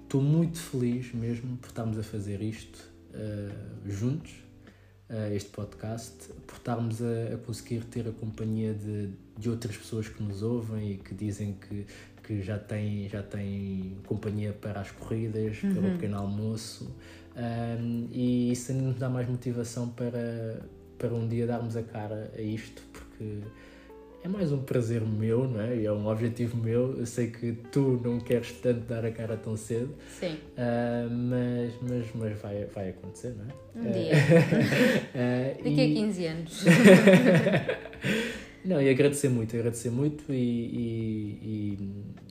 estou 0.02 0.20
muito 0.20 0.58
feliz 0.58 1.12
mesmo 1.14 1.56
por 1.56 1.68
estarmos 1.68 1.98
a 1.98 2.02
fazer 2.02 2.42
isto 2.42 2.78
uh, 3.14 3.90
juntos, 3.90 4.32
uh, 5.08 5.32
este 5.34 5.48
podcast, 5.50 6.28
por 6.46 6.56
estarmos 6.56 7.02
a, 7.02 7.34
a, 7.34 7.38
conseguir 7.38 7.84
ter 7.84 8.06
a 8.06 8.12
companhia 8.12 8.74
de, 8.74 9.10
de 9.38 9.48
outras 9.48 9.76
pessoas 9.76 10.08
que 10.08 10.22
nos 10.22 10.42
ouvem 10.42 10.92
e 10.92 10.98
que 10.98 11.14
dizem 11.14 11.54
que 11.54 11.86
que 12.22 12.42
já 12.42 12.58
tem, 12.58 13.08
já 13.08 13.22
tem 13.22 13.96
companhia 14.06 14.52
para 14.52 14.80
as 14.80 14.90
corridas, 14.90 15.62
uhum. 15.62 15.74
para 15.74 15.88
o 15.88 15.90
pequeno 15.92 16.18
almoço, 16.18 16.94
um, 17.36 18.08
e 18.12 18.52
isso 18.52 18.72
nos 18.74 18.96
dá 18.96 19.08
mais 19.08 19.28
motivação 19.28 19.88
para, 19.88 20.60
para 20.98 21.14
um 21.14 21.26
dia 21.26 21.46
darmos 21.46 21.76
a 21.76 21.82
cara 21.82 22.30
a 22.36 22.40
isto, 22.40 22.82
porque 22.92 23.40
é 24.24 24.28
mais 24.28 24.52
um 24.52 24.62
prazer 24.62 25.00
meu, 25.00 25.48
não 25.48 25.60
é? 25.60 25.76
E 25.78 25.86
é 25.86 25.92
um 25.92 26.06
objetivo 26.06 26.56
meu. 26.56 26.96
Eu 26.96 27.06
sei 27.06 27.28
que 27.28 27.52
tu 27.72 28.00
não 28.04 28.20
queres 28.20 28.52
tanto 28.52 28.82
dar 28.82 29.04
a 29.04 29.10
cara 29.10 29.36
tão 29.36 29.56
cedo. 29.56 29.92
Sim. 30.20 30.34
Uh, 30.56 31.10
mas 31.10 31.72
mas, 31.82 32.06
mas 32.14 32.40
vai, 32.40 32.64
vai 32.66 32.90
acontecer, 32.90 33.34
não 33.36 33.46
é? 33.46 33.88
Um 33.88 33.90
dia. 33.90 34.12
uh, 35.58 35.64
Daqui 35.64 35.80
a 35.80 36.02
15 36.02 36.26
anos. 36.26 36.64
Não, 38.64 38.80
e 38.80 38.88
agradecer 38.88 39.28
muito, 39.28 39.56
agradecer 39.56 39.90
muito 39.90 40.32
e, 40.32 40.34
e, 40.34 41.78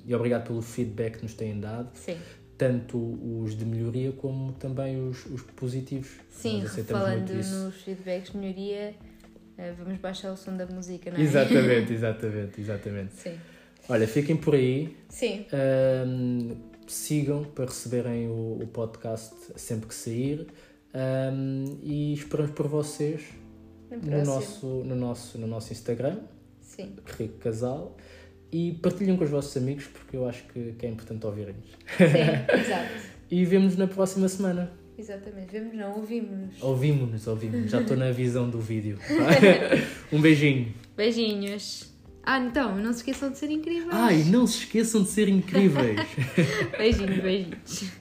e, 0.07 0.09
e, 0.09 0.15
obrigado 0.15 0.47
pelo 0.47 0.61
feedback 0.61 1.17
que 1.17 1.23
nos 1.23 1.33
têm 1.33 1.59
dado. 1.59 1.89
Sim. 1.93 2.17
tanto 2.57 2.97
os 3.43 3.57
de 3.57 3.65
melhoria 3.65 4.11
como 4.11 4.53
também 4.53 5.09
os, 5.09 5.25
os 5.25 5.41
positivos. 5.41 6.09
Sim, 6.29 6.63
falando 6.85 7.33
nos 7.33 7.75
feedbacks 7.81 8.31
de 8.31 8.37
melhoria, 8.37 8.95
eh, 9.57 9.73
vamos 9.77 9.99
baixar 9.99 10.31
o 10.31 10.37
som 10.37 10.55
da 10.55 10.65
música, 10.65 11.11
não 11.11 11.17
é? 11.17 11.21
Exatamente, 11.21 11.91
exatamente, 11.93 12.61
exatamente. 12.61 13.13
Sim. 13.15 13.37
Olha, 13.89 14.07
fiquem 14.07 14.37
por 14.37 14.55
aí, 14.55 14.95
Sim, 15.09 15.45
ahm, 15.51 16.51
sigam 16.87 17.43
para 17.43 17.65
receberem 17.65 18.27
o, 18.27 18.59
o 18.61 18.67
podcast 18.67 19.35
sempre 19.55 19.87
que 19.87 19.95
sair 19.95 20.47
ahm, 20.93 21.79
e 21.81 22.13
esperamos 22.13 22.51
por 22.51 22.67
vocês 22.67 23.23
no 23.97 24.25
nosso, 24.25 24.65
no, 24.65 24.95
nosso, 24.95 25.37
no 25.37 25.47
nosso 25.47 25.73
Instagram, 25.73 26.17
Sim, 26.61 26.93
Rico 27.17 27.37
Casal, 27.39 27.97
e 28.51 28.73
partilhem 28.81 29.17
com 29.17 29.23
os 29.23 29.29
vossos 29.29 29.55
amigos 29.57 29.85
porque 29.87 30.17
eu 30.17 30.27
acho 30.27 30.43
que, 30.43 30.73
que 30.73 30.85
é 30.85 30.89
importante 30.89 31.25
ouvirem-nos. 31.25 31.69
sim, 31.97 32.05
exato. 32.59 33.11
E 33.29 33.45
vemos-nos 33.45 33.77
na 33.77 33.87
próxima 33.87 34.27
semana. 34.27 34.71
Exatamente. 34.97 35.51
Vemos, 35.51 35.73
não, 35.73 35.97
ouvimos-nos. 35.97 36.61
Ouvimos-nos, 36.61 37.27
ouvimos 37.27 37.71
Já 37.71 37.81
estou 37.81 37.97
na 37.97 38.11
visão 38.11 38.49
do 38.49 38.59
vídeo. 38.59 38.99
um 40.11 40.21
beijinho. 40.21 40.73
Beijinhos. 40.95 41.91
Ah, 42.23 42.39
então, 42.39 42.75
não 42.77 42.91
se 42.93 42.99
esqueçam 42.99 43.31
de 43.31 43.37
ser 43.37 43.49
incríveis. 43.49 43.89
Ai, 43.89 44.23
não 44.25 44.45
se 44.45 44.59
esqueçam 44.59 45.01
de 45.01 45.09
ser 45.09 45.27
incríveis. 45.27 45.99
Beijinhos, 46.77 47.19
beijinhos. 47.19 48.00